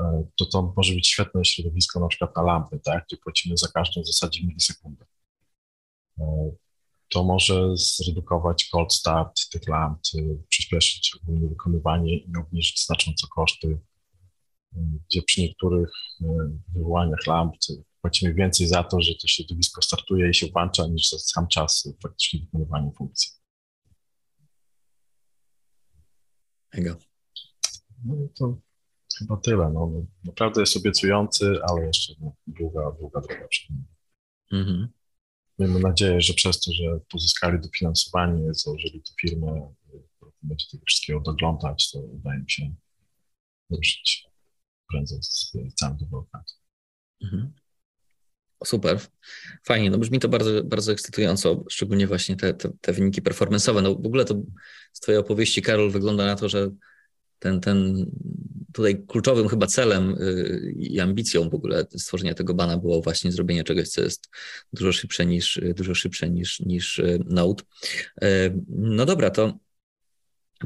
e, 0.00 0.24
to 0.38 0.46
to 0.46 0.74
może 0.76 0.94
być 0.94 1.08
świetne 1.08 1.44
środowisko 1.44 2.00
na 2.00 2.08
przykład 2.08 2.36
na 2.36 2.42
lampy, 2.42 2.80
tak, 2.84 3.04
gdzie 3.06 3.16
płacimy 3.16 3.56
za 3.56 3.68
każdą 3.68 4.02
w 4.02 4.06
zasadzie 4.06 4.46
milisekundę. 4.46 5.04
E, 6.20 6.50
to 7.08 7.24
może 7.24 7.76
zredukować 7.76 8.64
cold 8.64 8.92
start 8.92 9.50
tych 9.50 9.68
lamp, 9.68 9.98
przyspieszyć 10.48 11.16
ogólnie 11.22 11.48
wykonywanie 11.48 12.16
i 12.16 12.32
obniżyć 12.36 12.84
znacząco 12.84 13.26
koszty 13.34 13.78
gdzie 15.10 15.22
przy 15.22 15.40
niektórych 15.40 15.90
wywołaniach 16.74 17.26
lamp 17.26 17.54
płacimy 18.00 18.34
więcej 18.34 18.66
za 18.66 18.84
to, 18.84 19.00
że 19.00 19.14
to 19.14 19.26
środowisko 19.26 19.82
startuje 19.82 20.30
i 20.30 20.34
się 20.34 20.46
włącza, 20.46 20.86
niż 20.86 21.10
za 21.10 21.18
sam 21.18 21.48
czas 21.48 21.88
faktycznie 22.02 22.40
wykonywania 22.40 22.90
funkcji. 22.90 23.37
Mega. 26.74 26.96
No 28.04 28.14
to 28.34 28.58
chyba 29.18 29.36
tyle. 29.36 29.70
No, 29.70 30.06
naprawdę 30.24 30.60
jest 30.60 30.76
obiecujący, 30.76 31.58
ale 31.68 31.86
jeszcze 31.86 32.12
no, 32.20 32.32
długa, 32.46 32.90
długa 32.98 33.20
droga 33.20 33.48
przed 33.48 33.70
nami. 33.70 33.84
Mhm. 34.52 34.88
Miejmy 35.58 35.80
nadzieję, 35.80 36.20
że 36.20 36.34
przez 36.34 36.60
to, 36.60 36.72
że 36.72 37.00
pozyskali 37.10 37.60
dofinansowanie, 37.60 38.54
założyli 38.54 39.02
tę 39.02 39.12
firmę, 39.20 39.74
będzie 40.42 40.66
tego 40.70 40.82
wszystkiego 40.86 41.20
doglądać, 41.20 41.90
to 41.90 42.00
udaje 42.00 42.40
mi 42.40 42.50
się 42.50 42.74
ruszyć 43.70 44.28
prędzej 44.88 45.22
z 45.22 45.52
całym 45.74 45.96
developmentem. 45.96 46.56
Mhm. 47.22 47.52
Super, 48.64 49.00
fajnie, 49.64 49.90
no 49.90 49.98
brzmi 49.98 50.18
to 50.18 50.28
bardzo, 50.28 50.64
bardzo 50.64 50.92
ekscytująco, 50.92 51.64
szczególnie 51.70 52.06
właśnie 52.06 52.36
te, 52.36 52.54
te, 52.54 52.70
te 52.80 52.92
wyniki 52.92 53.22
performance'owe. 53.22 53.82
No 53.82 53.94
w 53.94 54.06
ogóle 54.06 54.24
to 54.24 54.42
z 54.92 55.00
Twojej 55.00 55.20
opowieści, 55.20 55.62
Karol, 55.62 55.90
wygląda 55.90 56.26
na 56.26 56.36
to, 56.36 56.48
że 56.48 56.70
ten, 57.38 57.60
ten 57.60 58.06
tutaj 58.72 59.04
kluczowym 59.06 59.48
chyba 59.48 59.66
celem 59.66 60.14
y, 60.22 60.72
i 60.76 61.00
ambicją 61.00 61.50
w 61.50 61.54
ogóle 61.54 61.86
stworzenia 61.96 62.34
tego 62.34 62.54
bana 62.54 62.78
było 62.78 63.02
właśnie 63.02 63.32
zrobienie 63.32 63.64
czegoś, 63.64 63.88
co 63.88 64.02
jest 64.02 64.28
dużo 64.72 64.92
szybsze 64.92 65.26
niż, 65.26 65.60
dużo 65.76 65.94
szybsze 65.94 66.30
niż, 66.30 66.60
niż 66.60 66.98
y, 66.98 67.18
Node. 67.26 67.62
Y, 68.24 68.54
no 68.68 69.06
dobra, 69.06 69.30
to 69.30 69.58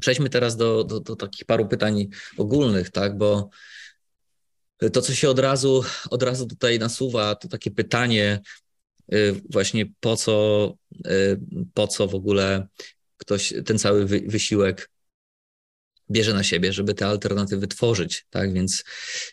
przejdźmy 0.00 0.28
teraz 0.28 0.56
do, 0.56 0.84
do, 0.84 1.00
do 1.00 1.16
takich 1.16 1.44
paru 1.44 1.68
pytań 1.68 2.08
ogólnych, 2.36 2.90
tak, 2.90 3.18
bo 3.18 3.50
to, 4.90 5.02
co 5.02 5.14
się 5.14 5.30
od 5.30 5.38
razu, 5.38 5.84
od 6.10 6.22
razu 6.22 6.46
tutaj 6.46 6.78
nasuwa, 6.78 7.34
to 7.34 7.48
takie 7.48 7.70
pytanie 7.70 8.40
właśnie 9.50 9.86
po 10.00 10.16
co, 10.16 10.74
po 11.74 11.86
co 11.86 12.06
w 12.06 12.14
ogóle 12.14 12.66
ktoś 13.16 13.54
ten 13.64 13.78
cały 13.78 14.06
wysiłek 14.06 14.90
bierze 16.10 16.34
na 16.34 16.42
siebie, 16.42 16.72
żeby 16.72 16.94
te 16.94 17.06
alternatywy 17.06 17.66
tworzyć, 17.66 18.26
tak? 18.30 18.52
Więc, 18.52 18.84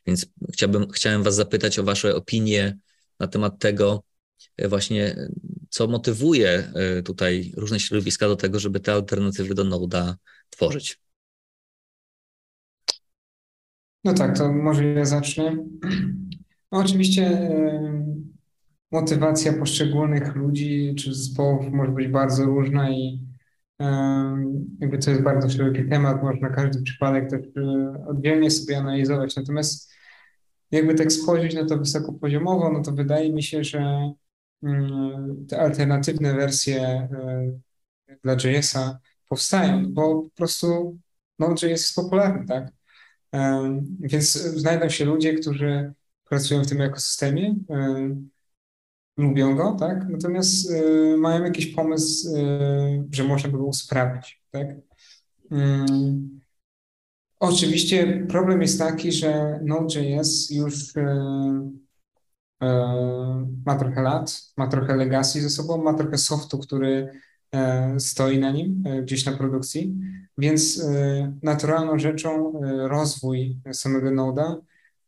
więc 0.08 0.26
chciałbym, 0.54 0.92
chciałem 0.92 1.24
Was 1.24 1.36
zapytać 1.36 1.80
o 1.80 1.84
Wasze 1.84 2.16
opinie 2.16 2.78
na 3.20 3.28
temat 3.28 3.60
tego, 3.60 4.04
e, 4.58 4.68
właśnie, 4.68 5.30
co 5.70 5.88
motywuje 5.88 6.74
tutaj 7.06 7.54
różne 7.58 7.80
środowiska 7.80 8.28
do 8.28 8.36
tego, 8.36 8.60
żeby 8.60 8.80
te 8.80 8.94
alternatywy 8.94 9.56
do 9.56 9.66
Node'a 9.66 10.14
tworzyć. 10.50 11.00
No 14.04 14.14
tak, 14.14 14.38
to 14.38 14.54
może 14.54 14.86
ja 14.86 15.06
zacznę. 15.06 15.56
No 16.72 16.80
oczywiście 16.80 17.28
e, 17.28 18.06
motywacja 18.92 19.54
poszczególnych 19.54 20.36
ludzi 20.36 20.96
czy 20.98 21.14
zespołów 21.14 21.66
może 21.72 21.92
być 21.92 22.08
bardzo 22.08 22.46
różna 22.46 22.92
i 22.92 23.30
jakby 24.80 24.98
to 24.98 25.12
jest 25.12 25.24
bardzo 25.24 25.50
szeroki 25.50 25.90
temat, 25.90 26.24
można 26.24 26.50
każdy 26.50 26.84
przypadek 26.84 27.30
też 27.30 27.42
e, 27.58 28.06
oddzielnie 28.08 28.52
sobie 28.52 28.78
analizować. 28.78 29.36
Natomiast 29.36 29.92
jakby 30.72 30.96
tak 30.96 31.12
spojrzeć 31.12 31.56
na 31.56 31.66
to 31.66 31.78
wysokopoziomowo, 31.78 32.72
no 32.72 32.82
to 32.82 32.92
wydaje 32.92 33.34
mi 33.34 33.44
się, 33.44 33.64
że 33.64 34.12
mm, 34.64 35.46
te 35.50 35.60
alternatywne 35.60 36.34
wersje 36.34 36.82
e, 36.82 37.10
dla 38.24 38.34
JS-a 38.34 39.00
powstają, 39.30 39.94
bo 39.94 40.22
po 40.22 40.30
prostu 40.36 40.98
Node.js 41.40 41.64
jest 41.64 41.96
popularny, 41.96 42.46
tak? 42.46 42.79
Więc 44.00 44.34
znajdą 44.34 44.90
się 44.90 45.06
ludzie, 45.06 45.34
którzy 45.34 45.94
pracują 46.30 46.64
w 46.64 46.68
tym 46.68 46.82
ekosystemie, 46.82 47.56
lubią 49.18 49.56
go, 49.56 49.76
tak? 49.80 50.10
Natomiast 50.10 50.72
y, 50.72 51.18
mają 51.18 51.44
jakiś 51.44 51.66
pomysł, 51.66 52.36
y, 52.36 53.08
że 53.12 53.24
można 53.24 53.50
by 53.50 53.58
go 53.58 53.66
usprawnić, 53.66 54.44
tak? 54.52 54.68
Oczywiście 57.40 58.26
problem 58.30 58.62
jest 58.62 58.80
taki, 58.80 59.12
że 59.12 59.60
Node.js 59.64 60.50
już 60.52 60.96
y, 60.96 61.06
ma 63.66 63.76
trochę 63.80 64.02
lat, 64.02 64.42
ma 64.58 64.68
trochę 64.68 64.96
legacy 64.96 65.42
ze 65.42 65.50
sobą, 65.50 65.84
ma 65.84 65.94
trochę 65.94 66.18
softu, 66.18 66.60
który 66.60 67.22
stoi 67.98 68.40
na 68.40 68.52
nim 68.52 68.84
gdzieś 69.02 69.26
na 69.26 69.32
produkcji, 69.32 69.96
więc 70.38 70.86
naturalną 71.44 72.00
rzeczą 72.00 72.62
rozwój 72.88 73.58
samego 73.74 74.10
Node'a 74.10 74.56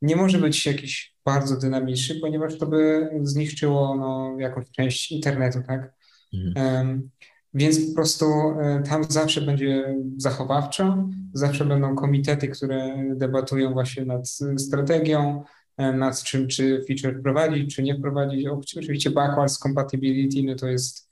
nie 0.01 0.15
może 0.15 0.37
być 0.37 0.65
jakiś 0.65 1.15
bardzo 1.25 1.57
dynamiczny, 1.57 2.15
ponieważ 2.21 2.57
to 2.57 2.67
by 2.67 3.09
zniszczyło 3.23 3.95
no, 3.95 4.35
jakąś 4.39 4.71
część 4.71 5.11
internetu, 5.11 5.59
tak? 5.67 5.93
Mhm. 6.33 7.09
Więc 7.53 7.89
po 7.89 7.95
prostu 7.95 8.25
e, 8.25 8.83
tam 8.89 9.03
zawsze 9.03 9.41
będzie 9.41 9.95
zachowawczo, 10.17 11.09
zawsze 11.33 11.65
będą 11.65 11.95
komitety, 11.95 12.47
które 12.47 13.05
debatują 13.15 13.73
właśnie 13.73 14.05
nad 14.05 14.29
strategią, 14.57 15.43
e, 15.77 15.93
nad 15.93 16.23
czym, 16.23 16.47
czy 16.47 16.83
feature 16.87 17.19
wprowadzić, 17.19 17.75
czy 17.75 17.83
nie 17.83 17.97
wprowadzić. 17.97 18.47
Oczywiście 18.47 19.09
backwards 19.09 19.59
compatibility 19.59 20.43
no 20.43 20.55
to 20.55 20.67
jest 20.67 21.10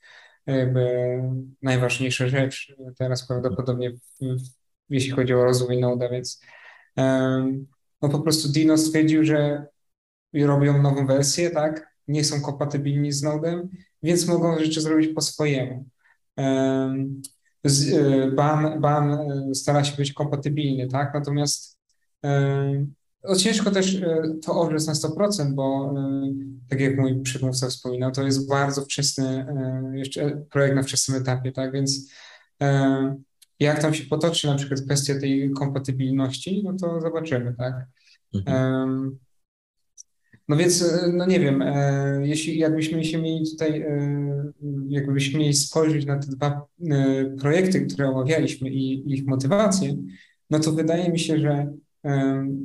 jakby 0.57 0.87
najważniejsza 1.61 2.27
rzecz 2.27 2.75
teraz 2.97 3.27
prawdopodobnie, 3.27 3.91
jeśli 4.89 5.11
chodzi 5.11 5.33
o 5.33 5.43
rozwój 5.43 5.83
Node'a, 5.83 6.11
więc 6.11 6.41
no 8.01 8.09
po 8.09 8.19
prostu 8.19 8.49
Dino 8.49 8.77
stwierdził, 8.77 9.23
że 9.23 9.65
robią 10.33 10.81
nową 10.81 11.07
wersję, 11.07 11.49
tak? 11.49 11.89
Nie 12.07 12.23
są 12.23 12.41
kompatybilni 12.41 13.11
z 13.11 13.23
Node'em, 13.23 13.67
więc 14.03 14.27
mogą 14.27 14.59
rzeczy 14.59 14.81
zrobić 14.81 15.13
po 15.15 15.21
swojemu. 15.21 15.85
Ban, 18.35 18.81
ban 18.81 19.11
e, 19.11 19.55
stara 19.55 19.83
się 19.83 19.97
być 19.97 20.13
kompatybilny, 20.13 20.87
tak? 20.87 21.13
Natomiast 21.13 21.79
no 23.23 23.35
ciężko 23.35 23.71
też 23.71 23.95
e, 23.95 24.23
to 24.45 24.61
orzec 24.61 24.87
na 24.87 24.93
100%, 24.93 25.53
bo 25.53 25.93
e, 25.97 26.33
tak 26.69 26.79
jak 26.79 26.97
mój 26.97 27.21
przedmówca 27.21 27.67
wspominał, 27.67 28.11
to 28.11 28.23
jest 28.23 28.49
bardzo 28.49 28.81
wczesny, 28.81 29.45
jeszcze 29.93 30.45
projekt 30.51 30.75
na 30.75 30.83
wczesnym 30.83 31.21
etapie, 31.21 31.51
tak? 31.51 31.71
Więc 31.71 32.11
jak 33.59 33.81
tam 33.81 33.93
się 33.93 34.03
potoczy 34.03 34.47
na 34.47 34.55
przykład 34.55 34.81
kwestia 34.81 35.19
tej 35.19 35.51
kompatybilności, 35.51 36.61
no 36.63 36.73
to 36.73 37.01
zobaczymy, 37.01 37.55
tak? 37.57 37.87
Mhm. 38.35 39.19
No 40.49 40.57
więc, 40.57 40.81
e, 40.81 41.11
no 41.13 41.25
nie 41.25 41.39
wiem, 41.39 41.61
e, 41.61 42.19
jeśli 42.27 42.57
jakbyśmy 42.57 43.05
się 43.05 43.17
mieli 43.17 43.51
tutaj, 43.51 43.81
e, 43.81 44.51
jakbyśmy 44.87 45.39
mieli 45.39 45.53
spojrzeć 45.53 46.05
na 46.05 46.19
te 46.19 46.27
dwa 46.27 46.65
projekty, 47.39 47.85
które 47.85 48.09
omawialiśmy 48.09 48.69
i 48.69 49.13
ich 49.13 49.25
motywacje, 49.25 49.95
no 50.49 50.59
to 50.59 50.71
wydaje 50.71 51.11
mi 51.11 51.19
się, 51.19 51.39
że 51.39 51.73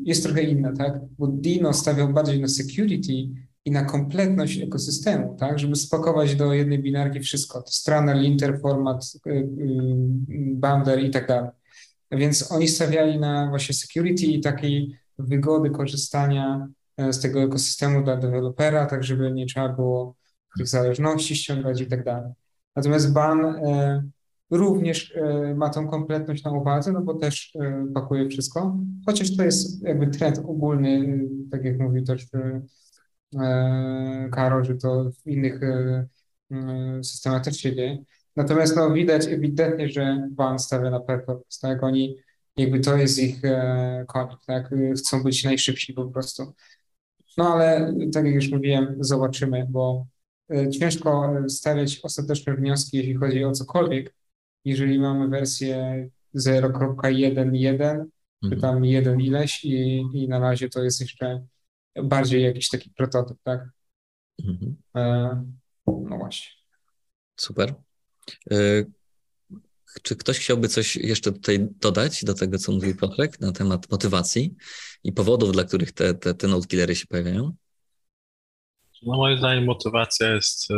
jest 0.04 0.22
trochę 0.22 0.42
inna, 0.42 0.72
tak? 0.72 1.00
Bo 1.18 1.26
Dino 1.26 1.72
stawiał 1.72 2.12
bardziej 2.12 2.40
na 2.40 2.48
security 2.48 3.12
i 3.64 3.70
na 3.70 3.84
kompletność 3.84 4.58
ekosystemu, 4.58 5.36
tak? 5.40 5.58
Żeby 5.58 5.76
spakować 5.76 6.36
do 6.36 6.52
jednej 6.52 6.78
binarki 6.78 7.20
wszystko, 7.20 7.64
stronę, 7.66 8.14
linter, 8.14 8.60
format, 8.60 9.12
bander 10.54 11.04
i 11.04 11.10
tak 11.10 11.28
dalej. 11.28 11.50
Więc 12.10 12.52
oni 12.52 12.68
stawiali 12.68 13.18
na 13.18 13.48
właśnie 13.48 13.74
security 13.74 14.26
i 14.26 14.40
takiej 14.40 14.98
wygody 15.18 15.70
korzystania 15.70 16.68
E, 16.96 17.12
z 17.12 17.20
tego 17.20 17.42
ekosystemu 17.42 18.02
dla 18.02 18.16
dewelopera, 18.16 18.86
tak 18.86 19.04
żeby 19.04 19.32
nie 19.32 19.46
trzeba 19.46 19.68
było 19.68 20.14
tych 20.58 20.68
zależności 20.68 21.36
ściągać 21.36 21.80
i 21.80 21.86
tak 21.86 22.04
dalej. 22.04 22.32
Natomiast 22.76 23.12
ban 23.12 23.44
e, 23.44 24.02
również 24.50 25.16
e, 25.16 25.54
ma 25.54 25.70
tą 25.70 25.88
kompletność 25.88 26.44
na 26.44 26.52
uwadze, 26.52 26.92
no 26.92 27.00
bo 27.00 27.14
też 27.14 27.52
pakuje 27.94 28.28
wszystko, 28.28 28.78
chociaż 29.06 29.36
to 29.36 29.42
jest 29.44 29.82
jakby 29.82 30.06
trend 30.06 30.38
ogólny, 30.38 31.20
tak 31.50 31.64
jak 31.64 31.78
mówił 31.78 32.04
też 32.04 32.26
Karol, 34.32 34.64
że 34.64 34.74
to 34.74 35.10
w 35.24 35.26
innych 35.26 35.60
systemach 37.02 37.44
też 37.44 37.56
się 37.56 37.74
dzieje. 37.74 37.98
Natomiast 38.36 38.76
no, 38.76 38.90
widać 38.90 39.26
ewidentnie, 39.26 39.88
że 39.88 40.28
ban 40.30 40.58
stawia 40.58 40.90
na 40.90 41.00
performance, 41.00 41.60
tak? 41.60 41.82
Oni 41.82 42.16
jakby 42.56 42.80
to 42.80 42.96
jest 42.96 43.18
ich 43.18 43.40
konik, 44.06 44.38
tak? 44.46 44.74
Chcą 44.96 45.22
być 45.22 45.44
najszybsi 45.44 45.92
po 45.92 46.04
prostu. 46.04 46.54
No 47.38 47.54
ale 47.54 47.94
tak 48.12 48.24
jak 48.24 48.34
już 48.34 48.50
mówiłem, 48.50 48.96
zobaczymy, 49.00 49.66
bo 49.70 50.06
e, 50.50 50.70
ciężko 50.70 51.34
stawiać 51.48 52.00
ostateczne 52.02 52.54
wnioski, 52.54 52.96
jeśli 52.96 53.14
chodzi 53.14 53.44
o 53.44 53.52
cokolwiek, 53.52 54.14
jeżeli 54.64 54.98
mamy 54.98 55.28
wersję 55.28 56.08
0.1.1 56.34 58.04
czy 58.42 58.54
mhm. 58.54 58.60
tam 58.60 58.84
jeden 58.84 59.20
ileś 59.20 59.64
i, 59.64 60.04
i 60.14 60.28
na 60.28 60.38
razie 60.38 60.68
to 60.68 60.84
jest 60.84 61.00
jeszcze 61.00 61.46
bardziej 62.02 62.42
jakiś 62.42 62.68
taki 62.68 62.90
prototyp, 62.90 63.38
tak? 63.42 63.68
Mhm. 64.44 64.76
E, 64.96 65.44
no 65.86 66.18
właśnie. 66.18 66.50
Super. 67.36 67.74
E, 68.50 68.56
czy 70.02 70.16
ktoś 70.16 70.38
chciałby 70.38 70.68
coś 70.68 70.96
jeszcze 70.96 71.32
tutaj 71.32 71.68
dodać 71.80 72.24
do 72.24 72.34
tego, 72.34 72.58
co 72.58 72.72
mówił 72.72 72.96
Piotrek 72.96 73.40
na 73.40 73.52
temat 73.52 73.90
motywacji 73.90 74.54
i 75.04 75.12
powodów, 75.12 75.52
dla 75.52 75.64
których 75.64 75.92
te, 75.92 76.14
te, 76.14 76.34
te 76.34 76.48
node 76.48 76.94
się 76.94 77.06
pojawiają? 77.06 77.54
No 79.02 79.16
moim 79.16 79.38
zdaniem 79.38 79.64
motywacja 79.64 80.34
jest... 80.34 80.68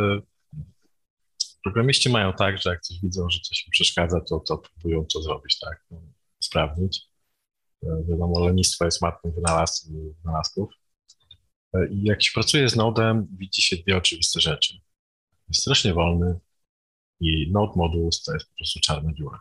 Programiści 1.67 2.09
mają 2.09 2.33
tak, 2.33 2.57
że 2.57 2.69
jak 2.69 2.81
coś 2.81 2.99
widzą, 3.01 3.29
że 3.29 3.39
coś 3.39 3.67
im 3.67 3.71
przeszkadza, 3.71 4.21
to, 4.21 4.39
to 4.39 4.57
próbują 4.57 5.05
to 5.13 5.21
zrobić, 5.21 5.59
tak, 5.59 5.85
no, 5.91 6.01
sprawdzić. 6.39 7.09
E, 7.83 8.03
wiadomo, 8.09 8.45
lenistwo 8.45 8.85
jest 8.85 9.01
matką 9.01 9.31
wynalazków. 10.23 10.69
E, 11.73 11.87
I 11.87 12.03
jak 12.03 12.23
się 12.23 12.31
pracuje 12.33 12.69
z 12.69 12.75
Nodem, 12.75 13.27
widzi 13.37 13.61
się 13.61 13.77
dwie 13.77 13.97
oczywiste 13.97 14.41
rzeczy. 14.41 14.73
Jest 15.47 15.61
strasznie 15.61 15.93
wolny 15.93 16.39
i 17.19 17.51
Node 17.51 17.73
Modules 17.75 18.23
to 18.23 18.33
jest 18.33 18.49
po 18.49 18.55
prostu 18.55 18.79
czarna 18.79 19.13
dziura. 19.13 19.39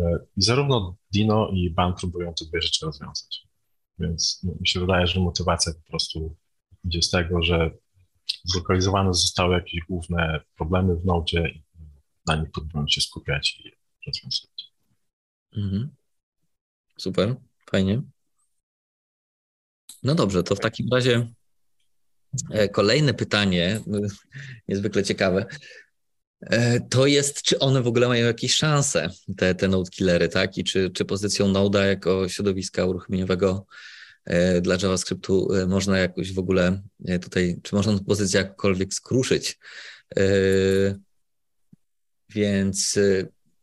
E, 0.00 0.18
I 0.36 0.42
zarówno 0.42 0.96
Dino 1.12 1.50
i 1.54 1.70
Ban 1.70 1.94
próbują 1.94 2.34
te 2.34 2.44
dwie 2.44 2.62
rzeczy 2.62 2.86
rozwiązać. 2.86 3.46
Więc 3.98 4.40
no, 4.42 4.52
mi 4.60 4.68
się 4.68 4.80
wydaje, 4.80 5.06
że 5.06 5.20
motywacja 5.20 5.72
po 5.72 5.90
prostu 5.90 6.36
idzie 6.84 7.02
z 7.02 7.10
tego, 7.10 7.42
że 7.42 7.70
zlokalizowane 8.44 9.14
zostały 9.14 9.54
jakieś 9.54 9.80
główne 9.88 10.40
problemy 10.56 10.96
w 10.96 11.04
Node 11.04 11.48
i 11.48 11.62
na 12.26 12.36
nich 12.36 12.50
próbują 12.50 12.88
się 12.88 13.00
skupiać 13.00 13.60
i 13.64 13.72
rozwiązywać. 14.06 14.72
Mhm. 15.56 15.90
Super, 16.98 17.36
fajnie. 17.70 18.02
No 20.02 20.14
dobrze, 20.14 20.42
to 20.42 20.54
w 20.54 20.60
takim 20.60 20.86
razie 20.92 21.28
e, 22.50 22.68
kolejne 22.68 23.14
pytanie, 23.14 23.80
niezwykle 24.68 25.02
ciekawe. 25.02 25.46
E, 26.40 26.80
to 26.80 27.06
jest, 27.06 27.42
czy 27.42 27.58
one 27.58 27.82
w 27.82 27.86
ogóle 27.86 28.08
mają 28.08 28.26
jakieś 28.26 28.54
szanse, 28.54 29.10
te, 29.36 29.54
te 29.54 29.68
node 29.68 29.90
killery, 29.90 30.28
tak? 30.28 30.58
I 30.58 30.64
czy, 30.64 30.90
czy 30.90 31.04
pozycją 31.04 31.52
Node'a 31.52 31.86
jako 31.86 32.28
środowiska 32.28 32.84
uruchomieniowego 32.84 33.66
dla 34.62 34.76
JavaScriptu 34.82 35.48
można 35.68 35.98
jakoś 35.98 36.32
w 36.32 36.38
ogóle 36.38 36.82
tutaj, 37.22 37.60
czy 37.62 37.74
można 37.74 37.98
tę 37.98 38.04
pozycję 38.04 38.40
jakkolwiek 38.40 38.94
skruszyć? 38.94 39.58
Więc, 42.28 42.98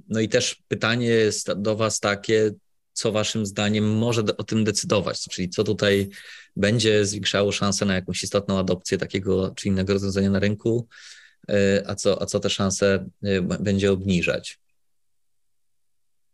no 0.09 0.19
i 0.19 0.29
też 0.29 0.63
pytanie 0.67 1.07
jest 1.07 1.53
do 1.53 1.75
Was 1.75 1.99
takie, 1.99 2.51
co 2.97 3.11
waszym 3.11 3.45
zdaniem 3.45 3.97
może 3.97 4.21
o 4.37 4.43
tym 4.43 4.63
decydować, 4.63 5.21
czyli 5.21 5.49
co 5.49 5.63
tutaj 5.63 6.09
będzie 6.55 7.05
zwiększało 7.05 7.51
szansę 7.51 7.85
na 7.85 7.95
jakąś 7.95 8.23
istotną 8.23 8.59
adopcję 8.59 8.97
takiego 8.97 9.53
czy 9.55 9.67
innego 9.67 9.93
rozwiązania 9.93 10.29
na 10.29 10.39
rynku, 10.39 10.87
e, 11.49 11.83
a 11.87 11.95
co, 11.95 12.21
a 12.21 12.25
co 12.25 12.39
te 12.39 12.49
szanse 12.49 13.09
e, 13.23 13.41
będzie 13.41 13.91
obniżać. 13.91 14.59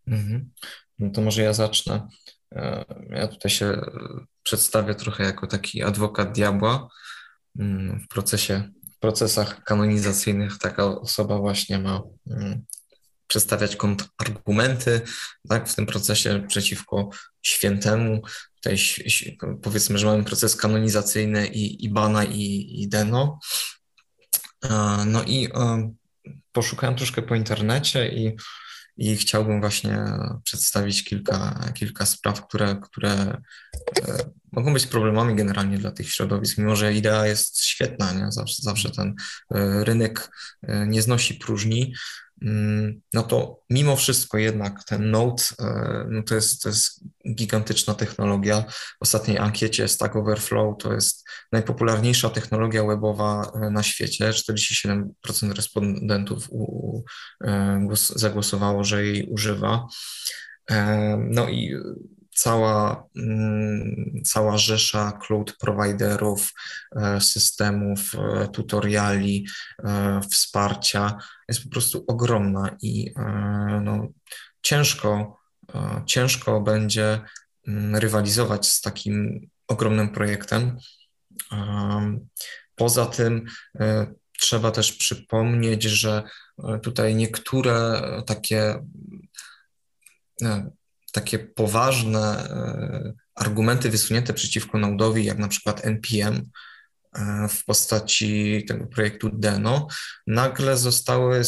Mhm. 0.08 0.52
No 1.00 1.10
to 1.10 1.22
może 1.22 1.42
ja 1.42 1.54
zacznę. 1.54 2.08
E, 2.56 2.86
ja 3.10 3.28
tutaj 3.28 3.52
się 3.52 3.82
przedstawię 4.44 4.96
trochę 4.96 5.24
jako 5.24 5.48
taki 5.48 5.84
adwokat 5.84 6.32
diabła. 6.32 6.88
Mm, 7.60 8.00
w 8.00 8.08
procesie, 8.08 8.70
w 8.96 9.00
procesach 9.00 9.64
kanonizacyjnych 9.64 10.58
taka 10.58 10.86
osoba 10.86 11.38
właśnie 11.38 11.80
ma 11.80 12.02
mm, 12.32 12.66
przedstawiać 13.28 13.76
kontrargumenty 13.76 15.02
tak, 15.50 15.70
w 15.70 15.76
tym 15.76 15.86
procesie 15.86 16.44
przeciwko 16.48 17.10
świętemu. 17.42 18.22
Tutaj 18.56 18.78
powiedzmy, 19.62 19.98
że 19.98 20.06
mamy 20.06 20.24
proces 20.24 20.56
kanonizacyjny 20.56 21.48
i, 21.48 21.86
i 21.86 21.90
Bana 21.90 22.24
i, 22.24 22.68
i 22.82 22.88
Deno. 22.88 23.40
No 25.06 25.24
i 25.24 25.50
poszukałem 26.52 26.96
troszkę 26.96 27.22
po 27.22 27.36
internecie 27.36 28.08
i, 28.08 28.36
i 28.98 29.18
chciałbym 29.18 29.62
właśnie 29.62 30.06
przedstawić 30.44 31.04
kilka, 31.04 31.72
kilka 31.74 32.06
spraw, 32.06 32.48
które, 32.48 32.76
które 32.82 33.12
e, 33.12 33.40
mogą 34.52 34.74
być 34.74 34.88
problemami 34.88 35.36
generalnie 35.36 35.78
dla 35.78 35.92
tych 35.92 36.10
środowisk, 36.10 36.58
mimo 36.58 36.76
że 36.76 36.94
idea 36.94 37.28
jest 37.28 37.64
świetna, 37.64 38.14
nie? 38.14 38.32
Zawsze, 38.32 38.56
zawsze 38.60 38.92
ten 38.92 39.16
e, 39.56 39.84
rynek 39.84 40.32
e, 40.62 40.88
nie 40.88 41.02
znosi 41.02 41.34
próżni, 41.34 41.94
no 43.14 43.24
to 43.24 43.60
mimo 43.70 43.96
wszystko 43.96 44.38
jednak 44.38 44.84
ten 44.84 45.12
Node 45.12 45.44
e, 45.60 46.06
no 46.10 46.24
to, 46.24 46.36
jest, 46.36 46.62
to 46.62 46.70
jest 46.70 47.04
gigantyczna 47.36 47.94
technologia. 47.94 48.62
W 48.62 49.02
ostatniej 49.02 49.38
ankiecie 49.38 49.88
Stack 49.88 50.16
Overflow 50.16 50.78
to 50.78 50.94
jest 50.94 51.30
najpopularniejsza 51.52 52.30
technologia 52.30 52.84
webowa 52.84 53.52
e, 53.56 53.70
na 53.70 53.84
świecie. 53.84 54.30
47% 54.30 55.06
respondentów 55.56 56.48
u, 56.50 57.04
e, 57.44 57.88
zagłosowało, 57.96 58.84
że 58.84 59.06
jej 59.06 59.26
używa. 59.30 59.88
No 61.18 61.50
i 61.50 61.76
cała, 62.34 63.08
mm, 63.16 64.22
cała 64.26 64.58
rzesza 64.58 65.20
cloud 65.28 65.58
providerów, 65.58 66.54
e, 66.96 67.22
systemów, 67.22 68.00
e, 68.16 68.48
tutoriali, 68.48 69.48
e, 69.84 70.22
wsparcia 70.32 71.18
jest 71.50 71.64
po 71.64 71.70
prostu 71.70 72.06
ogromna 72.08 72.78
i 72.82 73.14
no, 73.82 74.08
ciężko, 74.62 75.40
ciężko 76.06 76.62
będzie 76.62 77.22
mm, 77.68 77.96
rywalizować 77.96 78.68
z 78.68 78.82
takim 78.82 79.48
ogromnym 79.68 80.10
projektem. 80.10 80.78
Poza 82.76 83.06
tym 83.06 83.46
trzeba 84.40 84.72
też 84.72 84.92
przypomnieć, 84.94 85.84
że 85.84 86.24
tutaj 86.84 87.16
niektóre 87.16 88.02
takie 88.28 88.86
takie 91.14 91.40
poważne 91.40 92.20
e, 92.20 93.14
argumenty 93.36 93.90
wysunięte 93.90 94.34
przeciwko 94.34 94.78
Node'owi, 94.78 95.18
jak 95.18 95.38
na 95.38 95.48
przykład 95.48 95.86
NPM 95.86 96.50
e, 97.16 97.48
w 97.48 97.66
postaci 97.66 98.64
tego 98.68 98.88
projektu 98.88 99.30
Deno, 99.34 99.88
nagle 100.28 100.78
zostały 100.78 101.42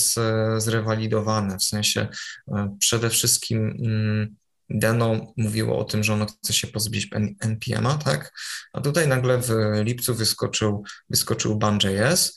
zrewalidowane. 0.58 1.58
W 1.58 1.64
sensie 1.64 2.08
e, 2.48 2.78
przede 2.80 3.10
wszystkim 3.10 3.78
mm, 3.86 4.36
Deno 4.70 5.34
mówiło 5.38 5.80
o 5.80 5.84
tym, 5.84 6.04
że 6.04 6.14
ono 6.14 6.26
chce 6.26 6.54
się 6.54 6.68
pozbyć 6.68 7.10
NPM-a, 7.40 7.98
tak? 7.98 8.34
A 8.74 8.82
tutaj 8.82 9.08
nagle 9.08 9.38
w 9.38 9.50
lipcu 9.84 10.16
wyskoczył, 10.16 10.84
wyskoczył 11.10 11.56
Ban.js, 11.56 12.36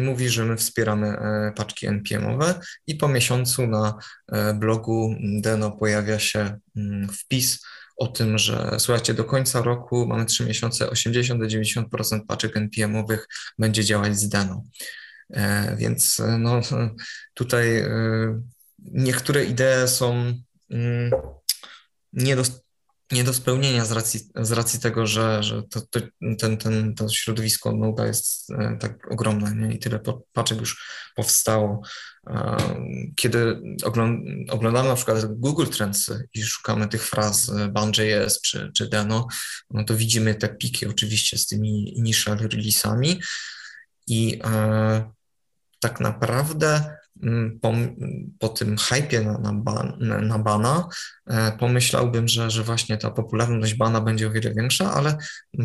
mówi, 0.00 0.28
że 0.28 0.44
my 0.44 0.56
wspieramy 0.56 1.08
e, 1.08 1.52
paczki 1.56 1.86
NPM-owe 1.86 2.60
i 2.86 2.94
po 2.94 3.08
miesiącu 3.08 3.66
na 3.66 3.98
e, 4.32 4.54
blogu 4.54 5.14
Deno 5.40 5.70
pojawia 5.70 6.18
się 6.18 6.58
mm, 6.76 7.08
wpis 7.08 7.66
o 7.96 8.06
tym, 8.06 8.38
że 8.38 8.76
słuchajcie, 8.78 9.14
do 9.14 9.24
końca 9.24 9.62
roku 9.62 10.06
mamy 10.06 10.24
3 10.24 10.44
miesiące, 10.44 10.86
80-90% 10.86 12.20
paczek 12.28 12.56
NPM-owych 12.56 13.28
będzie 13.58 13.84
działać 13.84 14.18
z 14.18 14.28
Deno. 14.28 14.62
E, 15.30 15.76
więc 15.76 16.22
no, 16.38 16.60
tutaj 17.34 17.84
niektóre 18.78 19.44
idee 19.44 19.88
są 19.88 20.34
mm, 20.70 21.10
nie 23.12 23.16
do, 23.16 23.16
nie 23.16 23.24
do 23.24 23.34
spełnienia 23.34 23.84
z 23.84 23.92
racji, 23.92 24.20
z 24.36 24.52
racji 24.52 24.80
tego, 24.80 25.06
że, 25.06 25.42
że 25.42 25.62
to, 25.62 25.80
to, 25.80 26.00
ten, 26.38 26.56
ten, 26.56 26.94
to 26.94 27.08
środowisko 27.08 27.72
Node 27.72 28.06
jest 28.06 28.50
e, 28.50 28.76
tak 28.80 29.12
ogromne 29.12 29.54
nie? 29.54 29.74
i 29.74 29.78
tyle 29.78 30.00
paczek 30.32 30.60
już 30.60 30.84
powstało. 31.16 31.82
E, 32.26 32.56
kiedy 33.16 33.60
oglądamy 34.48 34.88
na 34.88 34.94
przykład 34.94 35.24
Google 35.26 35.66
Trends 35.66 36.10
i 36.34 36.42
szukamy 36.42 36.88
tych 36.88 37.06
fraz 37.06 37.48
e, 37.48 37.68
Ban.js 37.68 38.40
czy, 38.40 38.70
czy 38.76 38.88
Deno, 38.88 39.26
no 39.70 39.84
to 39.84 39.96
widzimy 39.96 40.34
te 40.34 40.48
piki 40.48 40.86
oczywiście 40.86 41.38
z 41.38 41.46
tymi 41.46 41.98
initial 41.98 42.38
release'ami 42.38 43.18
i 44.06 44.40
tak 45.80 46.00
naprawdę 46.00 46.96
po, 47.62 47.74
po 48.38 48.48
tym 48.48 48.76
hypie 48.78 49.20
na, 49.20 49.38
na, 49.38 49.52
ban, 49.52 49.96
na 50.22 50.38
bana 50.38 50.88
e, 51.26 51.52
pomyślałbym, 51.52 52.28
że, 52.28 52.50
że 52.50 52.62
właśnie 52.62 52.98
ta 52.98 53.10
popularność 53.10 53.74
bana 53.74 54.00
będzie 54.00 54.26
o 54.26 54.30
wiele 54.30 54.54
większa, 54.54 54.94
ale 54.94 55.16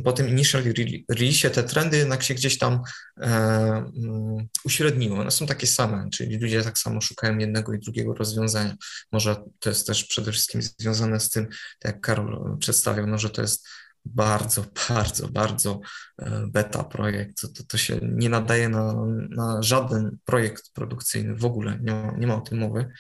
po 0.04 0.14
tym 0.14 0.30
initial 0.30 0.64
release 1.10 1.52
te 1.52 1.64
trendy 1.64 1.98
jednak 1.98 2.24
się 2.24 2.34
gdzieś 2.34 2.58
tam 2.58 2.82
e, 3.22 3.86
um, 3.96 4.48
uśredniły. 4.66 5.20
One 5.20 5.32
są 5.32 5.48
takie 5.48 5.68
same, 5.68 6.10
czyli 6.10 6.38
ludzie 6.38 6.64
tak 6.64 6.78
samo 6.78 7.02
szukają 7.02 7.38
jednego 7.38 7.74
i 7.74 7.80
drugiego 7.80 8.14
rozwiązania. 8.14 8.76
Może 9.12 9.36
to 9.60 9.70
jest 9.70 9.88
też 9.88 10.04
przede 10.04 10.32
wszystkim 10.32 10.62
związane 10.62 11.20
z 11.20 11.30
tym, 11.30 11.48
tak 11.80 11.94
jak 11.94 12.02
Karol 12.02 12.58
przedstawiał, 12.60 13.08
no, 13.08 13.18
że 13.18 13.30
to 13.30 13.42
jest 13.42 13.68
bardzo, 14.06 14.66
bardzo, 14.90 15.28
bardzo 15.28 15.80
e, 16.20 16.48
beta 16.48 16.84
projekt. 16.84 17.42
To, 17.42 17.64
to 17.68 17.78
się 17.78 18.00
nie 18.02 18.30
nadaje 18.30 18.70
na, 18.70 18.94
na 19.30 19.62
żaden 19.62 20.18
projekt 20.26 20.74
produkcyjny 20.74 21.36
w 21.36 21.46
ogóle, 21.46 21.80
nie 21.82 21.92
ma, 21.92 22.12
nie 22.18 22.28
ma 22.28 22.36
o 22.36 22.42
tym 22.42 22.58
mowy. 22.58 22.92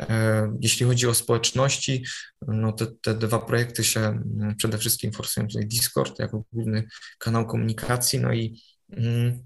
E, 0.00 0.56
jeśli 0.60 0.86
chodzi 0.86 1.06
o 1.06 1.14
społeczności, 1.14 2.04
no 2.48 2.72
te, 2.72 2.86
te 2.86 3.14
dwa 3.14 3.38
projekty 3.38 3.84
się 3.84 4.00
mm, 4.00 4.56
przede 4.56 4.78
wszystkim 4.78 5.12
forsują 5.12 5.46
tutaj 5.46 5.66
Discord 5.66 6.18
jako 6.18 6.44
główny 6.52 6.84
kanał 7.18 7.46
komunikacji, 7.46 8.18
no 8.20 8.32
i 8.32 8.60
mm, 8.90 9.44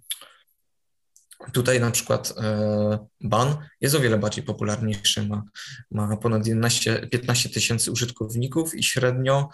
Tutaj 1.53 1.81
na 1.81 1.91
przykład 1.91 2.35
e, 2.39 2.99
ban 3.21 3.57
jest 3.81 3.95
o 3.95 4.01
wiele 4.01 4.19
bardziej 4.19 4.45
popularniejszy, 4.45 5.27
ma, 5.27 5.43
ma 5.91 6.17
ponad 6.17 6.47
11, 6.47 7.09
15 7.11 7.49
tysięcy 7.49 7.93
użytkowników 7.93 8.75
i 8.75 8.83
średnio 8.83 9.49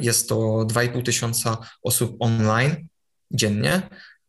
jest 0.00 0.28
to 0.28 0.36
2,5 0.36 1.02
tysiąca 1.02 1.58
osób 1.82 2.16
online 2.18 2.88
dziennie, 3.30 3.82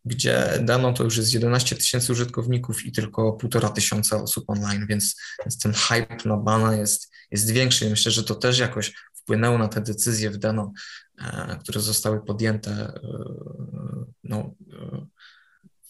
gdzie 0.05 0.59
dano 0.61 0.93
to 0.93 1.03
już 1.03 1.17
jest 1.17 1.33
11 1.33 1.75
tysięcy 1.75 2.11
użytkowników 2.11 2.85
i 2.85 2.91
tylko 2.91 3.37
1,5 3.43 3.73
tysiąca 3.73 4.21
osób 4.23 4.43
online, 4.47 4.87
więc, 4.87 5.15
więc 5.45 5.57
ten 5.57 5.73
hype 5.73 6.17
na 6.25 6.37
bana 6.37 6.75
jest, 6.75 7.11
jest 7.31 7.51
większy. 7.51 7.89
Myślę, 7.89 8.11
że 8.11 8.23
to 8.23 8.35
też 8.35 8.59
jakoś 8.59 8.93
wpłynęło 9.13 9.57
na 9.57 9.67
te 9.67 9.81
decyzje 9.81 10.29
w 10.29 10.37
Dano, 10.37 10.73
e, 11.19 11.57
które 11.61 11.81
zostały 11.81 12.25
podjęte 12.25 12.93
no, 14.23 14.55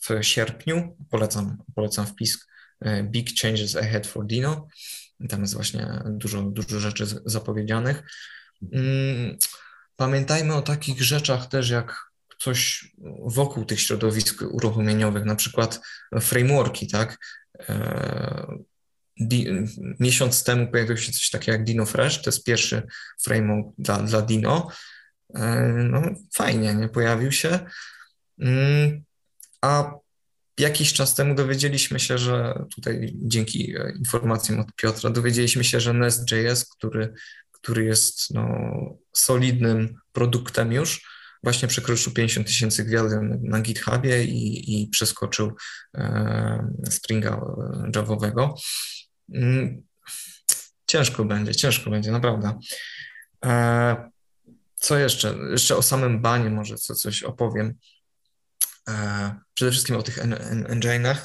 w 0.01 0.23
sierpniu. 0.23 0.97
Polecam, 1.09 1.57
polecam 1.75 2.07
wpis 2.07 2.47
e, 2.81 3.03
Big 3.03 3.41
Changes 3.41 3.75
Ahead 3.75 4.07
for 4.07 4.25
Dino. 4.25 4.67
Tam 5.29 5.41
jest 5.41 5.53
właśnie 5.53 6.03
dużo, 6.05 6.41
dużo 6.41 6.79
rzeczy 6.79 7.05
zapowiedzianych. 7.25 8.03
Mm, 8.71 9.37
pamiętajmy 9.95 10.55
o 10.55 10.61
takich 10.61 11.03
rzeczach 11.03 11.47
też 11.47 11.69
jak 11.69 12.13
coś 12.39 12.91
wokół 13.25 13.65
tych 13.65 13.81
środowisk 13.81 14.41
uruchomieniowych, 14.41 15.25
na 15.25 15.35
przykład 15.35 15.79
frameworki, 16.21 16.87
tak? 16.87 17.17
E, 17.59 18.57
miesiąc 19.99 20.43
temu 20.43 20.67
pojawił 20.67 20.97
się 20.97 21.11
coś 21.11 21.29
takiego 21.29 21.51
jak 21.51 21.63
Dino 21.63 21.85
Fresh, 21.85 22.21
to 22.21 22.29
jest 22.29 22.43
pierwszy 22.43 22.83
framework 23.23 23.67
dla, 23.77 23.97
dla 23.97 24.21
Dino. 24.21 24.67
E, 25.35 25.65
no, 25.89 26.01
fajnie, 26.35 26.73
nie? 26.73 26.89
Pojawił 26.89 27.31
się. 27.31 27.59
Mm, 28.39 29.03
a 29.61 29.91
jakiś 30.59 30.93
czas 30.93 31.15
temu 31.15 31.35
dowiedzieliśmy 31.35 31.99
się, 31.99 32.17
że 32.17 32.65
tutaj 32.75 33.13
dzięki 33.15 33.75
informacjom 33.97 34.59
od 34.59 34.75
Piotra, 34.75 35.09
dowiedzieliśmy 35.09 35.63
się, 35.63 35.79
że 35.79 35.93
Nest.js, 35.93 36.69
który, 36.69 37.13
który 37.63 37.85
jest 37.85 38.33
no, 38.33 38.47
solidnym 39.13 39.95
produktem 40.11 40.71
już, 40.71 41.07
właśnie 41.43 41.67
przekroczył 41.67 42.13
50 42.13 42.47
tysięcy 42.47 42.83
gwiazdek 42.83 43.19
na 43.41 43.61
GitHubie 43.61 44.23
i, 44.23 44.81
i 44.83 44.87
przeskoczył 44.87 45.55
e, 45.95 46.67
Springa 46.89 47.29
e, 47.29 47.91
Javowego. 47.95 48.55
Mm, 49.33 49.83
ciężko 50.87 51.25
będzie, 51.25 51.55
ciężko 51.55 51.89
będzie, 51.89 52.11
naprawdę. 52.11 52.59
E, 53.45 54.11
co 54.75 54.97
jeszcze? 54.97 55.35
Jeszcze 55.51 55.75
o 55.75 55.81
samym 55.81 56.21
banie 56.21 56.49
może 56.49 56.75
co, 56.75 56.95
coś 56.95 57.23
opowiem. 57.23 57.73
E, 58.89 59.35
przede 59.53 59.71
wszystkim 59.71 59.95
o 59.95 60.03
tych 60.03 60.19
engine'ach, 60.67 61.17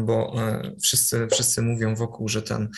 bo 0.00 0.34
e, 0.42 0.72
wszyscy, 0.82 1.28
wszyscy 1.32 1.62
mówią 1.62 1.94
wokół, 1.94 2.28
że 2.28 2.42
ten 2.42 2.68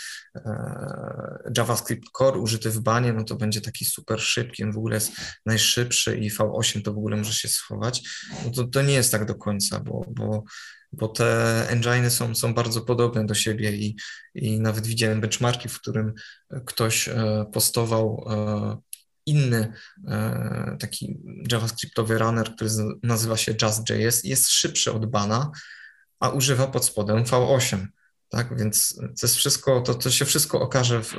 JavaScript 1.56 2.04
Core 2.18 2.38
użyty 2.38 2.70
w 2.70 2.80
banie, 2.80 3.12
no 3.12 3.24
to 3.24 3.36
będzie 3.36 3.60
taki 3.60 3.84
super 3.84 4.20
szybki, 4.20 4.64
on 4.64 4.72
w 4.72 4.78
ogóle 4.78 4.94
jest 4.94 5.12
najszybszy 5.46 6.16
i 6.16 6.30
V8 6.30 6.82
to 6.82 6.94
w 6.94 6.98
ogóle 6.98 7.16
może 7.16 7.32
się 7.32 7.48
schować. 7.48 8.02
No 8.44 8.50
to, 8.50 8.64
to 8.64 8.82
nie 8.82 8.94
jest 8.94 9.12
tak 9.12 9.26
do 9.26 9.34
końca, 9.34 9.80
bo, 9.80 10.04
bo, 10.10 10.44
bo 10.92 11.08
te 11.08 11.68
engine 11.68 12.10
są, 12.10 12.34
są 12.34 12.54
bardzo 12.54 12.80
podobne 12.80 13.26
do 13.26 13.34
siebie 13.34 13.72
i, 13.72 13.96
i 14.34 14.60
nawet 14.60 14.86
widziałem 14.86 15.20
benchmarki, 15.20 15.68
w 15.68 15.80
którym 15.80 16.12
ktoś 16.64 17.08
postował 17.52 18.24
inny 19.26 19.72
e, 20.08 20.76
taki 20.80 21.18
JavaScriptowy 21.52 22.18
runner, 22.18 22.54
który 22.54 22.70
nazywa 23.02 23.36
się 23.36 23.54
Just.js, 23.62 24.24
jest 24.24 24.50
szybszy 24.50 24.92
od 24.92 25.06
Bana, 25.06 25.50
a 26.20 26.28
używa 26.28 26.66
pod 26.66 26.84
spodem 26.84 27.24
V8. 27.24 27.86
Tak, 28.28 28.58
więc 28.58 28.96
to 28.96 29.26
jest 29.26 29.36
wszystko, 29.36 29.80
to, 29.80 29.94
to 29.94 30.10
się 30.10 30.24
wszystko 30.24 30.60
okaże 30.60 31.02
w, 31.02 31.14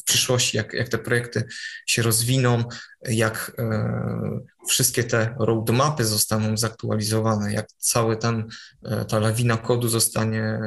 w 0.00 0.04
przyszłości, 0.04 0.56
jak, 0.56 0.72
jak 0.72 0.88
te 0.88 0.98
projekty 0.98 1.44
się 1.86 2.02
rozwiną, 2.02 2.64
jak 3.08 3.52
e, 3.58 4.40
wszystkie 4.68 5.04
te 5.04 5.36
roadmapy 5.38 6.04
zostaną 6.04 6.56
zaktualizowane, 6.56 7.52
jak 7.52 7.66
cały 7.78 8.16
ten, 8.16 8.48
e, 8.84 9.04
ta 9.04 9.18
lawina 9.18 9.56
kodu 9.56 9.88
zostanie 9.88 10.60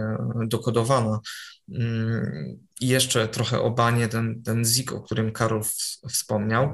dokodowana. 0.48 1.20
Mm, 1.70 2.60
I 2.82 2.88
jeszcze 2.88 3.28
trochę 3.28 3.62
o 3.62 3.72
banie, 3.72 4.08
ten, 4.08 4.44
ten 4.44 4.66
Zik, 4.66 4.92
o 4.92 5.02
którym 5.02 5.32
Karol 5.32 5.64
wspomniał. 6.10 6.74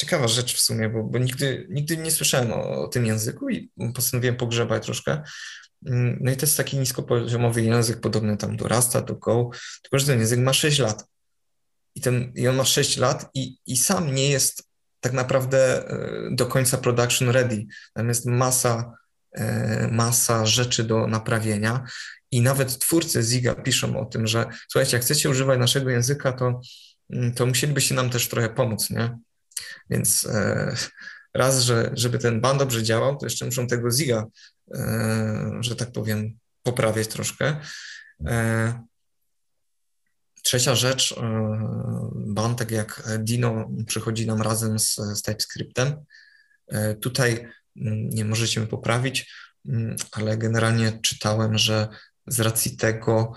Ciekawa 0.00 0.28
rzecz 0.28 0.54
w 0.54 0.60
sumie, 0.60 0.88
bo, 0.88 1.04
bo 1.04 1.18
nigdy, 1.18 1.66
nigdy 1.70 1.96
nie 1.96 2.10
słyszałem 2.10 2.52
o, 2.52 2.84
o, 2.84 2.88
tym 2.88 3.06
języku 3.06 3.48
i 3.48 3.70
postanowiłem 3.94 4.36
pogrzebać 4.36 4.84
troszkę. 4.84 5.22
Mm, 5.86 6.18
no 6.20 6.32
i 6.32 6.36
to 6.36 6.46
jest 6.46 6.56
taki 6.56 6.78
niskopoziomowy 6.78 7.62
język, 7.62 8.00
podobny 8.00 8.36
tam 8.36 8.56
do 8.56 8.68
Rasta, 8.68 9.00
do 9.00 9.14
Go, 9.14 9.50
tylko 9.82 9.98
że 9.98 10.06
ten 10.06 10.20
język 10.20 10.38
ma 10.40 10.52
6 10.52 10.78
lat. 10.78 11.04
I, 11.94 12.00
ten, 12.00 12.32
i 12.34 12.48
on 12.48 12.56
ma 12.56 12.64
6 12.64 12.96
lat 12.96 13.30
i, 13.34 13.56
i 13.66 13.76
sam 13.76 14.14
nie 14.14 14.30
jest 14.30 14.62
tak 15.00 15.12
naprawdę 15.12 15.88
e, 15.90 16.28
do 16.32 16.46
końca 16.46 16.78
production 16.78 17.28
ready. 17.28 17.66
Tam 17.94 18.08
jest 18.08 18.26
masa, 18.26 18.92
e, 19.32 19.88
masa 19.92 20.46
rzeczy 20.46 20.84
do 20.84 21.06
naprawienia 21.06 21.84
i 22.30 22.40
nawet 22.40 22.78
twórcy 22.78 23.22
Ziga 23.22 23.54
piszą 23.54 24.00
o 24.00 24.04
tym, 24.04 24.26
że 24.26 24.46
słuchajcie, 24.68 24.96
jak 24.96 25.04
chcecie 25.04 25.30
używać 25.30 25.58
naszego 25.58 25.90
języka, 25.90 26.32
to, 26.32 26.60
mm, 27.10 27.34
to 27.34 27.46
musielibyście 27.46 27.94
nam 27.94 28.10
też 28.10 28.28
trochę 28.28 28.48
pomóc, 28.48 28.90
nie? 28.90 29.18
Więc 29.90 30.26
e, 30.26 30.74
raz, 31.34 31.62
że 31.62 31.90
żeby 31.94 32.18
ten 32.18 32.40
ban 32.40 32.58
dobrze 32.58 32.82
działał, 32.82 33.16
to 33.16 33.26
jeszcze 33.26 33.44
muszą 33.44 33.66
tego 33.66 33.90
Ziga, 33.90 34.26
e, 34.74 35.58
że 35.60 35.76
tak 35.76 35.92
powiem, 35.92 36.38
poprawiać 36.62 37.08
troszkę. 37.08 37.56
E, 38.26 38.82
trzecia 40.42 40.74
rzecz, 40.74 41.14
ban, 42.14 42.56
tak 42.56 42.70
jak 42.70 43.18
Dino, 43.18 43.70
przychodzi 43.86 44.26
nam 44.26 44.42
razem 44.42 44.78
z, 44.78 44.94
z 44.94 45.22
TypeScriptem. 45.22 46.04
Tutaj 47.00 47.48
mm, 47.76 48.10
nie 48.10 48.24
możecie 48.24 48.60
mnie 48.60 48.68
poprawić, 48.68 49.34
mm, 49.68 49.96
ale 50.12 50.38
generalnie 50.38 50.98
czytałem, 51.02 51.58
że 51.58 51.88
z 52.26 52.40
racji 52.40 52.76
tego, 52.76 53.32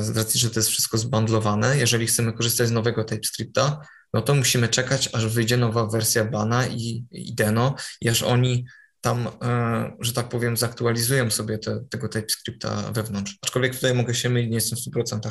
z 0.00 0.16
racji, 0.16 0.40
że 0.40 0.50
to 0.50 0.58
jest 0.58 0.68
wszystko 0.68 0.98
zbandlowane, 0.98 1.78
jeżeli 1.78 2.06
chcemy 2.06 2.32
korzystać 2.32 2.68
z 2.68 2.72
nowego 2.72 3.04
TypeScripta, 3.04 3.80
no 4.14 4.22
to 4.22 4.34
musimy 4.34 4.68
czekać, 4.68 5.10
aż 5.12 5.26
wyjdzie 5.26 5.56
nowa 5.56 5.86
wersja 5.86 6.24
Bana 6.24 6.66
i, 6.66 7.06
i 7.10 7.34
Deno 7.34 7.74
i 8.00 8.08
aż 8.08 8.22
oni 8.22 8.66
tam, 9.00 9.28
e, 9.42 9.92
że 10.00 10.12
tak 10.12 10.28
powiem, 10.28 10.56
zaktualizują 10.56 11.30
sobie 11.30 11.58
te, 11.58 11.84
tego 11.90 12.08
TypeScripta 12.08 12.92
wewnątrz. 12.92 13.38
Aczkolwiek 13.42 13.74
tutaj 13.74 13.94
mogę 13.94 14.14
się 14.14 14.28
mylić, 14.28 14.50
nie 14.50 14.54
jestem 14.54 14.78
w 14.78 14.96
100% 14.96 15.30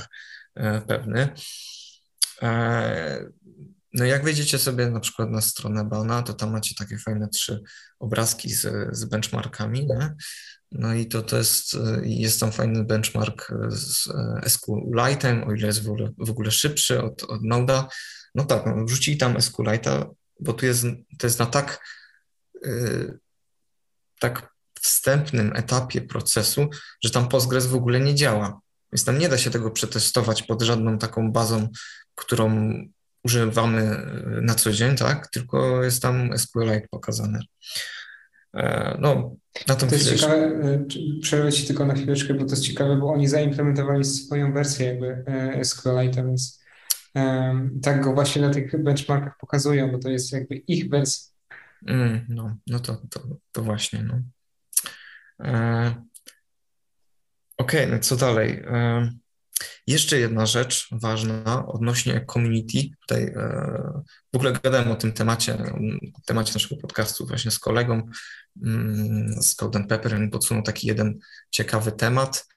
e, 0.56 0.82
pewny. 0.82 1.30
No 3.94 4.06
jak 4.06 4.24
wejdziecie 4.24 4.58
sobie 4.58 4.90
na 4.90 5.00
przykład 5.00 5.30
na 5.30 5.42
stronę 5.42 5.86
Bana, 5.86 6.24
to 6.24 6.34
tam 6.34 6.52
macie 6.52 6.76
takie 6.76 6.98
fajne 6.98 7.30
trzy 7.30 7.62
obrazki 8.00 8.50
z, 8.50 8.90
z 8.92 9.06
benchmarkami, 9.06 9.88
nie? 9.88 10.16
No 10.72 10.94
i 10.94 11.06
to, 11.06 11.22
to 11.22 11.38
jest, 11.38 11.78
jest 12.04 12.40
tam 12.40 12.52
fajny 12.52 12.84
benchmark 12.84 13.54
z 13.70 14.08
SQLite'em, 14.46 15.48
o 15.48 15.54
ile 15.54 15.68
jest 15.68 15.84
w 15.84 15.90
ogóle, 15.90 16.12
w 16.18 16.30
ogóle 16.30 16.52
szybszy 16.52 17.04
od, 17.04 17.24
od 17.24 17.42
Node'a. 17.42 17.86
No 18.40 18.46
tak, 18.46 18.66
no, 18.66 18.86
wrzucili 18.86 19.18
tam 19.18 19.38
SQLite'a, 19.38 20.10
bo 20.40 20.54
tu 20.54 20.66
jest, 20.66 20.86
to 21.18 21.28
jest 21.28 21.40
na 21.40 21.46
tak, 21.46 21.88
yy, 22.64 23.20
tak 24.20 24.54
wstępnym 24.82 25.52
etapie 25.56 26.02
procesu, 26.02 26.70
że 27.04 27.12
tam 27.12 27.28
Postgres 27.28 27.68
w 27.68 27.76
ogóle 27.76 28.00
nie 28.00 28.16
działa. 28.16 28.60
Więc 28.92 29.06
tam 29.06 29.20
nie 29.20 29.30
da 29.30 29.38
się 29.38 29.50
tego 29.50 29.72
przetestować 29.72 30.44
pod 30.44 30.62
żadną 30.62 30.98
taką 30.98 31.32
bazą, 31.32 31.68
którą 32.16 32.74
używamy 33.24 34.06
na 34.42 34.56
co 34.56 34.72
dzień, 34.72 34.96
tak? 34.96 35.28
Tylko 35.28 35.84
jest 35.84 36.02
tam 36.02 36.38
SQLite 36.38 36.88
pokazane. 36.92 37.40
No, 39.00 39.36
na 39.68 39.76
to 39.76 39.86
jest 39.86 40.10
ciekawe, 40.10 40.36
e, 40.36 40.86
przerwę 41.22 41.52
Ci 41.52 41.68
tylko 41.68 41.86
na 41.86 41.94
chwileczkę, 41.94 42.34
bo 42.34 42.46
to 42.46 42.52
jest 42.52 42.64
ciekawe, 42.64 42.96
bo 42.96 43.14
oni 43.14 43.28
zaimplementowali 43.28 44.06
swoją 44.06 44.54
wersję 44.54 44.88
jakby 44.88 45.24
e, 45.28 45.66
SQLite, 45.66 46.26
więc 46.26 46.59
tak 47.82 48.04
go 48.04 48.14
właśnie 48.14 48.42
na 48.42 48.50
tych 48.50 48.84
benchmarkach 48.84 49.38
pokazują, 49.40 49.92
bo 49.92 50.00
to 50.00 50.10
jest 50.10 50.32
jakby 50.32 50.56
ich 50.56 50.90
wersja. 50.90 51.30
Mm, 51.88 52.26
no, 52.30 52.56
no 52.68 52.80
to, 52.80 53.02
to, 53.10 53.20
to 53.52 53.64
właśnie, 53.64 54.04
no. 54.04 54.22
E, 55.44 56.10
Okej, 57.58 57.86
okay, 57.86 57.96
no 57.96 58.00
co 58.00 58.16
dalej? 58.16 58.64
E, 58.68 59.12
jeszcze 59.88 60.20
jedna 60.20 60.46
rzecz 60.46 60.88
ważna 60.92 61.66
odnośnie 61.68 62.26
community. 62.26 62.90
Tutaj 63.02 63.24
e, 63.24 64.04
w 64.34 64.36
ogóle 64.36 64.54
gadałem 64.54 64.92
o 64.92 64.96
tym 64.96 65.12
temacie, 65.12 65.58
temacie 66.26 66.54
naszego 66.54 66.82
podcastu 66.82 67.28
właśnie 67.28 67.52
z 67.52 67.60
kolegą 67.60 68.10
mm, 68.64 69.42
z 69.42 69.56
Code 69.56 69.84
Pepper. 69.84 70.30
Podsunął 70.32 70.64
taki 70.64 70.88
jeden 70.88 71.20
ciekawy 71.52 71.92
temat, 71.92 72.48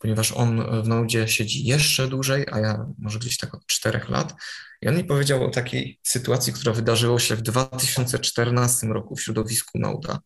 ponieważ 0.00 0.32
on 0.32 0.82
w 0.82 0.88
Node 0.88 1.28
siedzi 1.28 1.64
jeszcze 1.64 2.08
dłużej, 2.08 2.46
a 2.52 2.58
ja 2.58 2.86
może 2.98 3.18
gdzieś 3.18 3.38
tak 3.38 3.54
od 3.54 3.66
czterech 3.66 4.08
lat. 4.08 4.34
I 4.82 4.88
on 4.88 4.96
mi 4.96 5.04
powiedział 5.04 5.44
o 5.44 5.50
takiej 5.50 6.00
sytuacji, 6.02 6.52
która 6.52 6.72
wydarzyła 6.72 7.18
się 7.18 7.36
w 7.36 7.42
2014 7.42 8.86
roku 8.86 9.16
w 9.16 9.22
środowisku 9.22 9.78
Node'a. 9.78 10.18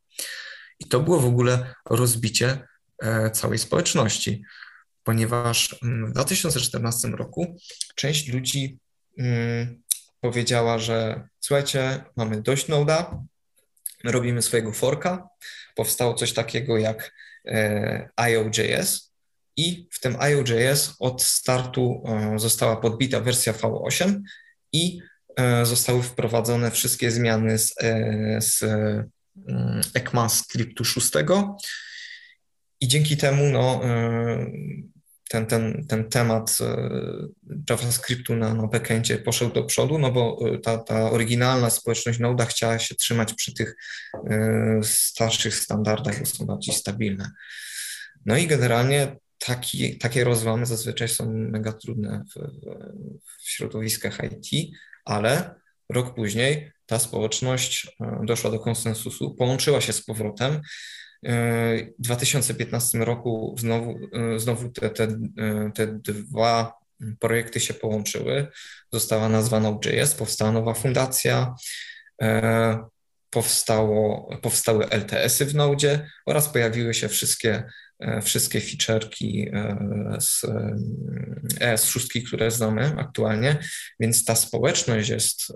I 0.80 0.84
to 0.84 1.00
było 1.00 1.20
w 1.20 1.26
ogóle 1.26 1.74
rozbicie 1.90 2.68
e, 3.02 3.30
całej 3.30 3.58
społeczności, 3.58 4.44
ponieważ 5.02 5.76
mm, 5.82 6.10
w 6.10 6.12
2014 6.12 7.08
roku 7.08 7.56
część 7.94 8.28
ludzi 8.28 8.78
mm, 9.18 9.82
powiedziała, 10.20 10.78
że 10.78 11.28
słuchajcie, 11.40 12.04
mamy 12.16 12.42
dość 12.42 12.68
Node'a, 12.68 13.24
robimy 14.04 14.42
swojego 14.42 14.72
forka. 14.72 15.28
Powstało 15.74 16.14
coś 16.14 16.32
takiego 16.32 16.78
jak 16.78 17.14
e, 17.46 18.08
IOJS 18.16 19.13
i 19.56 19.88
w 19.92 20.00
tym 20.00 20.16
IOJS 20.18 20.94
od 20.98 21.22
startu 21.22 22.02
e, 22.06 22.38
została 22.38 22.76
podbita 22.76 23.20
wersja 23.20 23.52
V8 23.52 24.20
i 24.72 24.98
e, 25.36 25.66
zostały 25.66 26.02
wprowadzone 26.02 26.70
wszystkie 26.70 27.10
zmiany 27.10 27.58
z, 27.58 27.74
z 28.38 28.62
mm, 28.62 29.80
ECMAScriptu 29.94 30.84
6 30.84 31.10
i 32.80 32.88
dzięki 32.88 33.16
temu 33.16 33.44
no, 33.44 33.80
ten, 35.28 35.46
ten, 35.46 35.86
ten 35.86 36.08
temat 36.08 36.58
e, 36.60 36.90
JavaScriptu 37.70 38.36
na, 38.36 38.54
na 38.54 38.66
backendzie 38.66 39.18
poszedł 39.18 39.54
do 39.54 39.64
przodu, 39.64 39.98
no 39.98 40.12
bo 40.12 40.38
e, 40.54 40.58
ta, 40.58 40.78
ta 40.78 41.10
oryginalna 41.10 41.70
społeczność 41.70 42.18
Node 42.18 42.46
chciała 42.46 42.78
się 42.78 42.94
trzymać 42.94 43.34
przy 43.34 43.54
tych 43.54 43.76
e, 44.30 44.80
starszych 44.82 45.54
standardach, 45.54 46.20
bo 46.20 46.26
są 46.26 46.46
bardziej 46.46 46.74
stabilne. 46.74 47.30
No 48.26 48.36
i 48.36 48.46
generalnie 48.46 49.16
taki, 49.46 49.98
takie 49.98 50.24
rozłamy 50.24 50.66
zazwyczaj 50.66 51.08
są 51.08 51.32
mega 51.32 51.72
trudne 51.72 52.24
w, 52.34 52.40
w 53.42 53.50
środowiskach 53.50 54.18
IT, 54.24 54.76
ale 55.04 55.54
rok 55.88 56.14
później 56.14 56.72
ta 56.86 56.98
społeczność 56.98 57.96
doszła 58.22 58.50
do 58.50 58.58
konsensusu, 58.58 59.34
połączyła 59.34 59.80
się 59.80 59.92
z 59.92 60.04
powrotem 60.04 60.60
w 61.24 61.84
2015 61.98 62.98
roku 62.98 63.56
znowu, 63.58 63.98
znowu 64.36 64.68
te, 64.68 64.90
te, 64.90 65.08
te 65.74 65.86
dwa 65.86 66.72
projekty 67.20 67.60
się 67.60 67.74
połączyły. 67.74 68.46
Została 68.92 69.28
nazwa 69.28 69.60
Node.js, 69.60 70.14
powstała 70.14 70.52
nowa 70.52 70.74
fundacja, 70.74 71.54
e, 72.22 72.84
powstało, 73.30 74.30
powstały 74.42 74.86
LTS-y 74.90 75.46
w 75.46 75.54
Node 75.54 76.08
oraz 76.26 76.48
pojawiły 76.48 76.94
się 76.94 77.08
wszystkie, 77.08 77.50
e, 77.54 77.70
wszystkie 78.22 78.60
feature'ki 78.60 79.50
e, 79.52 80.20
z 80.20 80.42
ES6, 81.60 82.26
które 82.26 82.50
znamy 82.50 82.94
aktualnie, 82.98 83.58
więc 84.00 84.24
ta 84.24 84.34
społeczność 84.34 85.08
jest 85.08 85.52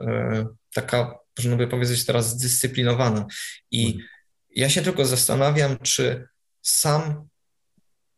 taka, 0.74 1.18
można 1.38 1.57
by 1.57 1.68
powiedzieć 1.68 2.05
teraz, 2.05 2.30
zdyscyplinowana 2.30 3.26
i 3.70 3.86
mhm. 3.86 4.09
Ja 4.59 4.68
się 4.68 4.82
tylko 4.82 5.05
zastanawiam, 5.05 5.78
czy 5.78 6.28
sam, 6.62 7.28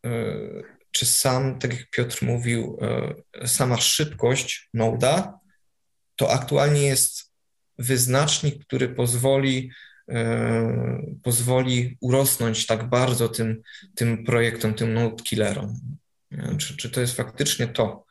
e, 0.05 0.09
czy 0.91 1.05
sam, 1.05 1.59
tak 1.59 1.73
jak 1.73 1.89
Piotr 1.89 2.25
mówił, 2.25 2.77
e, 2.81 3.47
sama 3.47 3.77
szybkość 3.77 4.69
Noda 4.73 5.39
to 6.15 6.31
aktualnie 6.31 6.81
jest 6.81 7.31
wyznacznik, 7.77 8.65
który 8.65 8.89
pozwoli, 8.89 9.71
e, 9.71 9.90
pozwoli 11.23 11.97
urosnąć 12.01 12.65
tak 12.65 12.89
bardzo 12.89 13.29
tym, 13.29 13.61
tym 13.95 14.23
projektom, 14.23 14.73
tym 14.73 14.93
node 14.93 15.23
killerom. 15.23 15.79
Czy, 16.57 16.77
czy 16.77 16.89
to 16.89 17.01
jest 17.01 17.17
faktycznie 17.17 17.67
to? 17.67 18.05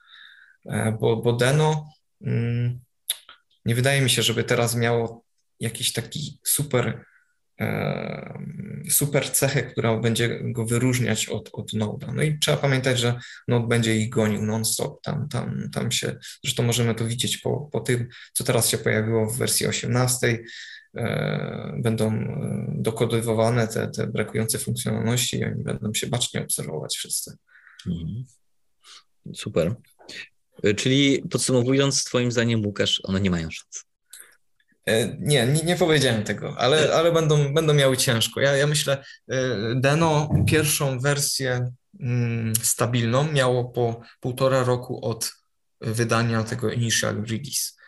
Bo, 1.01 1.17
bo 1.17 1.33
Deno 1.33 1.93
mm, 2.23 2.81
nie 3.65 3.75
wydaje 3.75 4.01
mi 4.01 4.11
się, 4.11 4.23
żeby 4.23 4.45
teraz 4.45 4.77
miało 4.77 5.25
jakiś 5.61 5.93
taki 5.93 6.41
super 6.45 7.05
super 8.91 9.31
cechę, 9.31 9.63
która 9.63 9.97
będzie 9.97 10.41
go 10.43 10.67
wyróżniać 10.67 11.29
od, 11.29 11.51
od 11.53 11.73
Node'a. 11.73 12.15
No 12.15 12.23
i 12.23 12.39
trzeba 12.39 12.57
pamiętać, 12.57 12.99
że 12.99 13.19
Node 13.49 13.69
będzie 13.69 13.97
ich 13.97 14.09
gonił 14.09 14.43
non-stop. 14.43 15.03
Tam, 15.03 15.29
tam, 15.29 15.71
tam 15.73 15.93
się, 15.93 16.17
zresztą 16.45 16.63
możemy 16.63 16.95
to 16.95 17.05
widzieć 17.05 17.39
po, 17.39 17.69
po 17.73 17.81
tym, 17.81 18.09
co 18.33 18.45
teraz 18.45 18.69
się 18.69 18.79
pojawiło 18.79 19.27
w 19.27 19.39
wersji 19.39 19.67
18. 19.67 20.39
E, 20.97 21.75
będą 21.79 22.13
e, 22.13 22.67
dokodowywane 22.79 23.69
te, 23.69 23.89
te 23.89 24.07
brakujące 24.07 24.59
funkcjonalności 24.59 25.39
i 25.39 25.45
oni 25.45 25.63
będą 25.63 25.95
się 25.95 26.07
bacznie 26.07 26.43
obserwować 26.43 26.97
wszyscy. 26.97 27.37
Mhm. 27.87 28.25
Super. 29.35 29.75
E, 30.63 30.75
czyli 30.75 31.23
podsumowując, 31.31 32.05
Twoim 32.05 32.33
zdaniem, 32.33 32.67
Łukasz, 32.67 33.01
one 33.05 33.21
nie 33.21 33.31
mają 33.31 33.49
szans. 33.51 33.85
Nie, 35.19 35.47
nie, 35.47 35.63
nie, 35.63 35.77
powiedziałem 35.77 36.25
tego, 36.25 36.55
ale, 36.59 36.95
ale 36.95 37.13
będą, 37.13 37.55
będą 37.55 37.75
miały 37.75 37.97
ciężko. 37.97 38.41
Ja, 38.41 38.57
ja 38.57 38.67
myślę, 38.67 39.05
Deno 39.75 40.29
pierwszą 40.47 41.01
wersję 41.01 41.73
mm, 42.01 42.53
stabilną 42.63 43.33
miało 43.33 43.65
po 43.65 44.01
półtora 44.21 44.65
roku 44.65 45.05
od 45.05 45.33
wydania 45.81 46.45
tego 46.45 46.71
initial 46.73 47.15
release. 47.17 47.80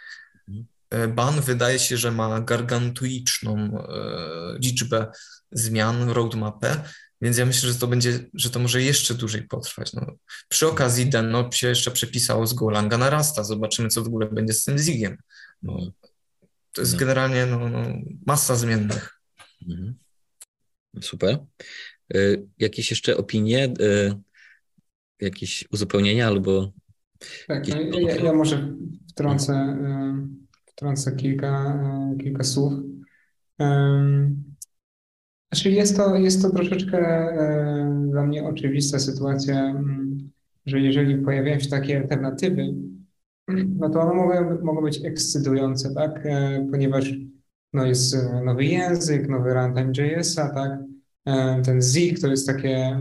E, 0.93 1.09
Ban 1.09 1.41
wydaje 1.41 1.79
się, 1.79 1.97
że 1.97 2.11
ma 2.11 2.41
gargantuiczną 2.41 3.85
liczbę 4.61 5.07
zmian, 5.53 6.11
roadmapę, 6.11 6.83
więc 7.23 7.39
ja 7.39 7.47
myślę, 7.47 7.73
że 7.73 7.79
to 7.79 7.87
będzie, 7.87 8.19
że 8.35 8.51
to 8.51 8.59
może 8.59 8.83
jeszcze 8.83 9.15
dłużej 9.15 9.43
potrwać. 9.43 9.93
No, 9.93 10.07
przy 10.49 10.67
okazji 10.67 11.07
Deno 11.07 11.53
się 11.53 11.69
jeszcze 11.69 11.91
przepisało 11.91 12.47
z 12.47 12.55
Golanga 12.55 12.99
na 12.99 13.11
Rasta. 13.11 13.45
Zobaczymy, 13.45 13.89
co 13.89 14.03
w 14.03 14.07
ogóle 14.07 14.27
będzie 14.27 14.53
z 14.53 14.65
tym 14.65 14.79
Zigiem. 14.79 15.17
No, 15.63 15.93
to 16.73 16.81
jest 16.81 16.93
no. 16.93 16.99
generalnie 16.99 17.47
no, 17.47 17.69
no, 17.69 17.85
masa 18.27 18.57
zmiennych. 18.57 19.21
Mhm. 19.69 19.95
Super. 21.01 21.39
Y, 22.17 22.47
jakieś 22.59 22.91
jeszcze 22.91 23.17
opinie, 23.17 23.75
y, 23.81 24.15
jakieś 25.21 25.65
uzupełnienia 25.71 26.27
albo. 26.27 26.73
Tak, 27.49 27.69
no, 27.69 28.01
ja, 28.01 28.17
ja, 28.17 28.33
może 28.33 28.75
wtrącę, 29.11 29.53
y, 29.53 30.43
wtrącę 30.73 31.17
kilka, 31.17 31.83
kilka 32.21 32.45
słów. 32.45 32.73
Znaczy 35.53 35.71
jest 35.71 35.97
to, 35.97 36.17
jest 36.17 36.43
to 36.43 36.51
troszeczkę 36.51 37.29
dla 38.11 38.27
mnie 38.27 38.45
oczywista 38.45 38.99
sytuacja, 38.99 39.83
że 40.67 40.81
jeżeli 40.81 41.19
pojawiają 41.19 41.61
się 41.61 41.69
takie 41.69 42.01
alternatywy, 42.01 42.75
no 43.49 43.91
to 43.91 44.01
one 44.01 44.15
mogą, 44.15 44.65
mogą 44.65 44.83
być 44.83 45.05
ekscytujące, 45.05 45.95
tak? 45.95 46.27
E, 46.27 46.67
ponieważ 46.71 47.13
no 47.73 47.87
jest 47.87 48.15
e, 48.15 48.43
nowy 48.45 48.65
język, 48.65 49.29
nowy 49.29 49.55
runtime 49.55 49.93
JS-a, 49.99 50.49
tak? 50.49 50.73
E, 51.27 51.63
ten 51.63 51.83
Zik 51.83 52.21
to 52.21 52.29
jest 52.29 52.47
takie, 52.47 53.01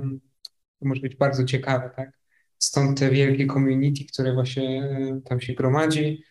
to 0.80 0.86
może 0.86 1.02
być 1.02 1.16
bardzo 1.16 1.44
ciekawe, 1.44 1.90
tak? 1.96 2.12
Stąd 2.58 3.00
te 3.00 3.10
wielkie 3.10 3.48
community, 3.48 4.06
które 4.14 4.34
właśnie 4.34 4.90
tam 5.26 5.42
się 5.42 5.54
gromadzi, 5.54 6.24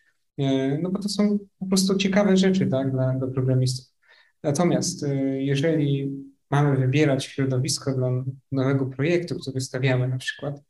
no 0.82 0.90
bo 0.90 0.98
to 0.98 1.08
są 1.08 1.38
po 1.58 1.66
prostu 1.66 1.96
ciekawe 1.96 2.36
rzeczy, 2.36 2.66
tak? 2.66 2.90
Dla, 2.90 3.12
dla 3.12 3.28
programistów. 3.28 3.94
Natomiast 4.42 5.06
jeżeli 5.38 6.10
mamy 6.50 6.76
wybierać 6.76 7.24
środowisko 7.24 7.94
dla 7.94 8.10
nowego 8.52 8.86
projektu, 8.86 9.38
który 9.38 9.60
stawiamy 9.60 10.08
na 10.08 10.18
przykład, 10.18 10.62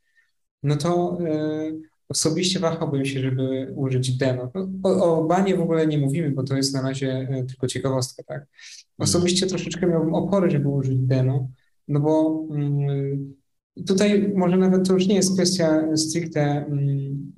no 0.63 0.75
to 0.75 1.17
Osobiście 2.11 2.59
wahałbym 2.59 3.05
się, 3.05 3.19
żeby 3.19 3.73
użyć 3.75 4.17
demo. 4.17 4.51
No, 4.55 4.67
o, 4.83 5.19
o 5.19 5.23
banie 5.23 5.55
w 5.55 5.61
ogóle 5.61 5.87
nie 5.87 5.97
mówimy, 5.97 6.31
bo 6.31 6.43
to 6.43 6.55
jest 6.55 6.73
na 6.73 6.81
razie 6.81 7.27
e, 7.29 7.43
tylko 7.43 7.67
ciekawostka, 7.67 8.23
tak? 8.23 8.47
Osobiście 8.97 9.47
troszeczkę 9.47 9.87
miałbym 9.87 10.13
opory, 10.13 10.51
żeby 10.51 10.69
użyć 10.69 10.97
demo, 10.99 11.49
no 11.87 11.99
bo 11.99 12.45
mm, 12.51 13.33
tutaj 13.87 14.33
może 14.35 14.57
nawet 14.57 14.87
to 14.87 14.93
już 14.93 15.07
nie 15.07 15.15
jest 15.15 15.33
kwestia 15.33 15.97
stricte 15.97 16.41
mm, 16.41 17.31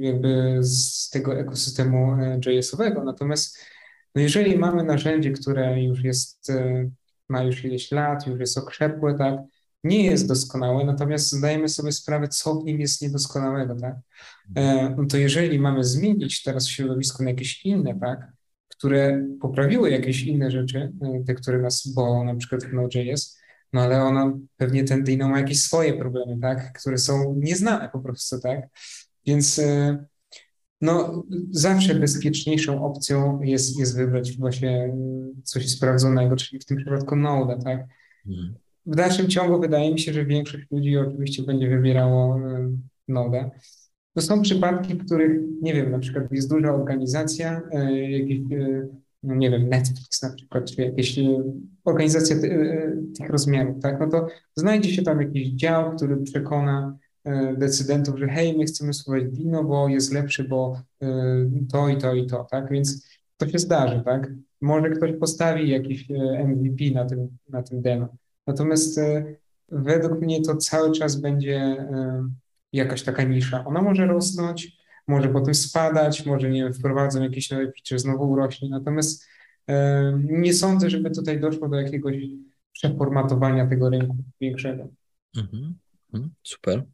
jakby 0.00 0.58
z 0.60 1.10
tego 1.10 1.38
ekosystemu 1.38 2.12
e, 2.12 2.40
JS-owego, 2.46 3.04
natomiast 3.04 3.58
no 4.14 4.22
jeżeli 4.22 4.58
mamy 4.58 4.84
narzędzie, 4.84 5.30
które 5.30 5.82
już 5.82 6.04
jest, 6.04 6.50
e, 6.50 6.90
ma 7.28 7.42
już 7.42 7.64
ileś 7.64 7.92
lat, 7.92 8.26
już 8.26 8.40
jest 8.40 8.58
okrzepłe, 8.58 9.14
tak, 9.18 9.34
nie 9.84 10.04
jest 10.04 10.28
doskonałe, 10.28 10.84
natomiast 10.84 11.32
zdajemy 11.32 11.68
sobie 11.68 11.92
sprawę, 11.92 12.28
co 12.28 12.54
w 12.54 12.64
nim 12.64 12.80
jest 12.80 13.02
niedoskonałego, 13.02 13.76
tak? 13.76 13.94
E, 14.56 14.94
no 14.98 15.06
to 15.06 15.16
jeżeli 15.16 15.58
mamy 15.58 15.84
zmienić 15.84 16.42
teraz 16.42 16.68
środowisko 16.68 17.22
na 17.22 17.30
jakieś 17.30 17.64
inne, 17.66 17.98
tak, 18.00 18.32
które 18.68 19.26
poprawiły 19.40 19.90
jakieś 19.90 20.22
inne 20.22 20.50
rzeczy, 20.50 20.92
te, 21.26 21.34
które 21.34 21.58
nas 21.58 21.86
bolą, 21.94 22.24
na 22.24 22.34
przykład 22.34 22.64
w 22.64 22.72
Node.js, 22.72 23.40
no 23.72 23.80
ale 23.80 24.02
ona 24.02 24.32
pewnie 24.56 24.84
ten 24.84 25.04
Dino 25.04 25.28
ma 25.28 25.38
jakieś 25.38 25.62
swoje 25.62 25.94
problemy, 25.94 26.40
tak, 26.40 26.78
które 26.80 26.98
są 26.98 27.34
nieznane 27.34 27.88
po 27.88 28.00
prostu, 28.00 28.40
tak? 28.40 28.68
Więc 29.26 29.58
e, 29.58 30.04
no, 30.80 31.24
zawsze 31.50 31.94
bezpieczniejszą 31.94 32.84
opcją 32.84 33.42
jest, 33.42 33.78
jest 33.78 33.96
wybrać 33.96 34.36
właśnie 34.36 34.94
coś 35.44 35.68
sprawdzonego, 35.68 36.36
czyli 36.36 36.60
w 36.60 36.64
tym 36.64 36.76
przypadku 36.76 37.16
Node, 37.16 37.58
tak? 37.64 37.86
Mhm 38.26 38.54
w 38.86 38.96
dalszym 38.96 39.28
ciągu 39.28 39.60
wydaje 39.60 39.92
mi 39.92 40.00
się, 40.00 40.12
że 40.12 40.24
większość 40.24 40.64
ludzi 40.70 40.96
oczywiście 40.96 41.42
będzie 41.42 41.68
wybierało 41.68 42.36
e, 42.36 42.76
Node. 43.08 43.50
To 44.14 44.20
są 44.20 44.42
przypadki, 44.42 44.94
w 44.94 45.06
których, 45.06 45.40
nie 45.62 45.74
wiem, 45.74 45.90
na 45.90 45.98
przykład 45.98 46.32
jest 46.32 46.50
duża 46.50 46.74
organizacja, 46.74 47.62
e, 47.72 48.10
jakiś, 48.10 48.40
no 49.22 49.34
nie 49.34 49.50
wiem, 49.50 49.68
Netflix 49.68 50.22
na 50.22 50.34
przykład, 50.34 50.70
czy 50.70 50.82
jakieś 50.82 51.18
organizacje 51.84 52.36
e, 52.36 52.92
tych 53.18 53.30
rozmiarów, 53.30 53.82
tak, 53.82 54.00
no 54.00 54.08
to 54.08 54.26
znajdzie 54.56 54.94
się 54.94 55.02
tam 55.02 55.20
jakiś 55.20 55.48
dział, 55.48 55.96
który 55.96 56.16
przekona 56.16 56.98
decydentów, 57.58 58.18
że 58.18 58.28
hej, 58.28 58.58
my 58.58 58.64
chcemy 58.64 58.92
słuchać 58.92 59.24
Dino, 59.24 59.64
bo 59.64 59.88
jest 59.88 60.12
lepszy, 60.12 60.44
bo 60.44 60.82
to 61.72 61.88
i 61.88 61.98
to 61.98 62.14
i 62.14 62.26
to, 62.26 62.46
tak, 62.50 62.70
więc 62.70 63.08
to 63.36 63.48
się 63.48 63.58
zdarzy, 63.58 64.02
tak. 64.04 64.32
Może 64.60 64.90
ktoś 64.90 65.10
postawi 65.20 65.70
jakiś 65.70 66.08
MVP 66.44 66.90
na 66.94 67.04
tym, 67.04 67.28
na 67.48 67.62
tym 67.62 67.82
demo. 67.82 68.08
Natomiast 68.46 69.00
według 69.68 70.20
mnie 70.20 70.42
to 70.42 70.56
cały 70.56 70.92
czas 70.92 71.20
będzie 71.20 71.86
jakaś 72.72 73.02
taka 73.02 73.22
nisza. 73.22 73.64
Ona 73.64 73.82
może 73.82 74.06
rosnąć, 74.06 74.76
może 75.08 75.28
potem 75.28 75.54
spadać, 75.54 76.26
może 76.26 76.50
nie 76.50 76.64
wiem, 76.64 76.74
wprowadzą 76.74 77.22
jakieś 77.22 77.50
nowe 77.50 77.64
feature, 77.64 77.98
znowu 77.98 78.30
urośnie. 78.30 78.68
Natomiast 78.68 79.26
nie 80.22 80.54
sądzę, 80.54 80.90
żeby 80.90 81.10
tutaj 81.10 81.40
doszło 81.40 81.68
do 81.68 81.80
jakiegoś 81.80 82.16
przeformatowania 82.72 83.66
tego 83.66 83.90
rynku 83.90 84.16
większego. 84.40 84.88
Mhm, 85.36 85.74
mhm, 86.14 86.32
super. 86.42 86.84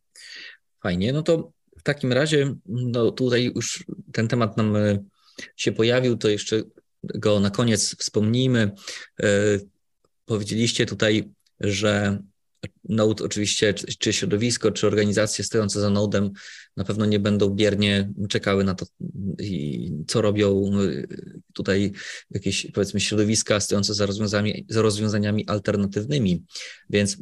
Fajnie. 0.83 1.13
No 1.13 1.23
to 1.23 1.53
w 1.79 1.83
takim 1.83 2.13
razie, 2.13 2.55
no 2.67 3.11
tutaj 3.11 3.53
już 3.55 3.85
ten 4.13 4.29
temat 4.29 4.57
nam 4.57 4.77
e, 4.77 5.05
się 5.57 5.73
pojawił, 5.73 6.17
to 6.17 6.29
jeszcze 6.29 6.63
go 7.05 7.41
na 7.41 7.51
koniec 7.51 7.97
wspomnijmy. 7.97 8.71
E, 9.23 9.27
powiedzieliście 10.25 10.87
tutaj, 10.87 11.31
że 11.61 12.19
Node 12.89 13.25
oczywiście, 13.25 13.75
czy, 13.75 14.13
środowisko, 14.13 14.73
czy 14.73 14.87
organizacje 14.87 15.45
stojące 15.45 15.81
za 15.81 15.91
Nodem 15.91 16.31
na 16.77 16.85
pewno 16.85 17.07
nie 17.07 17.21
będą 17.21 17.51
biernie 17.51 18.13
czekały 18.29 18.65
na 18.65 18.75
to, 18.75 18.87
co 20.07 20.23
robią 20.23 20.81
y, 20.81 21.09
tutaj 21.53 21.93
jakieś 22.31 22.71
powiedzmy 22.75 23.01
środowiska 23.01 23.61
stojące 23.61 23.95
za 23.95 24.07
rozwiązaniami, 24.07 24.67
za 24.69 24.83
rozwiązaniami 24.83 25.49
alternatywnymi. 25.49 26.45
Więc 26.91 27.17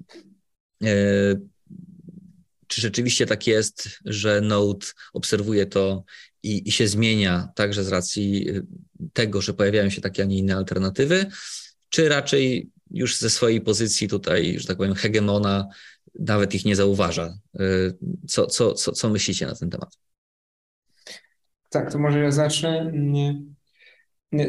e, 0.85 1.37
czy 2.75 2.81
rzeczywiście 2.81 3.27
tak 3.27 3.47
jest, 3.47 3.89
że 4.05 4.41
Node 4.41 4.87
obserwuje 5.13 5.67
to 5.67 6.05
i, 6.43 6.69
i 6.69 6.73
się 6.73 6.89
zmienia 6.89 7.49
także 7.55 7.85
z 7.85 7.89
racji 7.89 8.49
y, 8.51 8.67
tego, 9.13 9.41
że 9.41 9.55
pojawiają 9.55 9.91
się 9.91 10.01
takie, 10.01 10.23
a 10.23 10.27
nie 10.27 10.39
inne 10.39 10.57
alternatywy, 10.57 11.27
czy 11.89 12.09
raczej 12.09 12.71
już 12.91 13.19
ze 13.19 13.31
swojej 13.31 13.61
pozycji 13.61 14.09
tutaj, 14.09 14.59
że 14.59 14.67
tak 14.67 14.77
powiem, 14.77 14.95
hegemona, 14.95 15.69
nawet 16.19 16.55
ich 16.55 16.65
nie 16.65 16.77
zauważa. 16.77 17.39
Y, 17.61 17.97
co, 18.29 18.47
co, 18.47 18.73
co, 18.73 18.93
co 18.93 19.11
myślicie 19.11 19.47
na 19.47 19.55
ten 19.55 19.71
temat? 19.71 19.99
Tak, 21.71 21.93
to 21.93 21.99
może 21.99 22.19
ja 22.19 22.31
zacznę. 22.31 22.93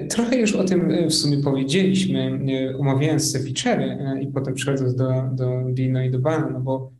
Trochę 0.09 0.37
już 0.37 0.53
o 0.53 0.63
tym 0.63 0.91
y, 0.91 1.07
w 1.07 1.13
sumie 1.13 1.37
powiedzieliśmy, 1.37 2.39
omawiając 2.79 3.33
te 3.33 3.39
feature'y 3.39 4.21
i 4.21 4.27
potem 4.27 4.53
przechodząc 4.53 4.95
do, 4.95 5.29
do 5.31 5.61
Dino 5.69 6.01
i 6.01 6.11
do 6.11 6.19
Bana, 6.19 6.49
no 6.49 6.59
bo 6.59 6.94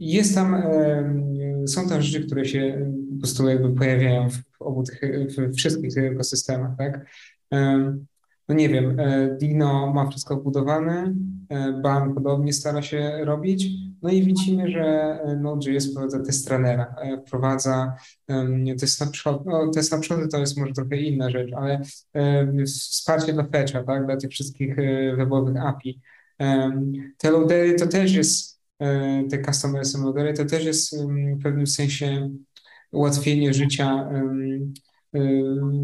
jest 0.00 0.34
tam, 0.34 0.62
są 1.66 1.88
tam 1.88 2.02
rzeczy, 2.02 2.26
które 2.26 2.44
się 2.44 2.92
po 3.14 3.18
prostu 3.18 3.48
jakby 3.48 3.74
pojawiają 3.74 4.30
w 4.30 4.62
obu 4.62 4.82
tych, 4.82 5.00
w 5.28 5.56
wszystkich 5.56 5.94
tych 5.94 6.12
ekosystemach, 6.12 6.70
tak? 6.78 7.06
no 8.48 8.54
nie 8.54 8.68
wiem, 8.68 9.00
e, 9.00 9.36
Dino 9.40 9.92
ma 9.94 10.08
wszystko 10.08 10.36
wbudowane, 10.36 11.14
e, 11.48 11.72
BAM 11.82 12.14
podobnie 12.14 12.52
stara 12.52 12.82
się 12.82 13.24
robić, 13.24 13.68
no 14.02 14.10
i 14.10 14.22
widzimy, 14.22 14.70
że 14.70 14.82
e, 15.22 15.36
Node.js 15.36 15.90
wprowadza 15.90 16.22
test 16.22 16.50
runnera, 16.50 16.94
wprowadza 17.26 17.96
te 18.80 18.86
snapshot, 18.86 19.46
no 19.46 19.70
te 19.70 19.82
snapshoty 19.82 20.28
to 20.28 20.38
jest 20.38 20.58
może 20.58 20.72
trochę 20.72 20.96
inna 20.96 21.30
rzecz, 21.30 21.52
ale 21.52 21.80
wsparcie 22.66 23.32
dla 23.32 23.44
fetcha, 23.44 23.82
tak, 23.82 24.06
dla 24.06 24.16
tych 24.16 24.30
wszystkich 24.30 24.76
webowych 25.16 25.56
API. 25.56 26.00
Te 27.18 27.30
loadery 27.30 27.74
to 27.74 27.86
też 27.86 28.12
jest, 28.12 28.57
te 29.30 29.42
custom 29.42 29.76
loadery 30.04 30.34
to 30.34 30.44
też 30.44 30.64
jest 30.64 30.96
w 31.38 31.42
pewnym 31.42 31.66
sensie 31.66 32.30
ułatwienie 32.92 33.54
życia 33.54 34.10
Y, 35.14 35.18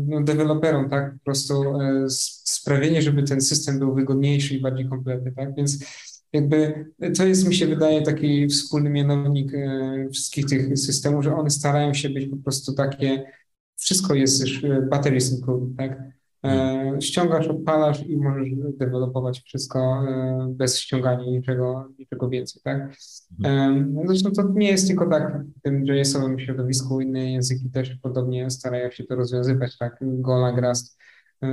no, 0.06 0.22
deweloperom, 0.22 0.90
tak, 0.90 1.14
po 1.14 1.24
prostu 1.24 1.80
e, 1.80 2.04
sprawienie, 2.08 3.02
żeby 3.02 3.22
ten 3.22 3.40
system 3.40 3.78
był 3.78 3.94
wygodniejszy 3.94 4.54
i 4.54 4.60
bardziej 4.60 4.88
kompletny, 4.88 5.32
tak, 5.32 5.54
więc 5.56 5.84
jakby 6.32 6.86
to 7.16 7.26
jest, 7.26 7.48
mi 7.48 7.54
się 7.54 7.66
wydaje, 7.66 8.02
taki 8.02 8.48
wspólny 8.48 8.90
mianownik 8.90 9.52
wszystkich 10.12 10.46
tych 10.46 10.78
systemów, 10.78 11.24
że 11.24 11.36
one 11.36 11.50
starają 11.50 11.94
się 11.94 12.10
być 12.10 12.26
po 12.26 12.36
prostu 12.36 12.74
takie, 12.74 13.24
wszystko 13.76 14.14
jest 14.14 14.40
już 14.40 14.62
battery 14.90 15.18
tak, 15.76 16.14
E, 16.44 16.73
ściągasz, 17.00 17.48
odpalasz 17.48 18.06
i 18.06 18.16
możesz 18.16 18.48
dewelopować 18.78 19.40
wszystko 19.40 20.04
e, 20.08 20.46
bez 20.50 20.78
ściągania 20.78 21.24
niczego, 21.24 21.88
niczego 21.98 22.28
więcej, 22.28 22.62
tak? 22.64 22.96
Mhm. 23.38 23.98
E, 23.98 24.06
zresztą 24.06 24.30
to 24.32 24.52
nie 24.54 24.68
jest 24.68 24.88
tylko 24.88 25.10
tak 25.10 25.44
w 25.58 25.62
tym 25.62 25.86
JS-owym 25.86 26.38
środowisku, 26.38 27.00
inne 27.00 27.32
języki 27.32 27.70
też 27.70 27.96
podobnie 28.02 28.50
starają 28.50 28.90
się 28.90 29.04
to 29.04 29.16
rozwiązywać, 29.16 29.78
tak? 29.78 29.98
Golang, 30.00 30.58
Rust, 30.58 30.98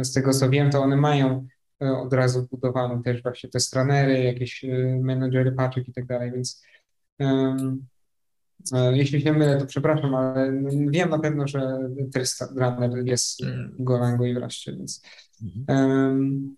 z 0.02 0.14
tego 0.14 0.34
co 0.34 0.50
wiem, 0.50 0.72
to 0.72 0.82
one 0.82 0.98
mają 0.98 1.48
od 1.80 2.14
razu 2.14 2.48
budowane 2.52 3.04
też 3.04 3.24
właśnie 3.24 3.50
te 3.50 3.60
stranery, 3.60 4.24
jakieś 4.24 4.66
menedżery 5.02 5.52
paczek 5.52 5.88
i 5.88 5.94
tak 5.94 6.06
dalej, 6.06 6.32
więc 6.32 6.64
E, 8.74 8.98
jeśli 8.98 9.22
się 9.22 9.34
mylę, 9.34 9.58
to 9.58 9.66
przepraszam, 9.66 10.16
ale 10.16 10.52
wiem 10.88 11.10
na 11.10 11.20
pewno, 11.20 11.48
że 11.48 11.90
Tristan 12.14 12.58
Runner 12.58 13.06
jest 13.06 13.44
mm. 13.44 13.76
w 13.80 13.84
Golangu 13.84 14.26
i 14.26 14.34
wreszcie, 14.34 14.72
więc. 14.72 15.02
Um, 15.68 16.56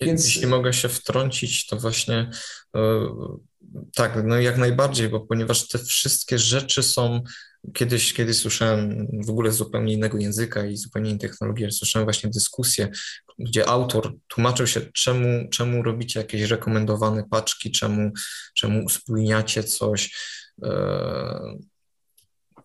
więc... 0.00 0.24
Jeśli 0.24 0.46
mogę 0.46 0.72
się 0.72 0.88
wtrącić, 0.88 1.66
to 1.66 1.76
właśnie 1.76 2.30
e, 2.76 2.80
tak, 3.94 4.22
no 4.24 4.40
jak 4.40 4.58
najbardziej, 4.58 5.08
bo 5.08 5.20
ponieważ 5.20 5.68
te 5.68 5.78
wszystkie 5.78 6.38
rzeczy 6.38 6.82
są, 6.82 7.22
kiedyś, 7.74 8.14
kiedyś 8.14 8.36
słyszałem 8.36 9.06
w 9.26 9.30
ogóle 9.30 9.52
zupełnie 9.52 9.92
innego 9.92 10.18
języka 10.18 10.66
i 10.66 10.76
zupełnie 10.76 11.10
innej 11.10 11.20
technologii, 11.20 11.72
słyszałem 11.72 12.06
właśnie 12.06 12.30
dyskusję, 12.30 12.88
gdzie 13.38 13.68
autor 13.68 14.14
tłumaczył 14.28 14.66
się, 14.66 14.80
czemu, 14.80 15.48
czemu 15.48 15.82
robicie 15.82 16.20
jakieś 16.20 16.42
rekomendowane 16.42 17.24
paczki, 17.30 17.70
czemu, 17.70 18.10
czemu 18.54 18.84
uspójniacie 18.84 19.64
coś. 19.64 20.16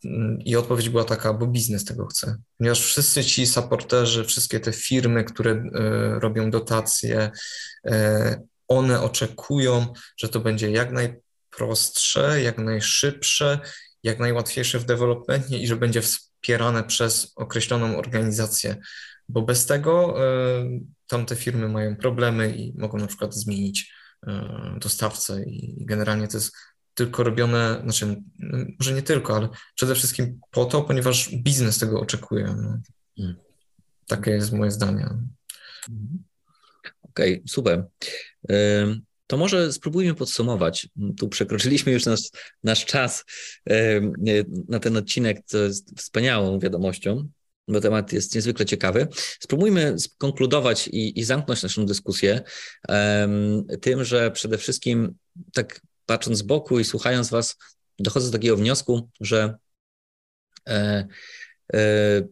E, 0.05 0.37
I 0.45 0.55
odpowiedź 0.55 0.89
była 0.89 1.03
taka, 1.03 1.33
bo 1.33 1.47
biznes 1.47 1.85
tego 1.85 2.07
chce. 2.07 2.35
Ponieważ 2.57 2.81
wszyscy 2.81 3.23
ci 3.23 3.47
supporterzy, 3.47 4.25
wszystkie 4.25 4.59
te 4.59 4.71
firmy, 4.71 5.23
które 5.23 5.51
e, 5.51 5.63
robią 6.19 6.51
dotacje, 6.51 7.31
e, 7.85 8.41
one 8.67 9.01
oczekują, 9.01 9.93
że 10.17 10.29
to 10.29 10.39
będzie 10.39 10.71
jak 10.71 10.91
najprostsze, 10.91 12.41
jak 12.41 12.57
najszybsze, 12.57 13.59
jak 14.03 14.19
najłatwiejsze 14.19 14.79
w 14.79 14.85
developmentie 14.85 15.57
i 15.57 15.67
że 15.67 15.75
będzie 15.75 16.01
wspierane 16.01 16.83
przez 16.83 17.33
określoną 17.35 17.97
organizację, 17.97 18.75
bo 19.29 19.41
bez 19.41 19.65
tego 19.65 20.15
y, 20.63 20.81
tamte 21.07 21.35
firmy 21.35 21.69
mają 21.69 21.95
problemy 21.95 22.55
i 22.55 22.73
mogą 22.77 22.97
na 22.97 23.07
przykład 23.07 23.35
zmienić 23.35 23.93
dostawcę 24.77 25.43
i 25.43 25.85
generalnie 25.85 26.27
to 26.27 26.37
jest 26.37 26.53
tylko 26.93 27.23
robione, 27.23 27.81
znaczy 27.83 28.23
może 28.79 28.93
nie 28.93 29.01
tylko, 29.01 29.35
ale 29.35 29.49
przede 29.75 29.95
wszystkim 29.95 30.39
po 30.51 30.65
to, 30.65 30.81
ponieważ 30.81 31.35
biznes 31.35 31.79
tego 31.79 32.01
oczekuje. 32.01 32.55
No. 32.61 32.79
Hmm. 33.17 33.35
Takie 34.07 34.31
jest 34.31 34.53
moje 34.53 34.71
zdanie. 34.71 35.09
Okej, 37.01 37.33
okay, 37.33 37.43
super. 37.47 37.85
To 39.27 39.37
może 39.37 39.73
spróbujmy 39.73 40.15
podsumować. 40.15 40.89
Tu 41.17 41.29
przekroczyliśmy 41.29 41.91
już 41.91 42.05
nasz, 42.05 42.29
nasz 42.63 42.85
czas 42.85 43.25
na 44.67 44.79
ten 44.79 44.97
odcinek, 44.97 45.41
co 45.45 45.57
jest 45.57 45.97
wspaniałą 45.97 46.59
wiadomością, 46.59 47.29
bo 47.67 47.81
temat 47.81 48.13
jest 48.13 48.35
niezwykle 48.35 48.65
ciekawy. 48.65 49.07
Spróbujmy 49.39 49.99
skonkludować 49.99 50.87
i, 50.87 51.19
i 51.19 51.23
zamknąć 51.23 51.63
naszą 51.63 51.85
dyskusję 51.85 52.41
tym, 53.81 54.03
że 54.03 54.31
przede 54.31 54.57
wszystkim 54.57 55.15
tak 55.53 55.81
patrząc 56.11 56.37
z 56.37 56.41
boku 56.41 56.79
i 56.79 56.83
słuchając 56.83 57.29
Was, 57.29 57.57
dochodzę 57.99 58.25
do 58.25 58.31
takiego 58.31 58.57
wniosku, 58.57 59.09
że 59.21 59.55
e, 60.69 61.07
e, 61.73 62.23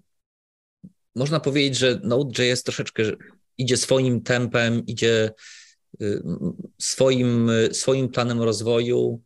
można 1.16 1.40
powiedzieć, 1.40 1.78
że 1.78 2.00
Node.js 2.04 2.64
troszeczkę 2.64 3.04
idzie 3.58 3.78
swoim 3.78 4.22
tempem, 4.22 4.86
idzie 4.86 5.32
y, 6.02 6.22
swoim, 6.78 7.52
swoim 7.72 8.10
planem 8.10 8.42
rozwoju, 8.42 9.22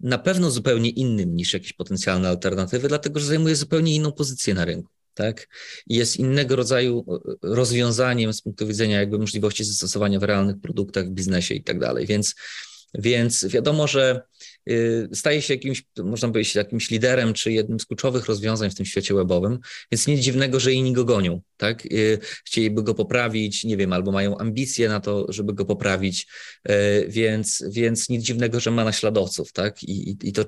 na 0.00 0.18
pewno 0.18 0.50
zupełnie 0.50 0.90
innym 0.90 1.36
niż 1.36 1.52
jakieś 1.52 1.72
potencjalne 1.72 2.28
alternatywy, 2.28 2.88
dlatego 2.88 3.20
że 3.20 3.26
zajmuje 3.26 3.56
zupełnie 3.56 3.94
inną 3.94 4.12
pozycję 4.12 4.54
na 4.54 4.64
rynku. 4.64 4.90
Tak? 5.14 5.48
Jest 5.86 6.16
innego 6.16 6.56
rodzaju 6.56 7.00
y, 7.00 7.36
rozwiązaniem 7.42 8.32
z 8.32 8.42
punktu 8.42 8.66
widzenia 8.66 9.00
jakby 9.00 9.18
możliwości 9.18 9.64
zastosowania 9.64 10.20
w 10.20 10.22
realnych 10.22 10.60
produktach, 10.60 11.06
w 11.06 11.10
biznesie 11.10 11.54
i 11.54 11.64
tak 11.64 11.78
dalej. 11.78 12.06
Więc 12.06 12.34
Więc 12.98 13.46
wiadomo, 13.46 13.86
że 13.86 14.22
y, 14.70 15.08
staje 15.12 15.42
się 15.42 15.54
jakimś, 15.54 15.82
można 16.04 16.28
powiedzieć, 16.28 16.54
jakimś 16.54 16.90
liderem, 16.90 17.32
czy 17.34 17.52
jednym 17.52 17.80
z 17.80 17.86
kluczowych 17.86 18.26
rozwiązań 18.26 18.70
w 18.70 18.74
tym 18.74 18.86
świecie 18.86 19.14
webowym, 19.14 19.58
więc 19.92 20.06
nic 20.06 20.20
dziwnego, 20.20 20.60
że 20.60 20.72
inni 20.72 20.92
go 20.92 21.04
gonią, 21.04 21.40
tak? 21.56 21.86
Y, 21.86 22.18
chcieliby 22.44 22.82
go 22.82 22.94
poprawić, 22.94 23.64
nie 23.64 23.76
wiem, 23.76 23.92
albo 23.92 24.12
mają 24.12 24.38
ambicje 24.38 24.88
na 24.88 25.00
to, 25.00 25.26
żeby 25.28 25.54
go 25.54 25.64
poprawić, 25.64 26.26
y, 26.68 26.72
więc, 27.08 27.64
więc 27.70 28.08
nic 28.08 28.24
dziwnego, 28.24 28.60
że 28.60 28.70
ma 28.70 28.84
naśladowców, 28.84 29.52
tak? 29.52 29.82
I, 29.82 30.10
i, 30.10 30.16
i 30.22 30.32
to 30.32 30.44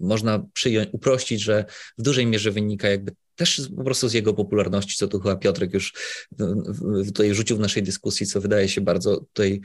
można 0.00 0.46
przyjąć, 0.52 0.88
uprościć, 0.92 1.40
że 1.40 1.64
w 1.98 2.02
dużej 2.02 2.26
mierze 2.26 2.50
wynika 2.50 2.88
jakby 2.88 3.12
też 3.36 3.70
po 3.76 3.84
prostu 3.84 4.08
z 4.08 4.12
jego 4.12 4.34
popularności, 4.34 4.96
co 4.96 5.08
tu 5.08 5.20
chyba 5.20 5.36
Piotrek 5.36 5.74
już 5.74 5.92
tutaj 7.06 7.34
rzucił 7.34 7.56
w 7.56 7.60
naszej 7.60 7.82
dyskusji, 7.82 8.26
co 8.26 8.40
wydaje 8.40 8.68
się 8.68 8.80
bardzo 8.80 9.16
tutaj 9.16 9.60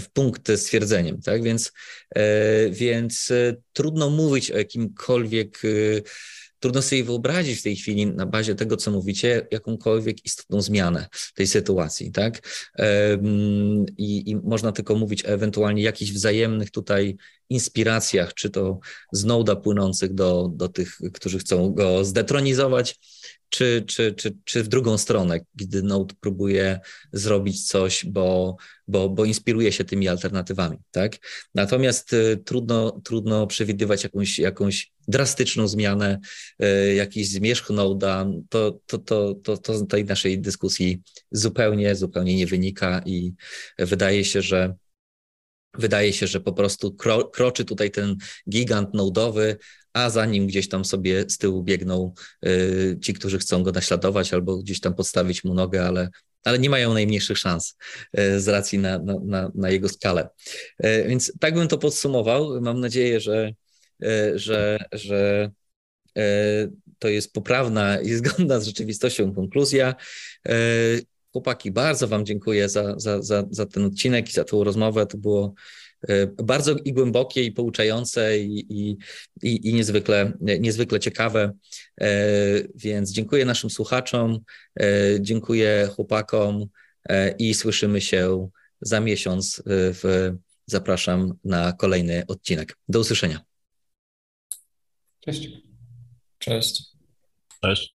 w 0.00 0.10
punkt 0.10 0.48
stwierdzeniem, 0.56 1.22
tak? 1.22 1.42
Więc, 1.42 1.72
e, 2.14 2.70
więc 2.70 3.30
e, 3.30 3.56
trudno 3.72 4.10
mówić 4.10 4.50
o 4.50 4.58
jakimkolwiek, 4.58 5.62
e, 5.64 5.68
trudno 6.58 6.82
sobie 6.82 7.04
wyobrazić 7.04 7.58
w 7.58 7.62
tej 7.62 7.76
chwili 7.76 8.06
na 8.06 8.26
bazie 8.26 8.54
tego, 8.54 8.76
co 8.76 8.90
mówicie, 8.90 9.46
jakąkolwiek 9.50 10.24
istotną 10.24 10.62
zmianę 10.62 11.08
tej 11.34 11.46
sytuacji, 11.46 12.12
tak? 12.12 12.40
I, 13.98 14.30
I, 14.30 14.36
można 14.36 14.72
tylko 14.72 14.94
mówić 14.94 15.24
o 15.24 15.28
ewentualnie 15.28 15.82
jakichś 15.82 16.12
wzajemnych 16.12 16.70
tutaj 16.70 17.16
inspiracjach, 17.50 18.34
czy 18.34 18.50
to 18.50 18.78
z 19.12 19.24
Noda 19.24 19.56
płynących 19.56 20.14
do, 20.14 20.50
do 20.54 20.68
tych, 20.68 20.98
którzy 21.12 21.38
chcą 21.38 21.70
go 21.70 22.04
zdetronizować, 22.04 22.98
czy, 23.52 23.84
czy, 23.86 24.12
czy, 24.12 24.36
czy 24.44 24.62
w 24.62 24.68
drugą 24.68 24.98
stronę, 24.98 25.40
gdy 25.54 25.82
Node 25.82 26.14
próbuje 26.20 26.80
zrobić 27.12 27.66
coś, 27.66 28.06
bo, 28.06 28.56
bo, 28.88 29.08
bo 29.08 29.24
inspiruje 29.24 29.72
się 29.72 29.84
tymi 29.84 30.08
alternatywami, 30.08 30.78
tak? 30.90 31.18
Natomiast 31.54 32.12
y, 32.12 32.42
trudno, 32.44 33.00
trudno 33.04 33.46
przewidywać 33.46 34.04
jakąś, 34.04 34.38
jakąś 34.38 34.92
drastyczną 35.08 35.68
zmianę, 35.68 36.18
y, 36.62 36.94
jakiś 36.94 37.28
zmierzch 37.28 37.70
Node'a, 37.70 38.42
to, 38.48 38.78
to, 38.86 38.98
to, 38.98 39.34
to, 39.34 39.56
to 39.56 39.86
tej 39.86 40.04
naszej 40.04 40.40
dyskusji 40.40 41.02
zupełnie, 41.30 41.94
zupełnie 41.96 42.36
nie 42.36 42.46
wynika 42.46 43.02
i 43.06 43.32
wydaje 43.78 44.24
się, 44.24 44.42
że 44.42 44.74
Wydaje 45.78 46.12
się, 46.12 46.26
że 46.26 46.40
po 46.40 46.52
prostu 46.52 46.94
kro, 46.94 47.24
kroczy 47.24 47.64
tutaj 47.64 47.90
ten 47.90 48.16
gigant 48.50 48.94
nodowy, 48.94 49.56
a 49.92 50.10
za 50.10 50.26
nim 50.26 50.46
gdzieś 50.46 50.68
tam 50.68 50.84
sobie 50.84 51.24
z 51.30 51.38
tyłu 51.38 51.62
biegną 51.62 52.12
y, 52.46 52.98
ci, 53.02 53.14
którzy 53.14 53.38
chcą 53.38 53.62
go 53.62 53.72
naśladować 53.72 54.34
albo 54.34 54.56
gdzieś 54.56 54.80
tam 54.80 54.94
podstawić 54.94 55.44
mu 55.44 55.54
nogę, 55.54 55.86
ale, 55.86 56.08
ale 56.44 56.58
nie 56.58 56.70
mają 56.70 56.94
najmniejszych 56.94 57.38
szans 57.38 57.76
y, 58.18 58.40
z 58.40 58.48
racji 58.48 58.78
na, 58.78 58.98
na, 59.24 59.50
na, 59.54 59.70
jego 59.70 59.88
skalę. 59.88 60.28
Y, 60.84 61.04
więc 61.08 61.32
tak 61.40 61.54
bym 61.54 61.68
to 61.68 61.78
podsumował. 61.78 62.60
Mam 62.60 62.80
nadzieję, 62.80 63.20
że, 63.20 63.52
że, 64.34 64.84
że 64.92 65.50
to 66.98 67.08
jest 67.08 67.32
poprawna 67.32 68.00
i 68.00 68.14
zgodna 68.14 68.60
z 68.60 68.66
rzeczywistością 68.66 69.34
konkluzja. 69.34 69.94
Chłopaki, 71.32 71.70
bardzo 71.70 72.08
Wam 72.08 72.26
dziękuję 72.26 72.68
za, 72.68 72.94
za, 72.96 73.22
za, 73.22 73.44
za 73.50 73.66
ten 73.66 73.84
odcinek 73.84 74.28
i 74.28 74.32
za 74.32 74.44
tą 74.44 74.64
rozmowę. 74.64 75.06
To 75.06 75.18
było 75.18 75.54
bardzo 76.42 76.76
i 76.84 76.92
głębokie, 76.92 77.42
i 77.42 77.52
pouczające, 77.52 78.38
i, 78.38 78.66
i, 78.82 78.96
i, 79.42 79.74
niezwykle, 79.74 80.32
niezwykle 80.40 81.00
ciekawe. 81.00 81.52
E, 82.00 82.08
więc 82.74 83.12
dziękuję 83.12 83.44
naszym 83.44 83.70
słuchaczom, 83.70 84.38
e, 84.80 84.84
dziękuję 85.20 85.88
chłopakom 85.96 86.66
i 87.38 87.54
słyszymy 87.54 88.00
się 88.00 88.48
za 88.80 89.00
miesiąc. 89.00 89.62
W, 89.66 90.32
zapraszam 90.66 91.34
na 91.44 91.72
kolejny 91.72 92.24
odcinek. 92.28 92.78
Do 92.88 93.00
usłyszenia. 93.00 93.40
Cześć. 95.20 95.48
Cześć. 96.38 96.82
Cześć. 97.62 97.90